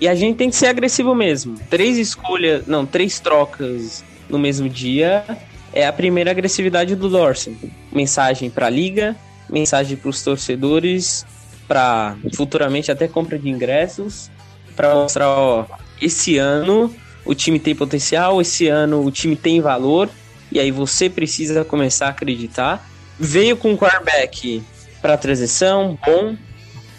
E 0.00 0.08
a 0.08 0.14
gente 0.14 0.36
tem 0.36 0.50
que 0.50 0.56
ser 0.56 0.66
agressivo 0.66 1.14
mesmo. 1.14 1.56
Três 1.70 1.98
escolhas, 1.98 2.66
não, 2.66 2.84
três 2.84 3.20
trocas 3.20 4.02
no 4.28 4.38
mesmo 4.38 4.68
dia 4.68 5.24
é 5.72 5.86
a 5.86 5.92
primeira 5.92 6.30
agressividade 6.30 6.96
do 6.96 7.08
Dorsey. 7.08 7.56
Mensagem 7.92 8.50
para 8.50 8.66
a 8.66 8.70
liga, 8.70 9.14
mensagem 9.48 9.96
para 9.96 10.08
os 10.08 10.22
torcedores, 10.22 11.24
para 11.68 12.16
futuramente 12.34 12.90
até 12.90 13.06
compra 13.06 13.38
de 13.38 13.48
ingressos, 13.48 14.30
para 14.74 14.94
mostrar, 14.94 15.28
ó, 15.28 15.66
esse 16.00 16.38
ano 16.38 16.94
o 17.24 17.34
time 17.34 17.58
tem 17.58 17.74
potencial, 17.74 18.40
esse 18.40 18.68
ano 18.68 19.04
o 19.04 19.10
time 19.10 19.34
tem 19.34 19.60
valor, 19.60 20.10
e 20.52 20.60
aí 20.60 20.70
você 20.70 21.08
precisa 21.08 21.64
começar 21.64 22.06
a 22.06 22.10
acreditar. 22.10 22.88
Veio 23.18 23.56
com 23.56 23.72
um 23.72 23.76
quarterback 23.76 24.62
para 25.00 25.16
transição, 25.16 25.98
bom, 26.04 26.36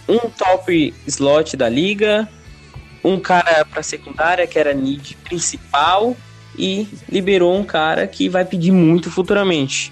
um 0.07 0.29
top 0.29 0.93
slot 1.07 1.57
da 1.57 1.67
liga, 1.69 2.27
um 3.03 3.19
cara 3.19 3.65
para 3.65 3.83
secundária 3.83 4.47
que 4.47 4.57
era 4.57 4.73
need 4.73 5.17
principal 5.23 6.15
e 6.57 6.87
liberou 7.09 7.55
um 7.55 7.63
cara 7.63 8.07
que 8.07 8.29
vai 8.29 8.45
pedir 8.45 8.71
muito 8.71 9.11
futuramente. 9.11 9.91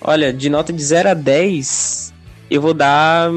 Olha, 0.00 0.32
de 0.32 0.48
nota 0.48 0.72
de 0.72 0.82
0 0.82 1.10
a 1.10 1.14
10, 1.14 2.12
eu 2.50 2.60
vou 2.60 2.74
dar 2.74 3.30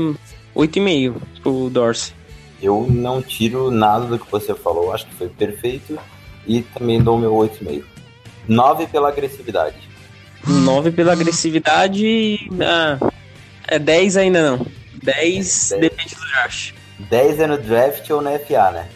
8,5 0.56 1.16
pro 1.42 1.70
Dorsey. 1.70 2.14
Eu 2.62 2.88
não 2.90 3.22
tiro 3.22 3.70
nada 3.72 4.06
do 4.06 4.20
que 4.20 4.30
você 4.32 4.54
falou, 4.54 4.92
acho 4.92 5.06
que 5.08 5.16
foi 5.16 5.30
perfeito 5.30 5.98
e 6.46 6.62
também 6.62 7.02
dou 7.02 7.18
meu 7.18 7.34
8,5. 7.34 7.84
9 8.48 8.88
pela 8.88 9.10
agressividade. 9.10 9.76
9 10.46 10.92
pela 10.92 11.14
agressividade. 11.14 12.50
Ah, 12.62 12.98
é 13.68 13.78
10 13.78 14.18
ainda 14.18 14.52
não. 14.52 14.66
10, 15.04 15.72
é, 15.72 15.78
10 15.78 15.82
depende 15.82 16.16
do 16.16 16.22
draft. 16.22 16.74
10 17.00 17.40
é 17.40 17.48
no 17.48 17.58
draft 17.58 18.10
ou 18.10 18.22
na 18.22 18.38
FA, 18.40 18.72
né? 18.72 18.90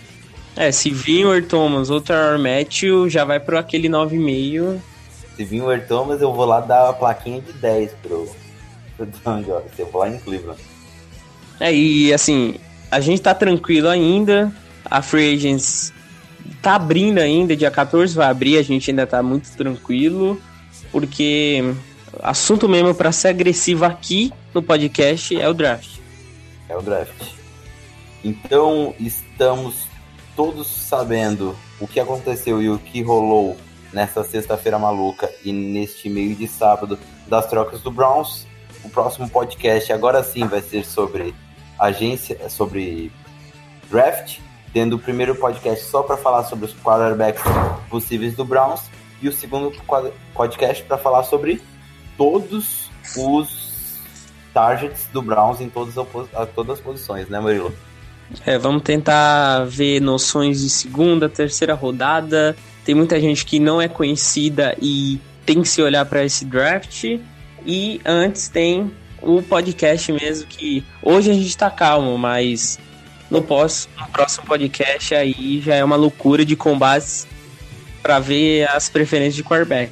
É, 0.55 0.71
se 0.71 0.89
vir 0.89 1.25
o 1.25 1.41
Thomas 1.41 1.89
ou 1.89 1.99
o 1.99 2.39
Matthew, 2.39 3.09
já 3.09 3.23
vai 3.23 3.39
pro 3.39 3.57
aquele 3.57 3.87
9,5. 3.87 4.79
Se 5.35 5.45
vir 5.45 5.61
o 5.61 5.81
Thomas, 5.81 6.21
eu 6.21 6.33
vou 6.33 6.45
lá 6.45 6.59
dar 6.59 6.89
a 6.89 6.93
plaquinha 6.93 7.41
de 7.41 7.53
10 7.53 7.91
pro, 8.01 8.29
pro 8.97 9.05
John 9.05 9.41
Jones. 9.41 9.71
Eu 9.77 9.87
vou 9.87 10.01
lá 10.01 10.09
em 10.09 10.19
Cleveland. 10.19 10.59
É, 11.59 11.73
e 11.73 12.13
assim, 12.13 12.55
a 12.89 12.99
gente 12.99 13.21
tá 13.21 13.33
tranquilo 13.33 13.87
ainda. 13.87 14.51
A 14.83 15.01
Free 15.01 15.35
Agents 15.35 15.93
tá 16.61 16.75
abrindo 16.75 17.19
ainda, 17.19 17.55
dia 17.55 17.71
14 17.71 18.13
vai 18.13 18.27
abrir, 18.27 18.57
a 18.57 18.63
gente 18.63 18.89
ainda 18.89 19.07
tá 19.07 19.23
muito 19.23 19.49
tranquilo, 19.55 20.39
porque 20.91 21.73
assunto 22.21 22.67
mesmo 22.67 22.93
para 22.93 23.11
ser 23.11 23.29
agressivo 23.29 23.85
aqui 23.85 24.33
no 24.53 24.61
podcast 24.61 25.39
é 25.39 25.47
o 25.47 25.53
draft. 25.53 25.99
É 26.67 26.75
o 26.75 26.81
draft. 26.81 27.33
Então, 28.23 28.93
estamos 28.99 29.87
todos 30.35 30.67
sabendo 30.67 31.55
o 31.79 31.87
que 31.87 31.99
aconteceu 31.99 32.61
e 32.61 32.69
o 32.69 32.77
que 32.77 33.01
rolou 33.01 33.57
nessa 33.91 34.23
sexta-feira 34.23 34.79
maluca 34.79 35.29
e 35.43 35.51
neste 35.51 36.09
meio 36.09 36.35
de 36.35 36.47
sábado 36.47 36.97
das 37.27 37.47
trocas 37.47 37.81
do 37.81 37.91
Browns. 37.91 38.47
O 38.83 38.89
próximo 38.89 39.29
podcast 39.29 39.91
agora 39.91 40.23
sim 40.23 40.47
vai 40.47 40.61
ser 40.61 40.85
sobre 40.85 41.35
agência, 41.79 42.49
sobre 42.49 43.11
draft, 43.89 44.39
tendo 44.73 44.95
o 44.95 44.99
primeiro 44.99 45.35
podcast 45.35 45.85
só 45.85 46.03
para 46.03 46.17
falar 46.17 46.43
sobre 46.45 46.65
os 46.65 46.73
quarterbacks 46.73 47.43
possíveis 47.89 48.35
do 48.35 48.45
Browns 48.45 48.81
e 49.21 49.27
o 49.27 49.33
segundo 49.33 49.71
podcast 50.33 50.83
para 50.83 50.97
falar 50.97 51.23
sobre 51.23 51.61
todos 52.17 52.89
os 53.17 53.70
targets 54.53 55.07
do 55.11 55.21
Browns 55.21 55.61
em 55.61 55.69
todas 55.69 55.97
as, 55.97 56.49
todas 56.53 56.77
as 56.77 56.79
posições, 56.79 57.27
né, 57.29 57.39
Murilo? 57.39 57.73
É, 58.45 58.57
vamos 58.57 58.83
tentar 58.83 59.65
ver 59.65 59.99
noções 59.99 60.61
de 60.61 60.69
segunda, 60.69 61.27
terceira 61.27 61.73
rodada. 61.73 62.55
Tem 62.85 62.95
muita 62.95 63.19
gente 63.19 63.45
que 63.45 63.59
não 63.59 63.81
é 63.81 63.87
conhecida 63.87 64.75
e 64.81 65.19
tem 65.45 65.61
que 65.61 65.67
se 65.67 65.81
olhar 65.81 66.05
para 66.05 66.23
esse 66.23 66.45
draft. 66.45 67.03
E 67.65 68.01
antes 68.05 68.47
tem 68.47 68.91
o 69.21 69.41
podcast 69.41 70.11
mesmo, 70.11 70.47
que 70.47 70.83
hoje 71.01 71.29
a 71.29 71.33
gente 71.33 71.55
tá 71.55 71.69
calmo, 71.69 72.17
mas 72.17 72.79
no, 73.29 73.41
pós, 73.41 73.87
no 73.99 74.07
próximo 74.07 74.45
podcast 74.45 75.13
aí 75.13 75.61
já 75.61 75.75
é 75.75 75.83
uma 75.83 75.95
loucura 75.95 76.43
de 76.43 76.55
combates 76.55 77.27
para 78.01 78.19
ver 78.19 78.67
as 78.69 78.89
preferências 78.89 79.35
de 79.35 79.43
quarterback. 79.43 79.91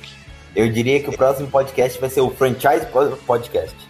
Eu 0.56 0.68
diria 0.72 1.00
que 1.00 1.10
o 1.10 1.14
próximo 1.14 1.48
podcast 1.48 2.00
vai 2.00 2.10
ser 2.10 2.22
o 2.22 2.32
franchise 2.32 2.88
podcast. 3.28 3.89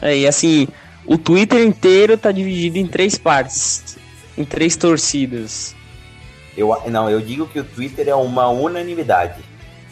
É, 0.00 0.16
e 0.16 0.26
assim, 0.26 0.68
o 1.06 1.18
Twitter 1.18 1.60
inteiro 1.60 2.16
tá 2.16 2.32
dividido 2.32 2.78
em 2.78 2.86
três 2.86 3.16
partes, 3.16 3.96
em 4.36 4.44
três 4.44 4.76
torcidas. 4.76 5.74
Eu, 6.56 6.76
não, 6.86 7.10
eu 7.10 7.20
digo 7.20 7.46
que 7.46 7.58
o 7.58 7.64
Twitter 7.64 8.08
é 8.08 8.14
uma 8.14 8.48
unanimidade. 8.48 9.42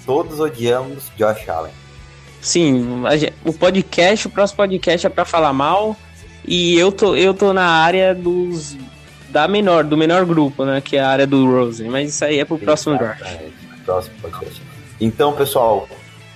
Todos 0.06 0.40
odiamos 0.40 1.10
Josh 1.16 1.48
Allen. 1.48 1.72
Sim, 2.40 3.02
o 3.44 3.52
podcast, 3.52 4.26
o 4.26 4.30
próximo 4.30 4.56
podcast 4.56 5.06
é 5.06 5.10
para 5.10 5.24
falar 5.24 5.52
mal. 5.52 5.96
E 6.44 6.76
eu 6.76 6.90
tô, 6.90 7.14
eu 7.14 7.32
tô 7.32 7.52
na 7.52 7.66
área 7.66 8.14
dos. 8.14 8.76
Da 9.28 9.48
menor, 9.48 9.84
do 9.84 9.96
menor 9.96 10.26
grupo, 10.26 10.64
né? 10.64 10.80
Que 10.80 10.96
é 10.96 11.00
a 11.00 11.08
área 11.08 11.26
do 11.26 11.50
Rosen. 11.50 11.88
Mas 11.88 12.10
isso 12.10 12.24
aí 12.24 12.38
é 12.38 12.44
pro 12.44 12.58
próximo 12.58 12.98
draft. 12.98 13.24
Próximo 13.84 14.14
podcast. 14.20 14.60
Então, 15.00 15.32
pessoal, 15.32 15.88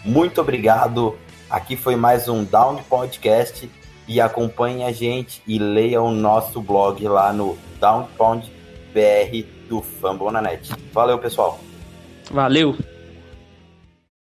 muito 0.04 0.40
obrigado 0.40 1.16
Aqui 1.48 1.76
foi 1.76 1.94
mais 1.94 2.28
um 2.28 2.42
Down 2.42 2.82
Podcast 2.88 3.70
e 4.08 4.20
acompanhe 4.20 4.82
a 4.82 4.90
gente 4.90 5.40
e 5.46 5.58
leia 5.58 6.02
o 6.02 6.10
nosso 6.10 6.60
blog 6.60 7.06
lá 7.06 7.32
no 7.32 7.56
Downpound 7.80 8.52
BR 8.92 9.46
do 9.68 9.80
Fambonanet. 9.80 10.72
Valeu, 10.92 11.18
pessoal. 11.18 11.60
Valeu. 12.30 12.76